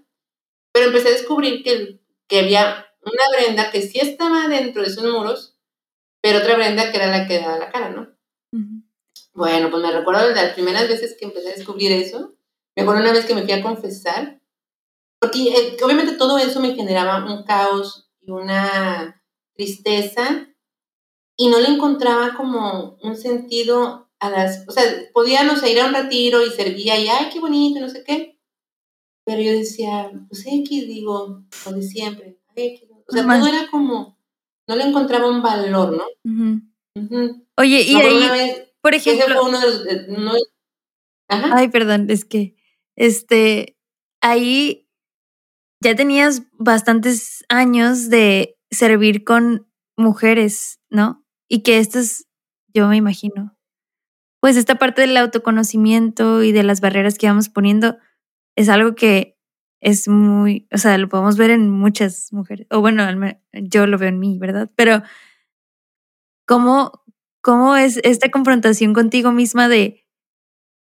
pero 0.71 0.87
empecé 0.87 1.07
a 1.07 1.13
descubrir 1.13 1.63
que, 1.63 2.01
que 2.27 2.39
había 2.39 2.85
una 3.01 3.23
Brenda 3.35 3.71
que 3.71 3.81
sí 3.81 3.97
estaba 3.99 4.47
dentro 4.47 4.83
de 4.83 4.89
esos 4.89 5.05
muros, 5.05 5.57
pero 6.21 6.37
otra 6.37 6.55
Brenda 6.55 6.91
que 6.91 6.97
era 6.97 7.07
la 7.07 7.27
que 7.27 7.39
daba 7.39 7.57
la 7.57 7.71
cara, 7.71 7.89
¿no? 7.89 8.18
Bueno, 9.39 9.71
pues 9.71 9.81
me 9.81 9.89
recuerdo 9.93 10.27
de 10.27 10.35
las 10.35 10.51
primeras 10.51 10.89
veces 10.89 11.15
que 11.17 11.23
empecé 11.23 11.47
a 11.47 11.55
descubrir 11.55 11.93
eso, 11.93 12.33
me 12.75 12.83
acuerdo 12.83 13.01
una 13.01 13.13
vez 13.13 13.25
que 13.25 13.33
me 13.33 13.43
fui 13.43 13.53
a 13.53 13.63
confesar, 13.63 14.41
porque 15.17 15.43
eh, 15.43 15.77
obviamente 15.81 16.17
todo 16.17 16.37
eso 16.37 16.59
me 16.59 16.75
generaba 16.75 17.23
un 17.23 17.45
caos 17.45 18.11
y 18.19 18.31
una 18.31 19.23
tristeza 19.55 20.49
y 21.37 21.47
no 21.47 21.61
le 21.61 21.69
encontraba 21.69 22.33
como 22.35 22.97
un 23.01 23.15
sentido 23.15 24.09
a 24.19 24.29
las, 24.29 24.67
o 24.67 24.73
sea, 24.73 24.83
podíamos 25.13 25.63
ir 25.63 25.79
a 25.79 25.85
un 25.85 25.93
retiro 25.93 26.45
y 26.45 26.49
servía 26.49 26.99
y, 26.99 27.07
ay, 27.07 27.29
qué 27.31 27.39
bonito, 27.39 27.79
no 27.79 27.87
sé 27.87 28.03
qué. 28.03 28.37
Pero 29.23 29.41
yo 29.41 29.53
decía, 29.53 30.11
pues 30.27 30.45
X, 30.45 30.85
digo, 30.85 31.45
lo 31.65 31.71
de 31.71 31.81
siempre. 31.81 32.41
O 33.07 33.13
sea, 33.13 33.23
todo 33.23 33.47
era 33.47 33.69
como, 33.71 34.17
no 34.67 34.75
le 34.75 34.83
encontraba 34.83 35.29
un 35.29 35.41
valor, 35.41 35.95
¿no? 35.95 36.03
Oye, 37.55 37.83
y 37.83 37.95
ahí, 37.95 38.68
por 38.81 38.93
ejemplo... 38.93 39.43
Uno 39.43 39.59
de 39.59 40.39
Ay, 41.29 41.67
perdón, 41.69 42.07
es 42.09 42.25
que, 42.25 42.55
este, 42.95 43.77
ahí 44.21 44.89
ya 45.81 45.95
tenías 45.95 46.43
bastantes 46.53 47.45
años 47.49 48.09
de 48.09 48.57
servir 48.71 49.23
con 49.23 49.67
mujeres, 49.97 50.79
¿no? 50.89 51.23
Y 51.47 51.61
que 51.61 51.79
esto 51.79 51.99
es, 51.99 52.27
yo 52.73 52.87
me 52.87 52.97
imagino, 52.97 53.55
pues 54.41 54.57
esta 54.57 54.75
parte 54.75 55.01
del 55.01 55.17
autoconocimiento 55.17 56.43
y 56.43 56.51
de 56.51 56.63
las 56.63 56.81
barreras 56.81 57.17
que 57.17 57.27
vamos 57.27 57.49
poniendo 57.49 57.97
es 58.55 58.69
algo 58.69 58.95
que 58.95 59.37
es 59.81 60.07
muy, 60.07 60.67
o 60.73 60.77
sea, 60.77 60.97
lo 60.97 61.07
podemos 61.09 61.37
ver 61.37 61.51
en 61.51 61.69
muchas 61.69 62.33
mujeres, 62.33 62.67
o 62.69 62.81
bueno, 62.81 63.03
yo 63.53 63.87
lo 63.87 63.97
veo 63.97 64.09
en 64.09 64.19
mí, 64.19 64.37
¿verdad? 64.39 64.69
Pero, 64.75 65.03
¿cómo, 66.45 66.98
cómo 67.41 67.75
es 67.75 67.99
esta 68.03 68.29
confrontación 68.29 68.93
contigo 68.93 69.31
misma 69.31 69.67
de, 69.67 70.05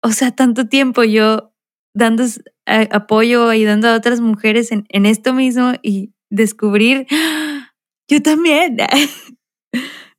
o 0.03 0.11
sea, 0.11 0.33
tanto 0.33 0.69
tiempo 0.69 1.05
yo 1.05 1.53
dando 1.95 2.25
apoyo, 2.67 3.49
ayudando 3.49 3.89
a 3.89 3.97
otras 3.97 4.21
mujeres 4.21 4.73
en, 4.73 4.85
en 4.89 5.07
esto 5.07 5.33
mismo 5.33 5.73
y 5.83 6.13
descubrir, 6.31 7.07
¡ah! 7.11 7.73
yo 8.09 8.23
también. 8.23 8.77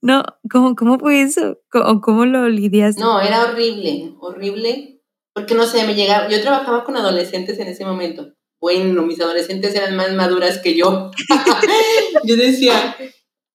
No, 0.01 0.23
¿cómo, 0.49 0.75
cómo 0.75 0.97
fue 0.97 1.21
eso? 1.21 1.59
¿Cómo, 1.69 1.99
¿Cómo 1.99 2.25
lo 2.25 2.47
lidiaste? 2.47 3.01
No, 3.01 3.19
era 3.19 3.43
horrible, 3.43 4.13
horrible, 4.21 5.01
porque 5.33 5.55
no 5.55 5.65
sé, 5.65 5.85
me 5.85 5.93
llegaba, 5.93 6.29
yo 6.29 6.39
trabajaba 6.41 6.85
con 6.85 6.95
adolescentes 6.95 7.59
en 7.59 7.67
ese 7.67 7.83
momento. 7.83 8.33
Bueno, 8.61 9.03
mis 9.03 9.19
adolescentes 9.19 9.75
eran 9.75 9.97
más 9.97 10.13
maduras 10.13 10.59
que 10.59 10.77
yo. 10.77 11.11
yo 12.23 12.35
decía, 12.37 12.95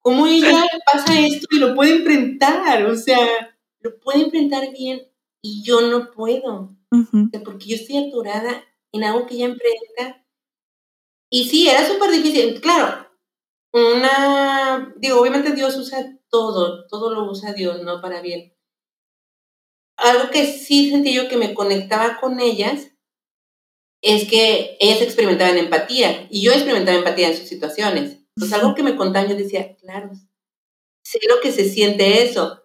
¿cómo 0.05 0.27
ella 0.27 0.63
pasa 0.85 1.19
esto 1.19 1.47
y 1.51 1.59
lo 1.59 1.75
puede 1.75 1.97
enfrentar? 1.97 2.85
O 2.85 2.95
sea, 2.95 3.19
lo 3.81 3.99
puede 3.99 4.21
enfrentar 4.21 4.71
bien 4.71 5.03
y 5.43 5.65
yo 5.65 5.81
no 5.81 6.11
puedo. 6.11 6.77
porque 7.45 7.67
yo 7.67 7.77
estoy 7.77 7.97
aturada 7.97 8.65
en 8.93 9.03
algo 9.03 9.27
que 9.27 9.35
ella 9.35 9.47
enfrenta. 9.47 10.25
Y 11.31 11.49
sí, 11.49 11.69
era 11.69 11.87
súper 11.87 12.11
difícil. 12.11 12.61
Claro, 12.61 13.09
una, 13.73 14.95
digo, 14.99 15.21
obviamente 15.21 15.53
Dios 15.53 15.77
usa 15.77 16.17
todo, 16.29 16.87
todo 16.87 17.13
lo 17.13 17.29
usa 17.31 17.55
Dios, 17.55 17.83
¿no? 17.83 18.01
Para 18.01 18.21
bien. 18.21 18.55
Algo 19.97 20.31
que 20.31 20.45
sí 20.47 20.91
sentí 20.91 21.15
yo 21.15 21.29
que 21.29 21.37
me 21.37 21.55
conectaba 21.55 22.19
con 22.21 22.41
ellas 22.41 22.93
es 24.03 24.29
que 24.29 24.77
ellas 24.81 25.01
experimentaban 25.01 25.57
empatía 25.57 26.29
y 26.31 26.43
yo 26.43 26.53
experimentaba 26.53 26.99
empatía 26.99 27.29
en 27.29 27.37
sus 27.37 27.49
situaciones. 27.49 28.24
Pues 28.37 28.53
algo 28.53 28.75
que 28.75 28.83
me 28.83 28.97
contaban, 28.97 29.31
yo 29.31 29.37
decía, 29.37 29.77
claro, 29.77 30.11
sé 31.05 31.19
lo 31.29 31.41
que 31.41 31.53
se 31.53 31.69
siente 31.69 32.25
eso. 32.25 32.63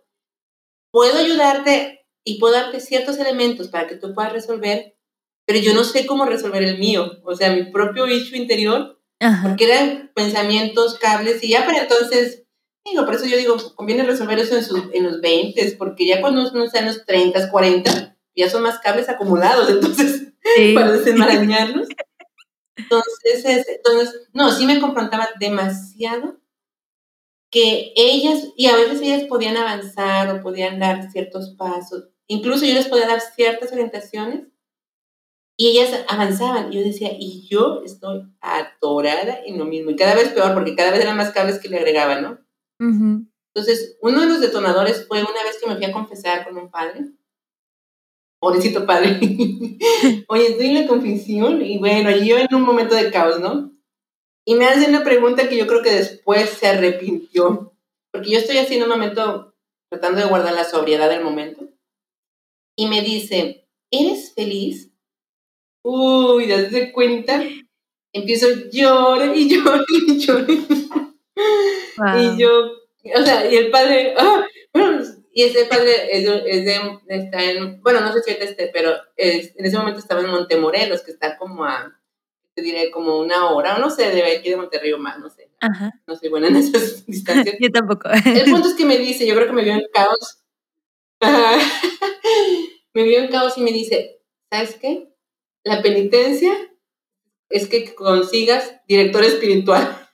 Puedo 0.92 1.20
ayudarte 1.20 2.08
y 2.26 2.40
puedo 2.40 2.54
darte 2.54 2.80
ciertos 2.80 3.18
elementos 3.18 3.68
para 3.68 3.88
que 3.88 3.96
tú 3.96 4.14
puedas 4.14 4.34
resolver, 4.34 4.98
pero 5.46 5.60
yo 5.60 5.74
no 5.74 5.84
sé 5.84 6.06
cómo 6.06 6.26
resolver 6.26 6.64
el 6.64 6.80
mío, 6.80 7.22
o 7.24 7.36
sea, 7.36 7.54
mi 7.54 7.72
propio 7.72 8.08
issue 8.08 8.38
interior, 8.38 9.00
porque 9.44 9.66
eran 9.66 10.12
pensamientos, 10.16 10.98
cables, 10.98 11.44
y 11.44 11.50
ya 11.50 11.66
para 11.66 11.82
entonces 11.82 12.46
Digo, 12.86 13.06
por 13.06 13.16
eso 13.16 13.26
yo 13.26 13.38
digo, 13.38 13.58
conviene 13.76 14.04
resolver 14.04 14.40
eso 14.40 14.58
en, 14.58 14.92
en 14.94 15.04
los 15.04 15.22
20, 15.22 15.76
porque 15.78 16.08
ya 16.08 16.22
cuando 16.22 16.50
uno 16.50 16.64
está 16.64 16.80
en 16.80 16.88
los 16.88 17.06
30, 17.06 17.52
40, 17.52 18.18
ya 18.36 18.50
son 18.50 18.64
más 18.64 18.80
cables 18.80 19.10
acumulados, 19.10 19.70
entonces, 19.70 20.34
para 20.74 20.92
desenmarañarlos. 20.92 21.88
Entonces, 22.80 23.68
entonces, 23.68 24.30
no, 24.34 24.52
sí 24.52 24.66
me 24.66 24.80
confrontaba 24.80 25.30
demasiado 25.40 26.40
que 27.52 27.94
ellas, 27.96 28.50
y 28.56 28.68
a 28.68 28.76
veces 28.76 29.02
ellas 29.02 29.24
podían 29.24 29.58
avanzar 29.58 30.30
o 30.34 30.42
podían 30.42 30.80
dar 30.80 31.12
ciertos 31.12 31.56
pasos, 31.58 32.10
incluso 32.28 32.66
yo 32.66 32.74
les 32.76 32.88
podía 32.88 33.08
dar 33.08 33.22
ciertas 33.22 33.72
orientaciones 33.72 34.48
y 35.58 35.70
ellas 35.70 36.06
avanzaban. 36.08 36.72
Y 36.72 36.78
yo 36.78 36.84
decía, 36.84 37.10
y 37.20 37.48
yo 37.50 37.82
estoy 37.84 38.24
atorada 38.40 39.40
en 39.46 39.58
lo 39.58 39.66
mismo, 39.66 39.92
y 39.92 39.96
cada 39.96 40.16
vez 40.16 40.30
peor, 40.30 40.54
porque 40.54 40.76
cada 40.76 40.92
vez 40.92 41.02
eran 41.02 41.18
más 41.18 41.32
cables 41.32 41.60
que 41.60 41.70
le 41.70 41.78
agregaban, 41.78 42.22
¿no? 42.22 42.40
Entonces, 43.54 43.98
uno 44.02 44.22
de 44.22 44.28
los 44.28 44.42
detonadores 44.42 45.06
fue 45.08 45.22
una 45.22 45.44
vez 45.44 45.58
que 45.60 45.68
me 45.68 45.76
fui 45.76 45.86
a 45.86 45.92
confesar 45.92 46.46
con 46.48 46.58
un 46.58 46.70
padre. 46.72 47.12
Pobrecito 48.40 48.86
padre. 48.86 49.20
Oye, 50.28 50.48
estoy 50.48 50.68
en 50.68 50.82
la 50.82 50.88
confesión 50.88 51.62
y 51.62 51.78
bueno, 51.78 52.12
yo 52.12 52.38
en 52.38 52.54
un 52.54 52.62
momento 52.62 52.96
de 52.96 53.12
caos, 53.12 53.40
¿no? 53.40 53.72
Y 54.46 54.56
me 54.56 54.66
hace 54.66 54.90
una 54.90 55.04
pregunta 55.04 55.48
que 55.48 55.58
yo 55.58 55.68
creo 55.68 55.84
que 55.84 55.92
después 55.92 56.50
se 56.50 56.68
arrepintió. 56.68 57.74
Porque 58.12 58.32
yo 58.32 58.40
estoy 58.40 58.58
en 58.58 58.84
un 58.84 58.90
momento 58.90 59.54
tratando 59.92 60.22
de 60.22 60.28
guardar 60.28 60.54
la 60.54 60.64
sobriedad 60.64 61.10
del 61.10 61.24
momento. 61.24 61.68
Y 62.76 62.88
me 62.88 63.02
dice, 63.02 63.68
¿eres 63.92 64.34
feliz? 64.34 64.92
Uy, 65.84 66.48
¿te 66.48 66.92
cuenta? 66.92 67.44
Empiezo 68.14 68.48
a 68.48 68.70
llorar 68.72 69.36
y 69.36 69.50
llorar 69.54 69.86
y 70.08 70.20
llorar. 70.20 70.48
Y 72.18 72.38
yo, 72.38 72.72
o 73.16 73.24
sea, 73.24 73.52
y 73.52 73.56
el 73.56 73.70
padre, 73.70 74.14
bueno, 74.16 74.46
y 75.32 75.44
ese 75.44 75.66
padre 75.66 75.92
es, 76.12 76.26
de, 76.66 77.00
está 77.08 77.44
en, 77.44 77.82
bueno, 77.82 78.02
no 78.02 78.12
sé 78.12 78.22
si 78.24 78.32
este, 78.32 78.70
pero 78.74 78.96
en 79.16 79.66
ese 79.66 79.78
momento 79.78 80.00
estaba 80.00 80.22
en 80.22 80.30
Montemorelos, 80.30 81.02
que 81.02 81.12
está 81.12 81.38
como 81.38 81.66
a, 81.66 82.00
te 82.56 82.62
diré, 82.62 82.90
como 82.92 83.20
una 83.20 83.50
hora, 83.50 83.76
o 83.76 83.80
no 83.80 83.90
sé, 83.90 84.10
de 84.10 84.24
aquí 84.24 84.50
de 84.50 84.58
Monterrey 84.58 84.92
o 84.92 84.98
más, 84.98 85.20
no 85.20 85.30
sé. 85.30 85.52
No 86.08 86.16
soy 86.16 86.30
buena 86.30 86.48
en 86.48 86.56
esas 86.58 87.06
distancias. 87.08 87.56
yo 87.60 87.72
tampoco. 87.72 88.10
El 88.10 88.50
punto 88.50 88.70
es 88.70 88.76
que 88.76 88.86
me 88.86 88.98
dice, 88.98 89.28
yo 89.28 89.36
creo 89.36 89.48
que 89.48 89.54
me 89.54 89.64
vio 89.64 89.74
en 89.74 89.86
caos. 89.94 90.44
me 92.94 93.04
vio 93.04 93.20
en 93.20 93.30
caos 93.30 93.58
y 93.58 93.62
me 93.62 93.72
dice, 93.72 94.22
¿sabes 94.50 94.76
qué? 94.76 95.14
La 95.64 95.82
penitencia 95.82 96.54
es 97.50 97.68
que 97.68 97.94
consigas 97.94 98.82
director 98.88 99.24
espiritual. 99.24 100.08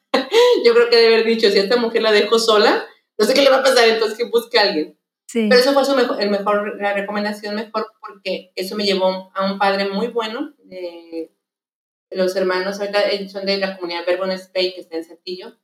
yo 0.66 0.74
creo 0.74 0.90
que 0.90 0.98
debe 0.98 1.16
haber 1.16 1.28
dicho, 1.28 1.50
si 1.50 1.60
a 1.60 1.64
esta 1.64 1.78
mujer 1.78 2.02
la 2.02 2.12
dejo 2.12 2.40
sola, 2.40 2.86
no 3.18 3.26
sé 3.26 3.34
qué 3.34 3.42
le 3.42 3.50
va 3.50 3.58
a 3.58 3.64
pasar, 3.64 3.88
entonces 3.88 4.18
que 4.18 4.26
busque 4.26 4.60
a 4.60 4.64
alguien. 4.64 4.98
Pero 5.36 5.56
eso 5.56 5.74
fue 5.74 5.84
su 5.84 5.96
mejor, 5.96 6.22
el 6.22 6.30
mejor, 6.30 6.82
la 6.82 6.94
recomendación 6.94 7.56
mejor 7.56 7.92
porque 8.00 8.54
eso 8.56 8.76
me 8.76 8.86
llevó 8.86 9.32
a 9.36 9.52
un 9.52 9.60
padre 9.60 9.90
muy 9.90 10.08
bueno 10.08 10.54
de, 10.64 11.32
los 12.10 12.36
hermanos, 12.38 12.78
son 12.78 13.46
de 13.46 13.58
la 13.58 13.76
comunidad 13.76 14.06
Verbo 14.06 14.26
Spain 14.26 14.72
que 14.74 14.82
está 14.82 14.96
en 14.96 15.04
Saltillo. 15.04 15.58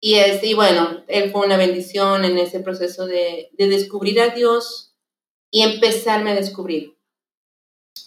Y, 0.00 0.14
este, 0.14 0.46
y 0.48 0.54
bueno, 0.54 1.04
él 1.08 1.32
fue 1.32 1.44
una 1.44 1.56
bendición 1.56 2.24
en 2.24 2.38
ese 2.38 2.60
proceso 2.60 3.06
de, 3.06 3.50
de 3.54 3.68
descubrir 3.68 4.20
a 4.20 4.28
Dios 4.28 4.94
y 5.50 5.62
empezarme 5.62 6.30
a 6.30 6.36
descubrir. 6.36 6.96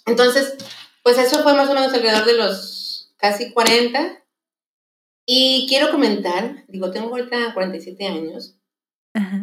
Entonces, 0.05 0.55
pues 1.03 1.17
eso 1.17 1.43
fue 1.43 1.53
más 1.55 1.69
o 1.69 1.73
menos 1.73 1.93
alrededor 1.93 2.25
de 2.25 2.37
los 2.37 3.13
casi 3.17 3.51
40 3.51 4.23
y 5.25 5.67
quiero 5.67 5.91
comentar, 5.91 6.63
digo, 6.67 6.91
tengo 6.91 7.09
ahorita 7.09 7.53
47 7.53 8.07
años, 8.07 8.58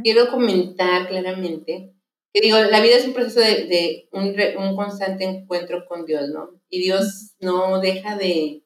quiero 0.03 0.31
comentar 0.31 1.09
claramente 1.09 1.97
que 2.37 2.43
digo, 2.43 2.59
la 2.59 2.83
vida 2.83 2.97
es 2.97 3.07
un 3.07 3.14
proceso 3.14 3.41
de, 3.41 4.11
un, 4.12 4.77
constante 4.77 5.25
encuentro 5.25 5.87
con 5.87 6.05
Dios, 6.05 6.29
¿no? 6.29 6.51
Y 6.69 6.83
Dios 6.83 7.35
no 7.41 7.81
deja 7.81 8.14
de, 8.19 8.62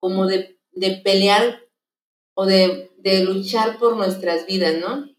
como 0.00 0.26
de, 0.26 0.56
pelear 1.04 1.60
o 2.34 2.46
de, 2.46 2.90
luchar 3.22 3.78
por 3.78 3.98
nuestras 3.98 4.46
vidas, 4.46 4.76
¿no? 4.80 5.10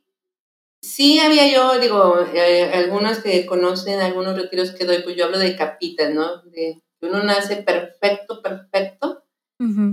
Sí 0.82 1.20
había 1.20 1.54
yo, 1.54 1.80
digo, 1.80 2.16
eh, 2.34 2.72
algunos 2.74 3.20
que 3.20 3.46
conocen 3.46 4.00
algunos 4.00 4.36
retiros 4.36 4.72
que 4.72 4.86
doy, 4.86 5.04
pues 5.04 5.16
yo 5.16 5.26
hablo 5.26 5.38
de 5.38 5.56
capitas, 5.56 6.12
¿no? 6.12 6.42
De, 6.46 6.82
uno 7.02 7.22
nace 7.22 7.58
perfecto, 7.58 8.42
perfecto, 8.42 9.24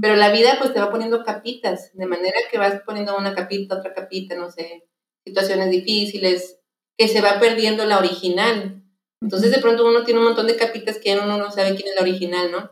pero 0.01 0.17
la 0.17 0.33
vida 0.33 0.57
pues 0.59 0.73
te 0.73 0.81
va 0.81 0.91
poniendo 0.91 1.23
capitas, 1.23 1.91
de 1.93 2.07
manera 2.07 2.39
que 2.51 2.57
vas 2.57 2.81
poniendo 2.87 3.15
una 3.19 3.35
capita, 3.35 3.77
otra 3.77 3.93
capita, 3.93 4.35
no 4.37 4.51
sé, 4.51 4.89
situaciones 5.31 5.71
difíciles, 5.71 6.61
que 6.99 7.09
se 7.09 7.21
va 7.21 7.41
perdiendo 7.41 7.87
la 7.87 7.99
original. 7.99 8.83
Entonces 9.23 9.51
de 9.51 9.59
pronto 9.59 9.87
uno 9.87 10.05
tiene 10.05 10.21
un 10.21 10.27
montón 10.27 10.47
de 10.47 10.57
capitas 10.57 10.99
que 10.99 11.17
uno 11.17 11.39
no 11.39 11.51
sabe 11.51 11.75
quién 11.75 11.89
es 11.89 11.95
la 11.95 12.03
original, 12.03 12.51
¿no? 12.51 12.71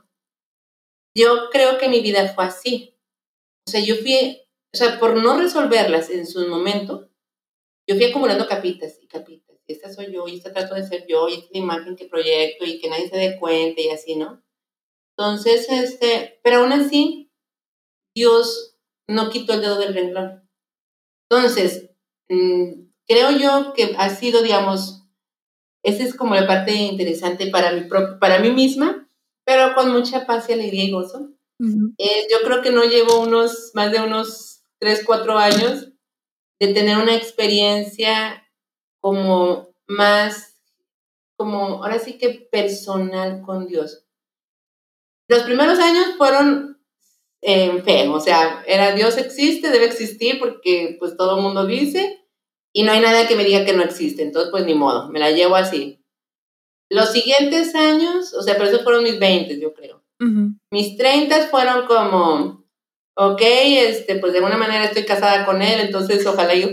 Yo 1.17 1.49
creo 1.51 1.79
que 1.79 1.89
mi 1.89 2.01
vida 2.01 2.33
fue 2.35 2.45
así. 2.45 2.95
O 3.67 3.71
sea, 3.71 3.81
yo 3.81 3.97
fui, 3.97 4.41
o 4.73 4.77
sea, 4.77 4.99
por 4.99 5.17
no 5.23 5.39
resolverlas 5.39 6.11
en 6.11 6.27
su 6.27 6.47
momento, 6.49 7.11
yo 7.89 7.97
fui 7.97 8.05
acumulando 8.05 8.47
capitas 8.47 8.99
y 9.03 9.07
capitas. 9.07 9.57
Y 9.67 9.73
esta 9.73 9.93
soy 9.93 10.13
yo, 10.13 10.27
y 10.29 10.37
esta 10.37 10.53
trato 10.53 10.75
de 10.75 10.87
ser 10.87 11.07
yo, 11.07 11.29
y 11.29 11.35
esta 11.35 11.47
es 11.47 11.53
la 11.53 11.59
imagen 11.59 11.97
que 11.97 12.07
proyecto, 12.07 12.65
y 12.65 12.79
que 12.79 12.89
nadie 12.89 13.09
se 13.09 13.17
dé 13.17 13.39
cuenta, 13.39 13.81
y 13.81 13.89
así, 13.91 14.17
¿no? 14.17 14.43
Entonces, 15.17 15.69
este, 15.71 16.41
pero 16.43 16.59
aún 16.59 16.73
así, 16.73 17.31
Dios 18.15 18.77
no 19.09 19.31
quitó 19.31 19.55
el 19.55 19.63
dedo 19.63 19.79
del 19.79 19.95
renglón. 19.95 20.49
Entonces, 21.31 21.88
creo 22.29 23.31
yo 23.31 23.73
que 23.75 23.95
ha 23.99 24.11
sido, 24.11 24.43
digamos, 24.43 25.05
esa 25.83 26.03
es 26.05 26.15
como 26.15 26.35
la 26.35 26.47
parte 26.47 26.75
interesante 26.75 27.49
para 27.51 27.73
mí, 27.73 27.89
para 28.21 28.41
mí 28.41 28.51
misma, 28.51 29.09
pero 29.45 29.75
con 29.75 29.91
mucha 29.91 30.27
paz 30.27 30.49
y 30.49 30.53
alegría 30.53 30.85
y 30.85 30.91
gozo. 30.91 31.31
Eh, 31.99 32.27
yo 32.31 32.39
creo 32.45 32.63
que 32.63 32.71
no 32.71 32.85
llevo 32.85 33.21
unos, 33.21 33.73
más 33.75 33.91
de 33.91 34.01
unos 34.01 34.63
3, 34.79 35.03
4 35.05 35.39
años 35.39 35.89
de 36.61 36.73
tener 36.73 36.99
una 36.99 37.17
experiencia 37.17 38.47
como 39.01 39.75
más, 39.87 40.61
como 41.37 41.83
ahora 41.83 41.99
sí 41.99 42.19
que 42.19 42.49
personal 42.53 43.43
con 43.43 43.67
Dios. 43.67 44.05
Los 45.29 45.43
primeros 45.43 45.79
años 45.79 46.17
fueron 46.17 46.78
en 47.41 47.85
fe, 47.85 48.09
o 48.09 48.21
sea, 48.21 48.65
era 48.67 48.93
Dios 48.93 49.17
existe, 49.17 49.71
debe 49.71 49.87
existir 49.87 50.39
porque 50.39 50.97
pues 50.99 51.17
todo 51.17 51.37
el 51.37 51.43
mundo 51.43 51.67
dice, 51.67 52.25
y 52.73 52.83
no 52.83 52.93
hay 52.93 53.01
nada 53.01 53.27
que 53.29 53.37
me 53.37 53.45
diga 53.45 53.65
que 53.65 53.73
no 53.73 53.83
existe, 53.83 54.23
entonces 54.23 54.51
pues 54.51 54.65
ni 54.65 54.75
modo, 54.75 55.09
me 55.09 55.21
la 55.21 55.31
llevo 55.31 55.57
así. 55.57 56.05
Los 56.91 57.13
siguientes 57.13 57.75
años, 57.75 58.33
o 58.35 58.43
sea, 58.43 58.55
pero 58.57 58.69
esos 58.69 58.83
fueron 58.83 59.05
mis 59.05 59.19
20, 59.19 59.61
yo 59.61 59.75
creo. 59.75 60.03
Mis 60.73 60.97
30 60.97 61.47
fueron 61.49 61.87
como, 61.87 62.65
ok, 63.15 63.41
este, 63.41 64.17
pues 64.17 64.33
de 64.33 64.39
alguna 64.39 64.57
manera 64.57 64.85
estoy 64.85 65.05
casada 65.05 65.47
con 65.47 65.63
él, 65.63 65.81
entonces 65.81 66.27
ojalá 66.27 66.55
yo 66.55 66.69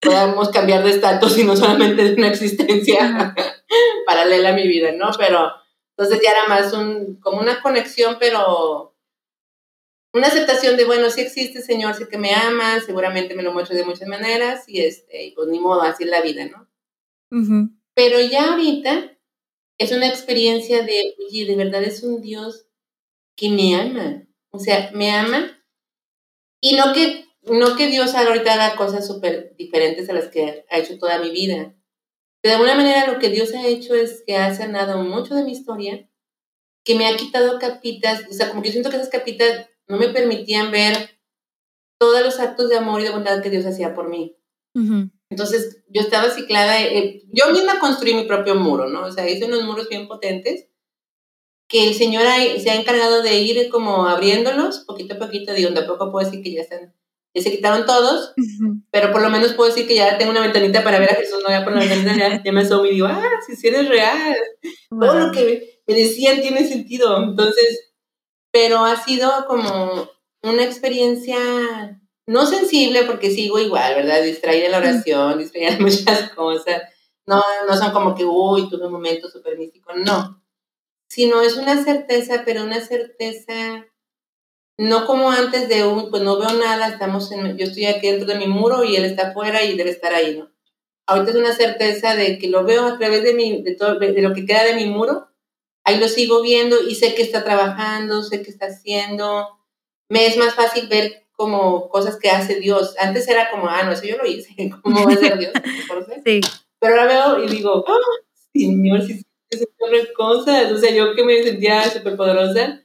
podamos 0.00 0.50
cambiar 0.50 0.84
de 0.84 0.90
estatus 0.90 1.36
y 1.38 1.44
no 1.44 1.56
solamente 1.56 2.04
de 2.04 2.14
una 2.14 2.28
existencia 2.28 3.34
paralela 4.06 4.50
a 4.50 4.54
mi 4.54 4.68
vida, 4.68 4.92
¿no? 4.92 5.10
Pero 5.18 5.50
entonces 5.96 6.22
ya 6.22 6.30
era 6.30 6.46
más 6.46 6.72
un, 6.72 7.18
como 7.20 7.40
una 7.40 7.60
conexión, 7.60 8.16
pero 8.20 8.93
una 10.14 10.28
aceptación 10.28 10.76
de, 10.76 10.84
bueno, 10.84 11.10
sí 11.10 11.20
existe, 11.20 11.60
Señor, 11.60 11.94
sé 11.96 12.08
que 12.08 12.18
me 12.18 12.32
ama, 12.32 12.80
seguramente 12.80 13.34
me 13.34 13.42
lo 13.42 13.52
muestra 13.52 13.76
de 13.76 13.84
muchas 13.84 14.06
maneras 14.06 14.64
y 14.68 14.80
este, 14.80 15.32
pues 15.34 15.48
ni 15.48 15.58
modo, 15.58 15.82
así 15.82 16.04
es 16.04 16.10
la 16.10 16.22
vida, 16.22 16.46
¿no? 16.46 16.70
Pero 17.94 18.20
ya 18.20 18.52
ahorita 18.52 19.18
es 19.76 19.90
una 19.90 20.06
experiencia 20.06 20.84
de, 20.84 21.16
oye, 21.28 21.46
de 21.46 21.56
verdad 21.56 21.82
es 21.82 22.04
un 22.04 22.22
Dios 22.22 22.68
que 23.36 23.50
me 23.50 23.74
ama, 23.74 24.24
o 24.50 24.60
sea, 24.60 24.92
me 24.94 25.10
ama 25.10 25.60
y 26.60 26.76
no 26.76 26.92
que, 26.92 27.26
no 27.42 27.74
que 27.76 27.88
Dios 27.88 28.14
ahorita 28.14 28.54
haga 28.54 28.76
cosas 28.76 29.04
súper 29.04 29.56
diferentes 29.56 30.08
a 30.08 30.12
las 30.12 30.28
que 30.28 30.64
ha 30.70 30.78
hecho 30.78 30.96
toda 30.96 31.18
mi 31.18 31.30
vida. 31.30 31.74
de 32.44 32.52
alguna 32.52 32.76
manera 32.76 33.12
lo 33.12 33.18
que 33.18 33.30
Dios 33.30 33.52
ha 33.52 33.66
hecho 33.66 33.96
es 33.96 34.22
que 34.24 34.36
ha 34.36 34.54
sanado 34.54 34.98
mucho 34.98 35.34
de 35.34 35.42
mi 35.42 35.50
historia, 35.50 36.08
que 36.84 36.94
me 36.94 37.08
ha 37.08 37.16
quitado 37.16 37.58
capitas, 37.58 38.22
o 38.30 38.32
sea, 38.32 38.50
como 38.50 38.62
que 38.62 38.68
yo 38.68 38.74
siento 38.74 38.90
que 38.90 38.96
esas 38.96 39.08
capitas 39.08 39.70
no 39.88 39.98
me 39.98 40.08
permitían 40.08 40.70
ver 40.70 41.18
todos 41.98 42.22
los 42.22 42.40
actos 42.40 42.68
de 42.68 42.76
amor 42.76 43.00
y 43.00 43.04
de 43.04 43.10
bondad 43.10 43.42
que 43.42 43.50
Dios 43.50 43.66
hacía 43.66 43.94
por 43.94 44.08
mí. 44.08 44.36
Entonces 45.30 45.84
yo 45.88 46.00
estaba 46.00 46.30
ciclada, 46.30 46.82
eh, 46.82 47.22
yo 47.32 47.50
misma 47.50 47.78
construí 47.78 48.14
mi 48.14 48.24
propio 48.24 48.54
muro, 48.56 48.88
¿no? 48.88 49.04
O 49.06 49.12
sea, 49.12 49.28
hice 49.28 49.44
unos 49.44 49.62
muros 49.64 49.88
bien 49.88 50.08
potentes 50.08 50.68
que 51.68 51.88
el 51.88 51.94
Señor 51.94 52.22
se 52.60 52.70
ha 52.70 52.74
encargado 52.74 53.22
de 53.22 53.40
ir 53.40 53.68
como 53.70 54.06
abriéndolos 54.06 54.80
poquito 54.80 55.14
a 55.14 55.18
poquito, 55.18 55.54
digo, 55.54 55.72
tampoco 55.72 56.10
puedo 56.10 56.24
decir 56.24 56.42
que 56.42 56.52
ya 56.52 56.60
están, 56.60 56.94
ya 57.34 57.42
se 57.42 57.50
quitaron 57.50 57.86
todos, 57.86 58.34
pero 58.90 59.10
por 59.10 59.22
lo 59.22 59.30
menos 59.30 59.54
puedo 59.54 59.70
decir 59.70 59.88
que 59.88 59.94
ya 59.94 60.18
tengo 60.18 60.30
una 60.30 60.42
ventanita 60.42 60.84
para 60.84 60.98
ver 60.98 61.10
a 61.10 61.16
Jesús, 61.16 61.42
no 61.42 61.48
ya 61.48 61.64
por 61.64 61.72
la 61.72 61.80
ventanita 61.80 62.42
ya, 62.44 62.52
me 62.52 62.60
asomo 62.60 62.84
y 62.86 62.90
digo, 62.90 63.06
ah, 63.06 63.30
si 63.46 63.56
sí 63.56 63.68
eres 63.68 63.88
real, 63.88 64.36
todo 64.90 65.18
lo 65.18 65.32
que 65.32 65.80
me 65.86 65.94
decían 65.94 66.42
tiene 66.42 66.66
sentido, 66.68 67.22
entonces 67.22 67.93
pero 68.54 68.84
ha 68.84 68.94
sido 68.94 69.46
como 69.48 70.08
una 70.44 70.62
experiencia 70.62 71.36
no 72.28 72.46
sensible 72.46 73.02
porque 73.02 73.32
sigo 73.32 73.58
igual, 73.58 73.96
¿verdad? 73.96 74.22
Distraída 74.22 74.66
en 74.66 74.70
la 74.70 74.78
oración, 74.78 75.40
distraída 75.40 75.72
en 75.72 75.82
muchas 75.82 76.30
cosas. 76.30 76.82
No, 77.26 77.42
no 77.66 77.76
son 77.76 77.90
como 77.90 78.14
que, 78.14 78.24
uy, 78.24 78.70
tuve 78.70 78.86
un 78.86 78.92
momento 78.92 79.28
súper 79.28 79.58
místico, 79.58 79.92
no. 79.96 80.40
Sino 81.08 81.42
es 81.42 81.56
una 81.56 81.82
certeza, 81.82 82.42
pero 82.44 82.62
una 82.62 82.80
certeza 82.80 83.86
no 84.78 85.04
como 85.04 85.32
antes 85.32 85.68
de, 85.68 85.84
uy, 85.84 86.04
pues 86.08 86.22
no 86.22 86.38
veo 86.38 86.52
nada, 86.52 86.86
estamos 86.86 87.32
en, 87.32 87.58
yo 87.58 87.64
estoy 87.64 87.86
aquí 87.86 88.06
dentro 88.06 88.28
de 88.28 88.38
mi 88.38 88.46
muro 88.46 88.84
y 88.84 88.94
él 88.94 89.04
está 89.04 89.30
afuera 89.30 89.64
y 89.64 89.76
debe 89.76 89.90
estar 89.90 90.14
ahí, 90.14 90.38
¿no? 90.38 90.52
Ahorita 91.08 91.32
es 91.32 91.36
una 91.36 91.54
certeza 91.54 92.14
de 92.14 92.38
que 92.38 92.46
lo 92.46 92.62
veo 92.62 92.86
a 92.86 92.98
través 92.98 93.24
de, 93.24 93.34
mi, 93.34 93.62
de, 93.62 93.74
todo, 93.74 93.98
de 93.98 94.22
lo 94.22 94.32
que 94.32 94.46
queda 94.46 94.62
de 94.62 94.76
mi 94.76 94.86
muro 94.86 95.33
ahí 95.84 96.00
lo 96.00 96.08
sigo 96.08 96.42
viendo 96.42 96.82
y 96.82 96.94
sé 96.94 97.14
que 97.14 97.22
está 97.22 97.44
trabajando, 97.44 98.22
sé 98.22 98.42
que 98.42 98.50
está 98.50 98.66
haciendo. 98.66 99.48
Me 100.08 100.26
es 100.26 100.36
más 100.36 100.54
fácil 100.54 100.88
ver 100.88 101.26
como 101.32 101.88
cosas 101.88 102.18
que 102.18 102.30
hace 102.30 102.60
Dios. 102.60 102.94
Antes 102.98 103.28
era 103.28 103.50
como, 103.50 103.68
ah, 103.68 103.82
no, 103.82 103.92
eso 103.92 104.04
yo 104.04 104.16
lo 104.16 104.26
hice, 104.26 104.54
¿cómo 104.82 105.04
va 105.04 105.12
a 105.12 105.16
ser 105.16 105.38
Dios? 105.38 105.52
Sí. 106.24 106.40
Pero 106.80 107.00
ahora 107.00 107.06
veo 107.06 107.44
y 107.44 107.48
digo, 107.48 107.84
oh, 107.86 108.00
Señor, 108.52 109.02
si 109.02 109.18
se 109.50 109.66
cosas. 110.16 110.72
O 110.72 110.78
sea, 110.78 110.90
yo 110.90 111.14
que 111.14 111.24
me 111.24 111.42
sentía 111.42 111.88
súper 111.90 112.16
poderosa, 112.16 112.84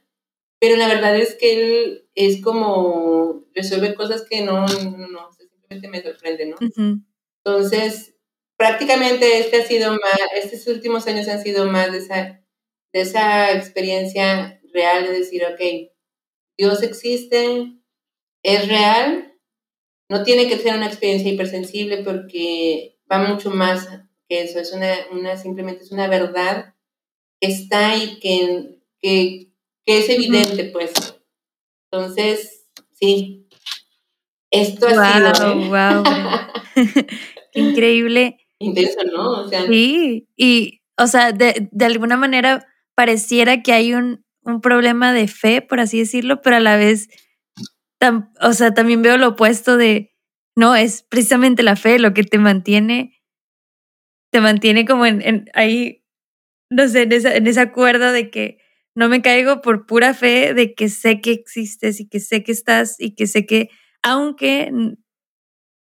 pero 0.58 0.76
la 0.76 0.88
verdad 0.88 1.16
es 1.16 1.34
que 1.34 1.52
Él 1.52 2.08
es 2.14 2.42
como, 2.42 3.44
resuelve 3.54 3.94
cosas 3.94 4.24
que 4.28 4.42
no, 4.42 4.66
no, 4.66 5.08
no 5.08 5.30
simplemente 5.32 5.88
me 5.88 6.02
sorprende, 6.02 6.46
¿no? 6.46 6.56
Entonces, 7.44 8.14
prácticamente 8.56 9.38
este 9.38 9.62
ha 9.62 9.66
sido 9.66 9.92
más, 9.92 10.18
estos 10.42 10.66
últimos 10.66 11.06
años 11.06 11.28
han 11.28 11.42
sido 11.42 11.66
más 11.66 11.92
de 11.92 11.98
esa 11.98 12.40
de 12.92 13.00
esa 13.02 13.52
experiencia 13.52 14.60
real 14.72 15.04
de 15.04 15.12
decir, 15.12 15.42
ok, 15.44 15.90
Dios 16.56 16.82
existe, 16.82 17.74
es 18.42 18.68
real, 18.68 19.34
no 20.08 20.22
tiene 20.24 20.48
que 20.48 20.58
ser 20.58 20.76
una 20.76 20.86
experiencia 20.86 21.30
hipersensible 21.30 22.02
porque 22.02 22.98
va 23.10 23.18
mucho 23.18 23.50
más 23.50 23.88
que 24.28 24.42
eso, 24.42 24.58
es 24.58 24.72
una, 24.72 24.94
una 25.12 25.36
simplemente 25.36 25.84
es 25.84 25.92
una 25.92 26.08
verdad 26.08 26.74
que 27.40 27.48
está 27.48 27.96
y 27.96 28.18
que, 28.20 28.78
que, 29.00 29.52
que 29.84 29.98
es 29.98 30.08
evidente, 30.08 30.64
pues. 30.64 30.92
Entonces, 31.90 32.68
sí, 32.92 33.48
esto 34.50 34.86
ha 34.88 35.34
sido. 35.34 35.54
Wow, 35.68 36.04
Qué 37.52 37.60
increíble. 37.60 38.38
Intenso, 38.58 39.02
¿no? 39.04 39.42
O 39.42 39.48
sea, 39.48 39.66
sí, 39.66 40.28
y, 40.36 40.82
o 40.98 41.06
sea, 41.06 41.32
de, 41.32 41.68
de 41.72 41.84
alguna 41.84 42.16
manera 42.16 42.66
pareciera 43.00 43.62
que 43.62 43.72
hay 43.72 43.94
un, 43.94 44.26
problema 44.60 45.14
de 45.14 45.26
fe, 45.26 45.62
por 45.62 45.80
así 45.80 46.00
decirlo, 46.00 46.42
pero 46.42 46.56
a 46.56 46.60
la 46.60 46.76
vez, 46.76 47.08
o 48.42 48.52
sea, 48.52 48.74
también 48.74 49.00
veo 49.00 49.16
lo 49.16 49.28
opuesto 49.28 49.78
de, 49.78 50.14
no, 50.54 50.76
es 50.76 51.02
precisamente 51.02 51.62
la 51.62 51.76
fe 51.76 51.98
lo 51.98 52.12
que 52.12 52.24
te 52.24 52.36
mantiene, 52.36 53.22
te 54.30 54.42
mantiene 54.42 54.84
como 54.84 55.06
en, 55.06 55.48
ahí, 55.54 56.04
no 56.68 56.88
sé, 56.88 57.02
en 57.02 57.12
esa, 57.12 57.34
en 57.34 57.46
esa 57.46 57.72
cuerda 57.72 58.12
de 58.12 58.30
que 58.30 58.58
no 58.94 59.08
me 59.08 59.22
caigo 59.22 59.62
por 59.62 59.86
pura 59.86 60.12
fe 60.12 60.52
de 60.52 60.74
que 60.74 60.90
sé 60.90 61.22
que 61.22 61.32
existes 61.32 62.00
y 62.00 62.08
que 62.08 62.20
sé 62.20 62.42
que 62.42 62.52
estás 62.52 62.96
y 62.98 63.14
que 63.14 63.26
sé 63.26 63.46
que, 63.46 63.70
aunque, 64.02 64.70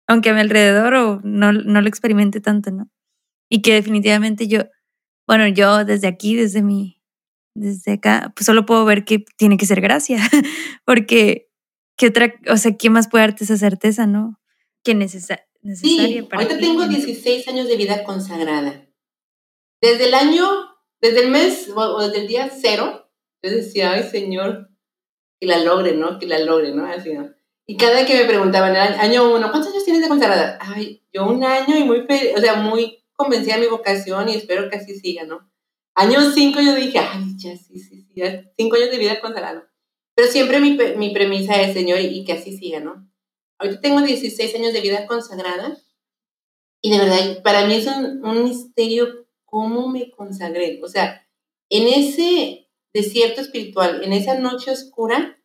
aunque 0.06 0.30
a 0.30 0.34
mi 0.34 0.40
alrededor 0.40 0.94
o 0.94 1.20
no, 1.24 1.52
no 1.52 1.82
lo 1.82 1.88
experimente 1.88 2.40
tanto, 2.40 2.70
¿no? 2.70 2.90
Y 3.50 3.60
que 3.60 3.74
definitivamente 3.74 4.48
yo, 4.48 4.60
bueno, 5.26 5.46
yo 5.48 5.84
desde 5.84 6.08
aquí, 6.08 6.36
desde 6.36 6.62
mi, 6.62 7.01
desde 7.54 7.92
acá, 7.92 8.32
pues 8.34 8.46
solo 8.46 8.66
puedo 8.66 8.84
ver 8.84 9.04
que 9.04 9.24
tiene 9.36 9.56
que 9.56 9.66
ser 9.66 9.80
gracia, 9.80 10.18
porque 10.84 11.50
¿qué 11.96 12.08
otra, 12.08 12.34
o 12.48 12.56
sea, 12.56 12.76
¿quién 12.76 12.92
más 12.92 13.08
puede 13.08 13.24
darte 13.24 13.44
esa 13.44 13.56
certeza, 13.56 14.06
no? 14.06 14.40
Que 14.82 14.94
necesa 14.94 15.40
necesaria 15.62 16.22
sí, 16.22 16.28
Ahorita 16.32 16.58
tengo 16.58 16.86
16 16.86 17.46
años 17.48 17.68
de 17.68 17.76
vida 17.76 18.04
consagrada. 18.04 18.88
desde 19.80 20.08
el 20.08 20.14
año, 20.14 20.46
desde 21.00 21.24
el 21.24 21.30
mes 21.30 21.70
o, 21.74 22.00
desde 22.00 22.22
el 22.22 22.28
día 22.28 22.50
cero, 22.50 23.10
yo 23.42 23.50
decía, 23.50 23.92
ay 23.92 24.04
Señor, 24.04 24.70
que 25.40 25.46
la 25.46 25.58
logre, 25.58 25.94
¿no? 25.94 26.18
Que 26.18 26.26
la 26.26 26.38
logre, 26.38 26.72
¿no? 26.72 26.86
Así, 26.86 27.12
¿no? 27.12 27.30
Y 27.66 27.76
cada 27.76 27.94
vez 27.94 28.06
que 28.06 28.16
me 28.16 28.24
preguntaban, 28.24 28.76
año 28.76 29.32
uno, 29.32 29.50
¿cuántos 29.50 29.72
años 29.72 29.84
tienes 29.84 30.02
de 30.02 30.08
consagrada? 30.08 30.58
Ay, 30.60 31.04
yo 31.12 31.26
un 31.26 31.44
año 31.44 31.76
y 31.76 31.84
muy, 31.84 32.06
o 32.36 32.40
sea, 32.40 32.56
muy 32.56 33.04
convencida 33.12 33.54
de 33.54 33.62
mi 33.62 33.66
vocación 33.68 34.28
y 34.28 34.34
espero 34.34 34.68
que 34.68 34.76
así 34.76 34.98
siga, 34.98 35.24
¿no? 35.24 35.51
Año 35.94 36.30
cinco 36.32 36.60
yo 36.60 36.74
dije, 36.74 36.98
ay, 36.98 37.34
ya, 37.36 37.56
sí, 37.56 37.78
sí, 37.78 38.02
sí, 38.02 38.12
ya, 38.14 38.44
cinco 38.56 38.76
años 38.76 38.90
de 38.90 38.98
vida 38.98 39.20
consagrada. 39.20 39.70
Pero 40.14 40.28
siempre 40.28 40.60
mi, 40.60 40.76
mi 40.96 41.12
premisa 41.12 41.60
es, 41.60 41.74
Señor, 41.74 42.00
y 42.00 42.24
que 42.24 42.32
así 42.32 42.56
siga, 42.56 42.80
¿no? 42.80 43.08
Ahorita 43.58 43.80
tengo 43.80 44.00
16 44.00 44.54
años 44.54 44.72
de 44.72 44.80
vida 44.80 45.06
consagrada 45.06 45.78
y 46.82 46.90
de 46.90 46.98
verdad, 46.98 47.42
para 47.42 47.66
mí 47.66 47.74
es 47.74 47.86
un, 47.86 48.24
un 48.24 48.44
misterio 48.44 49.28
cómo 49.44 49.88
me 49.88 50.10
consagré. 50.10 50.80
O 50.82 50.88
sea, 50.88 51.26
en 51.70 51.86
ese 51.86 52.68
desierto 52.92 53.40
espiritual, 53.40 54.02
en 54.02 54.12
esa 54.12 54.38
noche 54.38 54.72
oscura, 54.72 55.38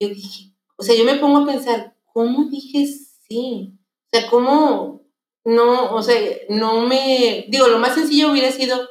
yo 0.00 0.08
dije, 0.08 0.54
o 0.76 0.82
sea, 0.82 0.94
yo 0.94 1.04
me 1.04 1.16
pongo 1.16 1.38
a 1.38 1.46
pensar, 1.46 1.96
¿cómo 2.04 2.48
dije 2.48 2.86
sí? 2.86 3.72
O 4.06 4.18
sea, 4.18 4.30
¿cómo 4.30 5.02
no, 5.44 5.94
o 5.94 6.02
sea, 6.02 6.16
no 6.48 6.86
me, 6.86 7.46
digo, 7.48 7.66
lo 7.66 7.78
más 7.78 7.94
sencillo 7.94 8.30
hubiera 8.30 8.52
sido, 8.52 8.88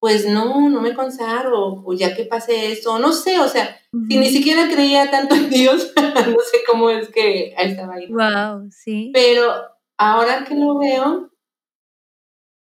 pues 0.00 0.26
no, 0.26 0.70
no 0.70 0.80
me 0.80 0.94
consagro, 0.94 1.82
o 1.84 1.92
ya 1.92 2.16
que 2.16 2.24
pase 2.24 2.72
eso, 2.72 2.98
no 2.98 3.12
sé, 3.12 3.38
o 3.38 3.48
sea, 3.48 3.78
si 4.08 4.16
ni 4.16 4.30
siquiera 4.30 4.66
creía 4.66 5.10
tanto 5.10 5.34
en 5.34 5.50
Dios, 5.50 5.92
no 5.96 6.40
sé 6.40 6.58
cómo 6.66 6.88
es 6.88 7.10
que 7.10 7.54
ahí 7.56 7.72
estaba 7.72 7.94
ahí. 7.94 8.10
Wow, 8.10 8.70
sí. 8.70 9.10
Pero 9.12 9.52
ahora 9.98 10.44
que 10.44 10.54
lo 10.54 10.78
veo, 10.78 11.30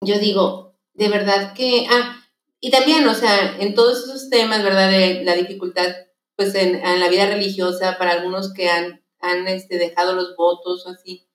yo 0.00 0.18
digo, 0.20 0.78
de 0.94 1.08
verdad 1.08 1.52
que, 1.52 1.86
ah, 1.90 2.16
y 2.60 2.70
también, 2.70 3.06
o 3.08 3.14
sea, 3.14 3.56
en 3.58 3.74
todos 3.74 4.04
esos 4.04 4.30
temas, 4.30 4.62
¿verdad? 4.62 4.88
De 4.88 5.24
la 5.24 5.34
dificultad, 5.34 5.94
pues 6.36 6.54
en, 6.54 6.80
la 7.00 7.08
vida 7.08 7.26
religiosa, 7.26 7.98
para 7.98 8.12
algunos 8.12 8.52
que 8.54 8.70
han, 8.70 9.04
han 9.20 9.48
este, 9.48 9.78
dejado 9.78 10.14
los 10.14 10.36
votos 10.36 10.86
o 10.86 10.90
así, 10.90 11.28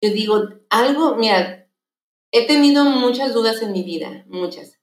yo 0.00 0.10
digo, 0.10 0.48
algo, 0.70 1.16
mira, 1.16 1.68
he 2.32 2.46
tenido 2.46 2.84
muchas 2.84 3.34
dudas 3.34 3.60
en 3.60 3.72
mi 3.72 3.82
vida, 3.82 4.24
muchas, 4.28 4.79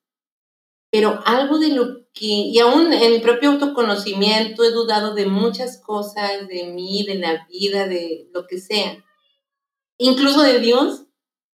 pero 0.97 1.21
algo 1.25 1.59
de 1.59 1.69
lo 1.69 2.07
que, 2.11 2.25
y 2.25 2.57
aún 2.57 2.91
en 2.91 3.11
mi 3.11 3.19
propio 3.19 3.51
autoconocimiento 3.51 4.63
he 4.63 4.71
dudado 4.71 5.13
de 5.13 5.27
muchas 5.27 5.79
cosas, 5.79 6.47
de 6.47 6.63
mí, 6.63 7.05
de 7.05 7.19
la 7.19 7.45
vida, 7.47 7.87
de 7.87 8.27
lo 8.33 8.47
que 8.47 8.57
sea 8.57 8.97
incluso 9.99 10.41
de 10.41 10.59
Dios, 10.59 11.03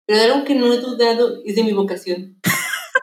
pero 0.05 0.19
de 0.19 0.25
algo 0.25 0.45
que 0.45 0.55
no 0.55 0.71
he 0.73 0.77
dudado 0.77 1.41
es 1.43 1.57
de 1.57 1.63
mi 1.65 1.73
vocación. 1.73 2.39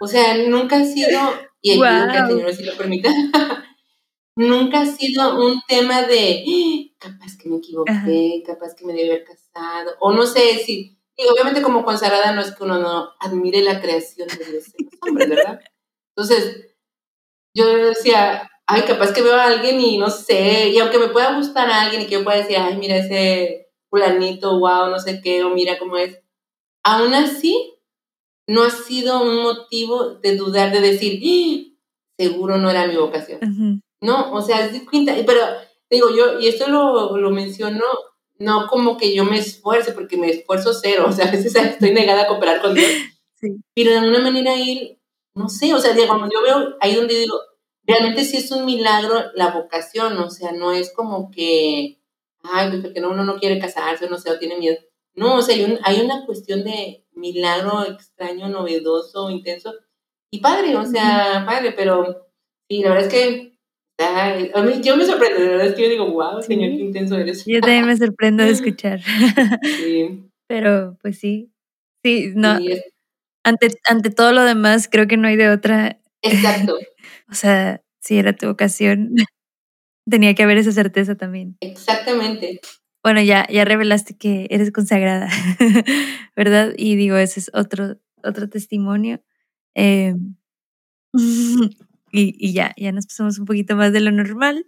O 0.00 0.06
sea, 0.06 0.34
nunca 0.48 0.78
ha 0.78 0.84
sido, 0.86 1.20
y 1.60 1.76
wow. 1.76 1.86
que 2.10 2.18
el 2.18 2.26
Señor 2.26 2.48
así 2.48 2.64
lo 2.64 2.74
permita, 2.74 3.10
nunca 4.34 4.80
ha 4.80 4.86
sido 4.86 5.44
un 5.44 5.60
tema 5.68 6.04
de 6.04 6.42
ah, 6.48 6.96
capaz 6.98 7.36
que 7.36 7.50
me 7.50 7.58
equivoqué, 7.58 8.42
capaz 8.46 8.74
que 8.74 8.86
me 8.86 8.94
debí 8.94 9.10
haber 9.10 9.24
casado, 9.24 9.90
o 10.00 10.10
no 10.12 10.24
sé 10.24 10.58
si, 10.64 10.96
y 11.18 11.26
obviamente 11.26 11.60
como 11.60 11.84
consagrada 11.84 12.32
no 12.32 12.40
es 12.40 12.54
que 12.54 12.64
uno 12.64 12.78
no 12.78 13.10
admire 13.20 13.60
la 13.60 13.80
creación 13.82 14.28
de 14.28 14.44
Dios 14.44 14.64
en 14.78 14.86
los 14.86 14.94
hombres, 15.02 15.28
¿verdad? 15.28 15.60
Entonces, 16.16 16.74
yo 17.54 17.66
decía, 17.66 18.50
ay, 18.66 18.82
capaz 18.82 19.12
que 19.12 19.22
veo 19.22 19.34
a 19.34 19.44
alguien 19.44 19.80
y 19.80 19.98
no 19.98 20.10
sé, 20.10 20.68
y 20.68 20.78
aunque 20.78 20.98
me 20.98 21.08
pueda 21.08 21.36
gustar 21.36 21.68
a 21.70 21.82
alguien 21.82 22.02
y 22.02 22.06
que 22.06 22.14
yo 22.14 22.24
pueda 22.24 22.38
decir, 22.38 22.56
ay, 22.58 22.76
mira 22.76 22.96
ese 22.96 23.68
fulanito, 23.88 24.58
wow, 24.58 24.88
no 24.90 24.98
sé 24.98 25.20
qué, 25.22 25.42
o 25.42 25.50
mira 25.50 25.78
cómo 25.78 25.96
es. 25.96 26.20
Aún 26.84 27.14
así, 27.14 27.74
no 28.46 28.62
ha 28.64 28.70
sido 28.70 29.22
un 29.22 29.42
motivo 29.42 30.14
de 30.16 30.36
dudar, 30.36 30.72
de 30.72 30.80
decir, 30.80 31.20
¡Ah! 31.24 31.70
seguro 32.18 32.58
no 32.58 32.70
era 32.70 32.86
mi 32.86 32.96
vocación. 32.96 33.82
No, 34.00 34.32
o 34.32 34.42
sea, 34.42 34.66
es 34.66 34.72
distinta. 34.72 35.14
Pero 35.26 35.40
digo 35.88 36.08
yo, 36.14 36.40
y 36.40 36.48
esto 36.48 36.68
lo, 36.68 37.16
lo 37.16 37.30
menciono, 37.30 37.84
no 38.38 38.66
como 38.68 38.96
que 38.96 39.14
yo 39.14 39.24
me 39.24 39.38
esfuerce, 39.38 39.92
porque 39.92 40.16
me 40.16 40.30
esfuerzo 40.30 40.72
cero, 40.72 41.06
o 41.08 41.12
sea, 41.12 41.28
a 41.28 41.30
veces 41.30 41.54
estoy 41.56 41.92
negada 41.92 42.22
a 42.22 42.26
cooperar 42.26 42.60
con 42.60 42.74
Dios. 42.74 42.90
Pero 43.74 43.92
de 43.92 43.98
alguna 43.98 44.20
manera 44.20 44.56
ir, 44.56 44.98
no 45.40 45.48
sé, 45.48 45.74
o 45.74 45.80
sea, 45.80 45.92
digamos, 45.92 46.30
yo 46.32 46.42
veo 46.42 46.76
ahí 46.80 46.94
donde 46.94 47.14
digo, 47.14 47.34
realmente 47.84 48.24
sí 48.24 48.36
es 48.36 48.52
un 48.52 48.64
milagro 48.64 49.14
la 49.34 49.50
vocación, 49.50 50.16
o 50.18 50.30
sea, 50.30 50.52
no 50.52 50.72
es 50.72 50.92
como 50.94 51.30
que 51.30 52.00
ay, 52.42 52.68
pues 52.70 52.82
porque 52.82 53.00
no, 53.00 53.10
uno 53.10 53.24
no 53.24 53.38
quiere 53.38 53.58
casarse, 53.58 54.08
no 54.08 54.18
sé, 54.18 54.30
o 54.30 54.38
tiene 54.38 54.58
miedo. 54.58 54.76
No, 55.14 55.36
o 55.36 55.42
sea, 55.42 55.54
hay, 55.54 55.78
hay 55.82 56.00
una 56.00 56.24
cuestión 56.24 56.64
de 56.64 57.04
milagro 57.12 57.84
extraño, 57.84 58.48
novedoso, 58.48 59.30
intenso, 59.30 59.74
y 60.30 60.40
padre, 60.40 60.76
o 60.76 60.86
sea, 60.86 61.44
padre, 61.46 61.72
pero 61.72 62.28
sí, 62.68 62.82
la 62.82 62.90
verdad 62.90 63.06
es 63.06 63.12
que 63.12 63.50
a 64.54 64.62
mí, 64.62 64.80
yo 64.82 64.96
me 64.96 65.04
sorprendo, 65.04 65.40
la 65.40 65.50
verdad 65.50 65.66
es 65.66 65.74
que 65.74 65.82
yo 65.82 65.90
digo, 65.90 66.10
wow, 66.10 66.40
señor, 66.40 66.70
qué 66.70 66.84
intenso 66.84 67.18
eres. 67.18 67.44
Yo 67.44 67.60
también 67.60 67.86
me 67.86 67.96
sorprendo 67.96 68.42
de 68.42 68.50
escuchar. 68.50 69.00
Sí. 69.62 70.24
Pero, 70.46 70.96
pues 71.02 71.18
sí, 71.18 71.52
sí, 72.02 72.32
no, 72.34 72.58
ante, 73.50 73.68
ante 73.88 74.10
todo 74.10 74.32
lo 74.32 74.44
demás, 74.44 74.88
creo 74.90 75.06
que 75.06 75.16
no 75.16 75.28
hay 75.28 75.36
de 75.36 75.50
otra. 75.50 76.00
Exacto. 76.22 76.76
o 77.30 77.34
sea, 77.34 77.82
si 78.00 78.18
era 78.18 78.32
tu 78.32 78.46
vocación, 78.46 79.14
tenía 80.08 80.34
que 80.34 80.42
haber 80.42 80.58
esa 80.58 80.72
certeza 80.72 81.16
también. 81.16 81.56
Exactamente. 81.60 82.60
Bueno, 83.02 83.22
ya, 83.22 83.46
ya 83.48 83.64
revelaste 83.64 84.16
que 84.16 84.46
eres 84.50 84.72
consagrada, 84.72 85.28
¿verdad? 86.36 86.74
Y 86.76 86.96
digo, 86.96 87.16
ese 87.16 87.40
es 87.40 87.50
otro, 87.54 87.98
otro 88.22 88.48
testimonio. 88.50 89.22
Em, 89.74 90.36
y, 92.12 92.34
y, 92.38 92.52
ya, 92.52 92.74
ya 92.76 92.92
nos 92.92 93.06
pasamos 93.06 93.38
un 93.38 93.46
poquito 93.46 93.76
más 93.76 93.92
de 93.92 94.00
lo 94.00 94.10
normal, 94.12 94.66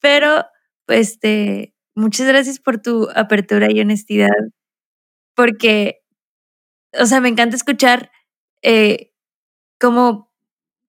pero 0.00 0.44
pues 0.86 1.12
este, 1.12 1.74
muchas 1.94 2.26
gracias 2.26 2.58
por 2.58 2.80
tu 2.80 3.08
apertura 3.14 3.70
y 3.70 3.80
honestidad, 3.80 4.30
porque, 5.34 6.00
o 7.00 7.06
sea, 7.06 7.20
me 7.20 7.28
encanta 7.28 7.56
escuchar 7.56 8.10
eh, 8.62 9.12
como, 9.80 10.32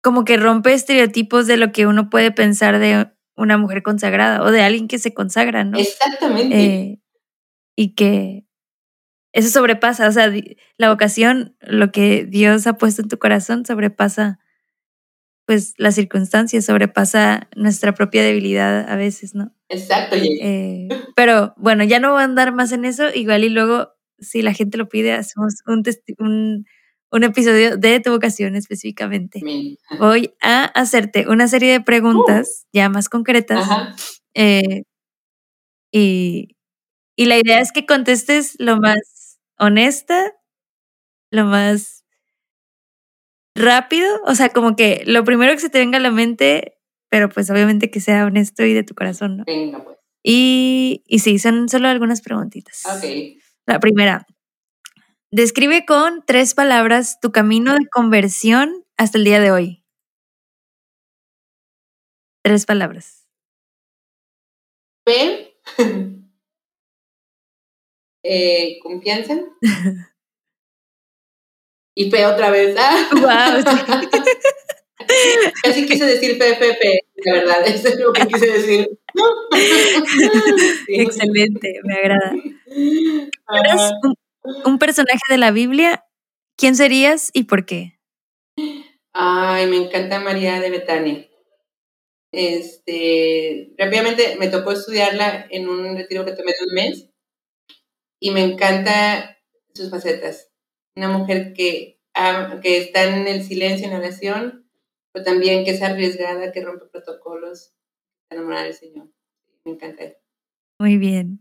como 0.02 0.24
que 0.24 0.36
rompe 0.36 0.72
estereotipos 0.72 1.46
de 1.46 1.56
lo 1.56 1.72
que 1.72 1.86
uno 1.86 2.10
puede 2.10 2.30
pensar 2.30 2.78
de 2.78 3.10
una 3.36 3.58
mujer 3.58 3.82
consagrada 3.82 4.42
o 4.42 4.50
de 4.50 4.62
alguien 4.62 4.88
que 4.88 4.98
se 4.98 5.14
consagra, 5.14 5.64
¿no? 5.64 5.78
Exactamente. 5.78 6.64
Eh, 6.64 7.00
y 7.76 7.94
que 7.94 8.46
eso 9.32 9.48
sobrepasa, 9.48 10.06
o 10.08 10.12
sea, 10.12 10.32
la 10.76 10.90
vocación, 10.90 11.56
lo 11.60 11.90
que 11.90 12.24
Dios 12.24 12.66
ha 12.66 12.74
puesto 12.74 13.02
en 13.02 13.08
tu 13.08 13.18
corazón 13.18 13.66
sobrepasa 13.66 14.38
pues 15.46 15.74
las 15.76 15.94
circunstancias, 15.94 16.64
sobrepasa 16.64 17.48
nuestra 17.54 17.92
propia 17.92 18.22
debilidad 18.22 18.88
a 18.88 18.96
veces, 18.96 19.34
¿no? 19.34 19.54
Exacto. 19.68 20.16
Eh, 20.16 20.88
pero 21.14 21.54
bueno, 21.56 21.84
ya 21.84 22.00
no 22.00 22.12
voy 22.12 22.22
a 22.22 22.24
andar 22.24 22.54
más 22.54 22.72
en 22.72 22.84
eso, 22.84 23.04
igual 23.14 23.44
y 23.44 23.50
luego, 23.50 23.92
si 24.18 24.40
la 24.40 24.54
gente 24.54 24.78
lo 24.78 24.88
pide, 24.88 25.12
hacemos 25.12 25.56
un, 25.66 25.82
un 26.18 26.66
un 27.14 27.22
episodio 27.22 27.76
de 27.76 28.00
tu 28.00 28.10
vocación 28.10 28.56
específicamente. 28.56 29.40
Voy 30.00 30.34
a 30.40 30.64
hacerte 30.64 31.28
una 31.28 31.46
serie 31.46 31.70
de 31.70 31.80
preguntas 31.80 32.64
uh. 32.64 32.68
ya 32.72 32.88
más 32.88 33.08
concretas. 33.08 33.68
Eh, 34.34 34.82
y, 35.92 36.56
y 37.16 37.26
la 37.26 37.38
idea 37.38 37.60
es 37.60 37.70
que 37.70 37.86
contestes 37.86 38.56
lo 38.58 38.78
más 38.78 39.38
honesta, 39.58 40.32
lo 41.30 41.44
más 41.44 42.04
rápido, 43.56 44.08
o 44.26 44.34
sea, 44.34 44.48
como 44.48 44.74
que 44.74 45.04
lo 45.06 45.22
primero 45.22 45.52
que 45.52 45.60
se 45.60 45.70
te 45.70 45.78
venga 45.78 45.98
a 45.98 46.02
la 46.02 46.10
mente, 46.10 46.78
pero 47.10 47.28
pues 47.28 47.48
obviamente 47.48 47.92
que 47.92 48.00
sea 48.00 48.26
honesto 48.26 48.64
y 48.64 48.74
de 48.74 48.82
tu 48.82 48.96
corazón, 48.96 49.36
¿no? 49.36 49.44
Venga, 49.46 49.84
pues. 49.84 49.98
Y, 50.24 51.04
y 51.06 51.20
sí, 51.20 51.38
son 51.38 51.68
solo 51.68 51.86
algunas 51.86 52.22
preguntitas. 52.22 52.82
Ok. 52.86 53.04
La 53.66 53.78
primera, 53.78 54.26
Describe 55.36 55.84
con 55.84 56.22
tres 56.24 56.54
palabras 56.54 57.18
tu 57.18 57.32
camino 57.32 57.74
de 57.74 57.88
conversión 57.90 58.84
hasta 58.96 59.18
el 59.18 59.24
día 59.24 59.40
de 59.40 59.50
hoy. 59.50 59.82
Tres 62.44 62.66
palabras. 62.66 63.26
Fe, 65.04 65.56
eh, 68.22 68.78
confianza 68.80 69.40
y 71.96 72.12
fe 72.12 72.26
otra 72.26 72.50
vez. 72.50 72.76
¡Ah! 72.78 73.08
Wow. 73.10 73.64
Casi 75.64 75.84
quise 75.84 76.06
decir 76.06 76.38
fe, 76.38 76.54
fe, 76.54 76.76
fe, 76.76 77.00
la 77.24 77.32
verdad, 77.32 77.66
eso 77.66 77.88
es 77.88 77.98
lo 77.98 78.12
que 78.12 78.24
quise 78.28 78.46
decir. 78.46 78.88
Excelente, 80.86 81.80
me 81.82 81.94
agrada. 81.94 82.32
¿Eres 82.68 83.92
un 84.64 84.78
personaje 84.78 85.20
de 85.28 85.38
la 85.38 85.50
Biblia, 85.50 86.04
¿quién 86.56 86.76
serías 86.76 87.30
y 87.32 87.44
por 87.44 87.66
qué? 87.66 87.98
Ay, 89.12 89.66
me 89.66 89.76
encanta 89.76 90.20
María 90.20 90.60
de 90.60 90.70
Betania. 90.70 91.28
Este, 92.32 93.72
rápidamente 93.78 94.36
me 94.38 94.48
tocó 94.48 94.72
estudiarla 94.72 95.46
en 95.50 95.68
un 95.68 95.96
retiro 95.96 96.24
que 96.24 96.32
tomé 96.32 96.52
de 96.52 96.66
un 96.66 96.74
mes 96.74 97.08
y 98.20 98.30
me 98.32 98.42
encanta 98.42 99.38
sus 99.72 99.90
facetas. 99.90 100.50
Una 100.96 101.08
mujer 101.08 101.52
que 101.54 101.94
que 102.62 102.78
está 102.78 103.04
en 103.04 103.26
el 103.26 103.42
silencio, 103.42 103.86
en 103.86 103.94
oración, 103.94 104.68
pero 105.12 105.24
también 105.24 105.64
que 105.64 105.72
es 105.72 105.82
arriesgada, 105.82 106.52
que 106.52 106.62
rompe 106.62 106.86
protocolos, 106.86 107.74
enamorada 108.30 108.64
del 108.64 108.74
Señor. 108.74 109.08
Me 109.64 109.72
encanta. 109.72 110.04
Muy 110.78 110.96
bien. 110.96 111.40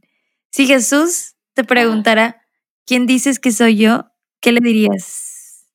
Si 0.51 0.65
Jesús 0.65 1.35
te 1.53 1.63
preguntara, 1.63 2.42
¿quién 2.85 3.05
dices 3.05 3.39
que 3.39 3.51
soy 3.51 3.77
yo? 3.77 4.05
¿Qué 4.41 4.51
le 4.51 4.59
dirías? 4.61 5.65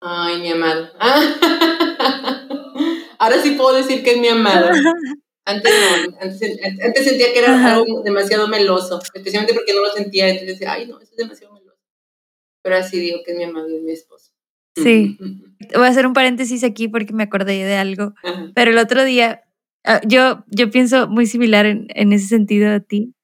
Ay, 0.00 0.40
mi 0.40 0.50
amado. 0.50 0.90
Ahora 3.18 3.42
sí 3.42 3.52
puedo 3.52 3.76
decir 3.76 4.02
que 4.02 4.12
es 4.12 4.18
mi 4.18 4.28
amado. 4.28 4.70
Antes 5.48 5.72
no, 5.72 6.16
antes, 6.20 7.04
sentía 7.04 7.32
que 7.32 7.38
era 7.38 7.74
algo 7.74 8.02
demasiado 8.02 8.48
meloso, 8.48 9.00
especialmente 9.14 9.54
porque 9.54 9.74
no 9.74 9.80
lo 9.80 9.92
sentía, 9.92 10.28
entonces 10.28 10.58
decía, 10.58 10.72
ay 10.72 10.88
no, 10.88 10.98
eso 10.98 11.12
es 11.12 11.16
demasiado 11.16 11.54
meloso. 11.54 11.78
Pero 12.62 12.74
así 12.74 12.98
digo 12.98 13.20
que 13.24 13.30
es 13.30 13.38
mi 13.38 13.44
amado 13.44 13.70
y 13.70 13.76
es 13.76 13.82
mi 13.82 13.92
esposo. 13.92 14.32
Sí. 14.74 15.16
Voy 15.72 15.86
a 15.86 15.88
hacer 15.88 16.04
un 16.04 16.14
paréntesis 16.14 16.64
aquí 16.64 16.88
porque 16.88 17.12
me 17.12 17.22
acordé 17.22 17.64
de 17.64 17.76
algo. 17.76 18.12
Pero 18.56 18.72
el 18.72 18.78
otro 18.78 19.04
día, 19.04 19.44
ah, 19.84 20.00
yo, 20.04 20.44
yo 20.48 20.68
pienso 20.70 21.06
muy 21.06 21.26
similar 21.26 21.64
en, 21.64 21.86
en 21.90 22.12
ese 22.12 22.26
sentido 22.26 22.72
a 22.72 22.80
ti. 22.80 23.14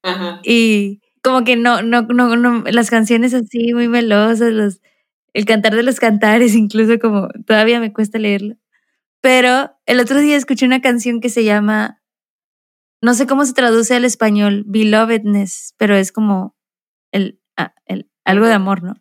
Y 0.43 1.01
como 1.23 1.43
que 1.43 1.55
no, 1.55 1.81
no, 1.81 2.03
no, 2.03 2.35
no, 2.35 2.63
las 2.65 2.89
canciones 2.89 3.33
así 3.33 3.73
muy 3.73 3.87
melosas, 3.87 4.51
los, 4.51 4.81
el 5.33 5.45
cantar 5.45 5.75
de 5.75 5.83
los 5.83 5.99
cantares, 5.99 6.55
incluso 6.55 6.99
como 6.99 7.29
todavía 7.45 7.79
me 7.79 7.93
cuesta 7.93 8.19
leerlo. 8.19 8.55
Pero 9.21 9.71
el 9.85 9.99
otro 9.99 10.19
día 10.19 10.35
escuché 10.35 10.65
una 10.65 10.81
canción 10.81 11.21
que 11.21 11.29
se 11.29 11.43
llama 11.43 12.03
no 13.03 13.13
sé 13.13 13.27
cómo 13.27 13.43
se 13.45 13.53
traduce 13.53 13.93
al 13.95 14.05
español, 14.05 14.63
belovedness, 14.65 15.75
pero 15.77 15.93
es 15.97 16.13
como 16.13 16.55
el, 17.11 17.41
ah, 17.57 17.75
el, 17.85 18.09
algo 18.23 18.45
de 18.45 18.53
amor, 18.53 18.81
¿no? 18.81 18.95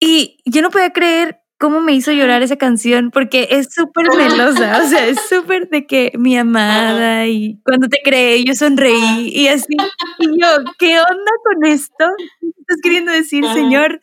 Y 0.00 0.38
yo 0.46 0.62
no 0.62 0.70
podía 0.70 0.90
creer 0.90 1.42
cómo 1.58 1.80
me 1.80 1.92
hizo 1.92 2.12
llorar 2.12 2.42
esa 2.42 2.56
canción 2.56 3.10
porque 3.10 3.48
es 3.50 3.68
súper 3.72 4.06
melosa, 4.16 4.80
o 4.82 4.88
sea, 4.88 5.06
es 5.06 5.18
súper 5.28 5.68
de 5.68 5.86
que 5.86 6.12
mi 6.16 6.36
amada 6.36 7.26
y 7.26 7.60
cuando 7.64 7.88
te 7.88 7.98
creé 8.02 8.44
yo 8.44 8.54
sonreí 8.54 9.30
y 9.34 9.48
así. 9.48 9.76
Y 10.18 10.40
yo, 10.40 10.46
¿qué 10.78 10.98
onda 10.98 11.32
con 11.44 11.66
esto? 11.66 12.04
¿Qué 12.40 12.48
estás 12.60 12.78
queriendo 12.82 13.12
decir, 13.12 13.44
señor? 13.52 14.00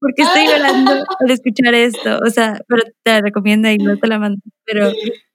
Porque 0.00 0.22
estoy 0.22 0.46
llorando 0.46 0.92
al 1.20 1.30
escuchar 1.30 1.74
esto, 1.74 2.18
o 2.24 2.30
sea, 2.30 2.60
pero 2.66 2.82
te 3.02 3.10
la 3.10 3.20
recomiendo 3.20 3.68
y 3.68 3.78
no 3.78 3.98
te 3.98 4.06
la 4.06 4.18
mando, 4.18 4.40
pero 4.64 4.92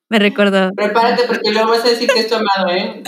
me 0.09 0.19
recordó. 0.19 0.71
Prepárate 0.75 1.23
porque 1.27 1.51
luego 1.51 1.69
vas 1.69 1.85
a 1.85 1.89
decir 1.89 2.09
que 2.09 2.21
es 2.21 2.27
tu 2.27 2.35
amado, 2.35 2.69
¿eh? 2.69 3.03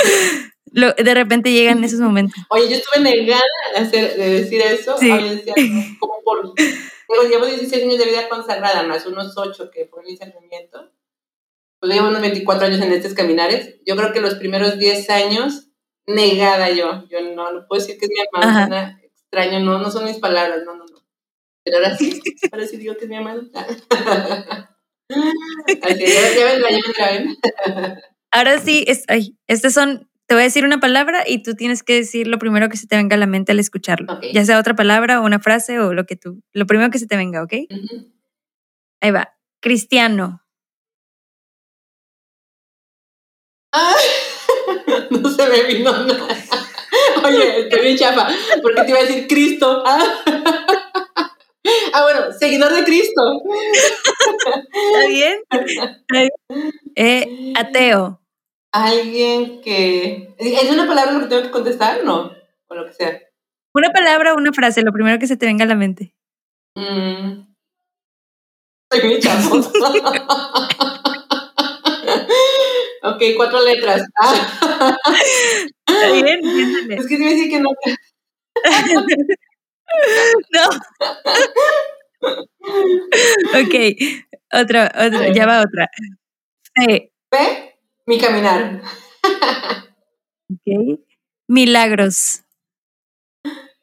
de 0.72 1.14
repente 1.14 1.52
llegan 1.52 1.84
esos 1.84 2.00
momentos. 2.00 2.36
Oye, 2.50 2.70
yo 2.70 2.76
estuve 2.76 3.04
negada 3.04 3.42
de, 3.74 3.82
hacer, 3.82 4.16
de 4.16 4.30
decir 4.30 4.62
eso. 4.62 4.98
Sí. 4.98 5.10
Como 6.00 6.22
por. 6.24 6.54
Llevo 7.30 7.46
16 7.46 7.84
años 7.84 7.98
de 7.98 8.06
vida 8.06 8.30
consagrada, 8.30 8.84
más 8.84 9.06
unos 9.06 9.38
8 9.38 9.72
que 9.72 9.86
fue 9.86 10.04
mi 10.04 10.16
sacramiento. 10.16 10.92
Pues 11.80 11.94
llevo 11.94 12.10
unos 12.10 12.22
24 12.22 12.68
años 12.68 12.82
en 12.82 12.92
estos 12.92 13.14
caminares. 13.14 13.80
Yo 13.86 13.96
creo 13.96 14.12
que 14.14 14.22
los 14.22 14.36
primeros 14.36 14.78
10 14.78 15.10
años, 15.10 15.70
negada 16.06 16.70
yo. 16.70 17.08
Yo 17.10 17.22
no, 17.22 17.52
no 17.52 17.68
puedo 17.68 17.82
decir 17.82 17.98
que 17.98 18.06
es 18.06 18.12
mi 18.12 18.20
amado, 18.40 18.96
extraño, 19.02 19.60
no, 19.60 19.80
no 19.80 19.92
son 19.92 20.06
mis 20.06 20.18
palabras, 20.18 20.60
no, 20.66 20.76
no, 20.76 20.86
no. 20.86 21.06
Pero 21.64 21.78
ahora 21.78 21.96
sí, 21.96 22.22
ahora 22.52 22.66
sí 22.66 22.78
digo 22.78 22.96
que 22.98 23.06
es 23.06 23.10
mi 23.10 23.16
amado. 23.16 23.44
Ahora 28.32 28.60
sí, 28.60 28.86
es, 28.88 29.06
ay, 29.08 29.36
estos 29.48 29.74
son, 29.74 30.08
te 30.30 30.36
voy 30.36 30.44
a 30.44 30.46
decir 30.46 30.64
una 30.64 30.80
palabra 30.80 31.24
y 31.26 31.42
tú 31.42 31.56
tienes 31.56 31.82
que 31.82 31.96
decir 31.96 32.28
lo 32.28 32.38
primero 32.38 32.70
que 32.70 32.78
se 32.78 32.86
te 32.86 32.96
venga 32.96 33.16
a 33.16 33.20
la 33.20 33.26
mente 33.26 33.52
al 33.52 33.58
escucharlo. 33.58 34.20
Ya 34.32 34.46
sea 34.46 34.60
otra 34.60 34.76
palabra 34.76 35.20
o 35.20 35.26
una 35.26 35.40
frase 35.40 35.80
o 35.80 35.92
lo 35.92 36.06
que 36.06 36.16
tú, 36.16 36.44
lo 36.54 36.68
primero 36.68 36.92
que 36.92 37.00
se 37.00 37.08
te 37.08 37.18
venga, 37.18 37.42
¿ok? 37.42 37.54
Ahí 39.02 39.10
va. 39.10 39.36
Cristiano. 39.60 40.46
no 45.10 45.30
se 45.32 45.48
me 45.48 45.64
vino 45.64 45.92
nada. 45.92 46.28
Oye, 47.24 47.62
estoy 47.62 47.82
bien 47.82 47.98
chafa, 47.98 48.28
porque 48.62 48.84
te 48.84 48.90
iba 48.90 49.00
a 49.00 49.04
decir 49.06 49.26
Cristo. 49.28 49.82
Ah, 49.84 50.04
bueno, 52.04 52.32
seguidor 52.40 52.72
de 52.72 52.84
Cristo. 52.84 53.22
¿Está 54.94 55.08
bien? 55.08 55.40
Eh, 56.96 57.54
ateo. 57.56 58.22
Alguien 58.72 59.62
que... 59.62 60.36
¿Es 60.38 60.72
una 60.72 60.88
palabra 60.88 61.14
lo 61.14 61.22
que 61.22 61.28
tengo 61.28 61.42
que 61.44 61.52
contestar? 61.52 62.04
No, 62.04 62.32
o 62.68 62.76
lo 62.76 62.86
que 62.86 62.94
sea. 62.94 63.20
Una 63.74 63.92
palabra 63.92 64.34
o 64.34 64.38
una 64.38 64.54
frase, 64.54 64.82
lo 64.82 64.92
primero 64.92 65.20
que 65.20 65.28
se 65.28 65.38
te 65.38 65.46
venga 65.46 65.66
a 65.66 65.68
la 65.68 65.76
mente. 65.76 66.14
Mm. 66.76 67.50
Soy 68.92 69.04
muy 69.04 69.16
ok, 73.04 73.24
cuatro 73.38 73.64
letras. 73.64 74.02
Está 75.88 76.12
bien, 76.12 76.40
Es 76.92 77.08
que 77.08 77.14
iba 77.16 77.28
a 77.28 77.30
decir 77.30 77.50
que 77.50 77.60
no. 77.60 77.70
No. 80.54 80.66
ok, 83.60 83.76
otra, 84.54 84.92
otra, 84.96 85.34
ya 85.34 85.46
va 85.48 85.62
otra. 85.62 85.90
P. 86.76 87.12
P. 87.30 87.69
Mi 88.10 88.18
caminar. 88.18 88.82
ok. 90.52 91.00
Milagros. 91.48 92.42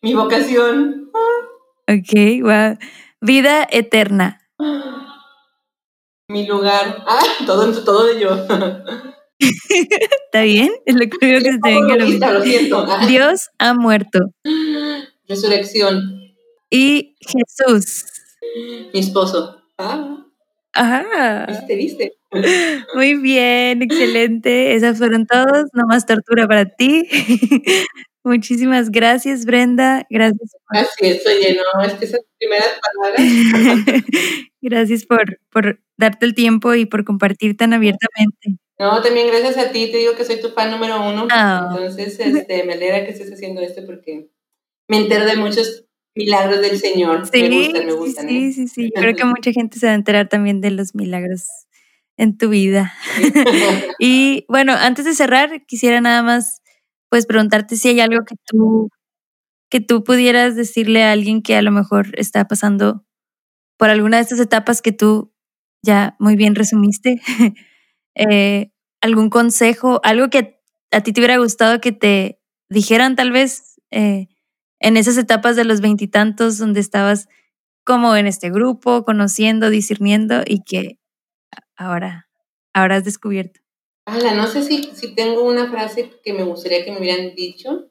Mi 0.03 0.15
vocación. 0.15 1.13
Ok, 1.87 2.43
wow. 2.43 2.77
Vida 3.21 3.69
eterna. 3.71 4.41
Mi 6.27 6.45
lugar. 6.45 7.05
Ah, 7.07 7.23
todo, 7.47 7.73
todo 7.85 8.07
de 8.07 8.19
yo. 8.19 8.31
¿Está 9.39 10.43
bien? 10.43 10.73
Es 10.87 10.97
lo 10.97 11.03
que 11.03 11.19
que 11.21 11.41
se 11.41 11.59
te 11.61 11.71
venga 11.71 11.95
lo 11.95 12.43
siento. 12.43 12.85
Dios 13.07 13.51
ha 13.61 13.75
muerto. 13.75 14.33
Resurrección. 15.29 16.35
Y 16.69 17.15
Jesús. 17.21 18.07
Mi 18.93 18.99
esposo. 18.99 19.63
Ah. 19.79 20.27
Ajá. 20.73 21.47
¿Viste, 21.47 21.77
viste? 21.77 22.19
Muy 22.95 23.15
bien, 23.15 23.83
excelente. 23.83 24.75
Esas 24.75 24.99
fueron 24.99 25.27
todos, 25.27 25.69
no 25.73 25.87
más 25.87 26.07
tortura 26.07 26.47
para 26.47 26.67
ti. 26.67 27.09
Muchísimas 28.25 28.91
gracias, 28.91 29.45
Brenda. 29.45 30.05
Gracias. 30.11 30.51
Gracias, 30.69 31.27
oye, 31.27 31.57
no, 31.57 31.85
es 31.85 31.95
que 31.95 32.07
esas 32.07 32.23
primeras 32.39 32.73
palabras. 32.83 33.23
gracias 34.61 35.07
por, 35.07 35.39
por 35.51 35.81
darte 35.97 36.27
el 36.27 36.35
tiempo 36.35 36.75
y 36.75 36.87
por 36.87 37.05
compartir 37.05 37.57
tan 37.57 37.73
abiertamente. 37.73 38.59
No, 38.79 39.01
también 39.01 39.29
gracias 39.29 39.57
a 39.57 39.71
ti, 39.71 39.91
te 39.93 39.99
digo 39.99 40.17
que 40.17 40.25
soy 40.25 40.41
tu 40.41 40.51
fan 40.51 40.73
número 40.73 41.01
uno. 41.09 41.29
Ah. 41.31 41.69
Entonces, 41.71 42.19
este, 42.19 42.65
me 42.65 42.73
alegra 42.73 43.05
que 43.05 43.13
estés 43.13 43.33
haciendo 43.33 43.61
esto 43.61 43.83
porque 43.87 44.29
me 44.89 44.99
entero 44.99 45.25
de 45.25 45.37
muchos 45.37 45.85
milagros 46.15 46.61
del 46.61 46.79
Señor. 46.79 47.27
Sí, 47.33 47.43
me 47.43 47.59
gustan, 47.59 47.87
me 47.87 47.93
gustan. 47.93 48.29
Sí, 48.29 48.47
¿eh? 48.49 48.53
sí, 48.53 48.69
sí. 48.69 48.93
Yo 48.95 49.03
creo 49.03 49.15
que 49.15 49.25
mucha 49.25 49.53
gente 49.53 49.79
se 49.79 49.87
va 49.87 49.93
a 49.93 49.95
enterar 49.95 50.29
también 50.29 50.61
de 50.61 50.73
los 50.73 50.97
milagros 50.97 51.66
en 52.17 52.37
tu 52.39 52.49
vida. 52.49 52.95
y 53.99 54.45
bueno, 54.49 54.73
antes 54.73 55.05
de 55.05 55.15
cerrar, 55.15 55.65
quisiera 55.67 56.01
nada 56.01 56.23
más 56.23 56.63
pues 57.09 57.27
preguntarte 57.27 57.77
si 57.77 57.89
hay 57.89 58.01
algo 58.01 58.25
que 58.25 58.37
tú 58.47 58.91
que 59.71 59.81
tú 59.81 60.05
pudieras 60.05 60.55
decirle 60.57 61.03
a 61.05 61.13
alguien 61.13 61.43
que 61.43 61.57
a 61.57 61.63
lo 61.63 61.73
mejor 61.73 62.09
está 62.19 62.47
pasando 62.47 63.05
por 63.79 63.91
alguna 63.91 64.19
de 64.19 64.23
estas 64.23 64.41
etapas 64.41 64.81
que 64.83 64.93
tú 64.93 65.33
ya 65.83 66.17
muy 66.19 66.37
bien 66.37 66.55
resumiste. 66.55 67.21
eh, 68.15 68.71
algún 69.01 69.31
consejo, 69.31 70.01
algo 70.05 70.31
que 70.31 70.61
a 70.93 71.01
ti 71.03 71.13
te 71.13 71.21
hubiera 71.21 71.39
gustado 71.39 71.81
que 71.81 71.93
te 71.93 72.41
dijeran 72.71 73.17
tal 73.17 73.33
vez 73.33 73.81
eh, 73.91 74.29
en 74.81 74.97
esas 74.97 75.17
etapas 75.17 75.57
de 75.57 75.65
los 75.65 75.81
veintitantos 75.81 76.59
donde 76.59 76.81
estabas 76.81 77.29
como 77.85 78.17
en 78.17 78.27
este 78.27 78.51
grupo, 78.51 79.05
conociendo, 79.05 79.71
discerniendo 79.71 80.43
y 80.45 80.63
que 80.65 80.99
ahora, 81.77 82.29
ahora 82.73 82.97
has 82.97 83.05
descubierto? 83.05 83.61
no 84.07 84.47
sé 84.47 84.63
si, 84.63 84.85
si 84.95 85.15
tengo 85.15 85.43
una 85.43 85.71
frase 85.71 86.11
que 86.23 86.33
me 86.33 86.45
gustaría 86.45 86.85
que 86.85 86.93
me 86.93 87.01
hubieran 87.01 87.35
dicho, 87.35 87.91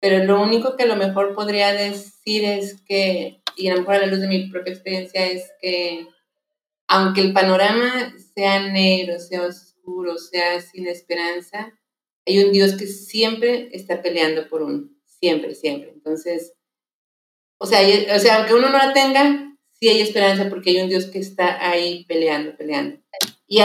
pero 0.00 0.24
lo 0.24 0.42
único 0.42 0.76
que 0.76 0.82
a 0.82 0.86
lo 0.86 0.96
mejor 0.96 1.34
podría 1.34 1.72
decir 1.72 2.44
es 2.44 2.82
que, 2.82 3.40
y 3.56 3.68
a 3.68 3.74
lo 3.74 3.80
mejor 3.80 3.94
a 3.94 4.00
la 4.00 4.06
luz 4.06 4.20
de 4.20 4.28
mi 4.28 4.50
propia 4.50 4.72
experiencia, 4.72 5.26
es 5.26 5.50
que 5.60 6.06
aunque 6.88 7.22
el 7.22 7.32
panorama 7.32 8.14
sea 8.34 8.68
negro, 8.68 9.18
sea 9.18 9.42
oscuro, 9.42 10.18
sea 10.18 10.60
sin 10.60 10.86
esperanza, 10.86 11.72
hay 12.26 12.44
un 12.44 12.52
Dios 12.52 12.76
que 12.76 12.86
siempre 12.86 13.70
está 13.72 14.02
peleando 14.02 14.48
por 14.48 14.62
uno 14.62 14.92
siempre, 15.22 15.54
siempre. 15.54 15.90
Entonces, 15.90 16.52
o 17.58 17.66
sea, 17.66 17.80
o 18.14 18.18
sea, 18.18 18.38
aunque 18.38 18.54
uno 18.54 18.70
no 18.70 18.78
la 18.78 18.92
tenga, 18.92 19.51
sí 19.82 19.88
hay 19.88 20.00
esperanza 20.00 20.48
porque 20.48 20.70
hay 20.70 20.80
un 20.80 20.88
Dios 20.88 21.06
que 21.06 21.18
está 21.18 21.68
ahí 21.68 22.04
peleando, 22.06 22.56
peleando. 22.56 23.00
Y 23.48 23.60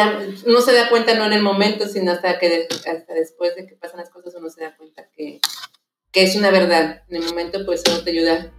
uno 0.47 0.61
se 0.61 0.73
da 0.73 0.89
cuenta 0.89 1.13
no 1.13 1.25
en 1.27 1.33
el 1.33 1.43
momento, 1.43 1.87
sino 1.87 2.11
hasta 2.11 2.39
que 2.39 2.67
hasta 2.71 3.13
después 3.13 3.55
de 3.55 3.67
que 3.67 3.75
pasan 3.75 3.99
las 3.99 4.09
cosas 4.09 4.33
uno 4.35 4.49
se 4.49 4.61
da 4.61 4.75
cuenta 4.75 5.07
que, 5.15 5.39
que 6.11 6.23
es 6.23 6.35
una 6.35 6.49
verdad. 6.49 7.03
En 7.07 7.17
el 7.17 7.23
momento 7.23 7.63
pues 7.67 7.83
eso 7.85 8.03
te 8.03 8.09
ayuda 8.09 8.51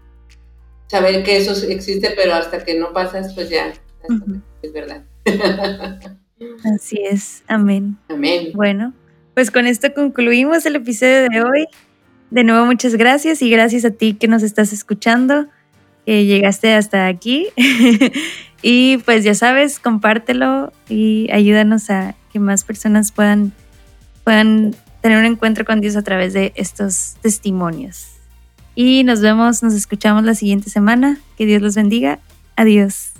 saber 0.86 1.24
que 1.24 1.36
eso 1.36 1.52
existe, 1.66 2.12
pero 2.14 2.32
hasta 2.32 2.64
que 2.64 2.78
no 2.78 2.92
pasas, 2.92 3.34
pues 3.34 3.50
ya, 3.50 3.72
es 4.62 4.72
verdad. 4.72 5.02
Así 6.72 7.00
es, 7.10 7.42
amén. 7.48 7.96
Amén. 8.08 8.52
Bueno, 8.54 8.94
pues 9.34 9.50
con 9.50 9.66
esto 9.66 9.92
concluimos 9.92 10.64
el 10.64 10.76
episodio 10.76 11.28
de 11.28 11.42
hoy. 11.42 11.66
De 12.30 12.44
nuevo, 12.44 12.66
muchas 12.66 12.94
gracias 12.94 13.42
y 13.42 13.50
gracias 13.50 13.84
a 13.84 13.90
ti 13.90 14.14
que 14.14 14.28
nos 14.28 14.44
estás 14.44 14.72
escuchando, 14.72 15.48
que 16.08 16.24
llegaste 16.24 16.72
hasta 16.72 17.06
aquí. 17.06 17.48
y 18.62 18.96
pues 19.04 19.24
ya 19.24 19.34
sabes, 19.34 19.78
compártelo 19.78 20.72
y 20.88 21.28
ayúdanos 21.30 21.90
a 21.90 22.14
que 22.32 22.40
más 22.40 22.64
personas 22.64 23.12
puedan, 23.12 23.52
puedan 24.24 24.74
tener 25.02 25.18
un 25.18 25.26
encuentro 25.26 25.66
con 25.66 25.82
Dios 25.82 25.96
a 25.96 26.02
través 26.02 26.32
de 26.32 26.54
estos 26.56 27.16
testimonios. 27.20 28.06
Y 28.74 29.04
nos 29.04 29.20
vemos, 29.20 29.62
nos 29.62 29.74
escuchamos 29.74 30.24
la 30.24 30.34
siguiente 30.34 30.70
semana. 30.70 31.18
Que 31.36 31.44
Dios 31.44 31.60
los 31.60 31.74
bendiga. 31.74 32.20
Adiós. 32.56 33.12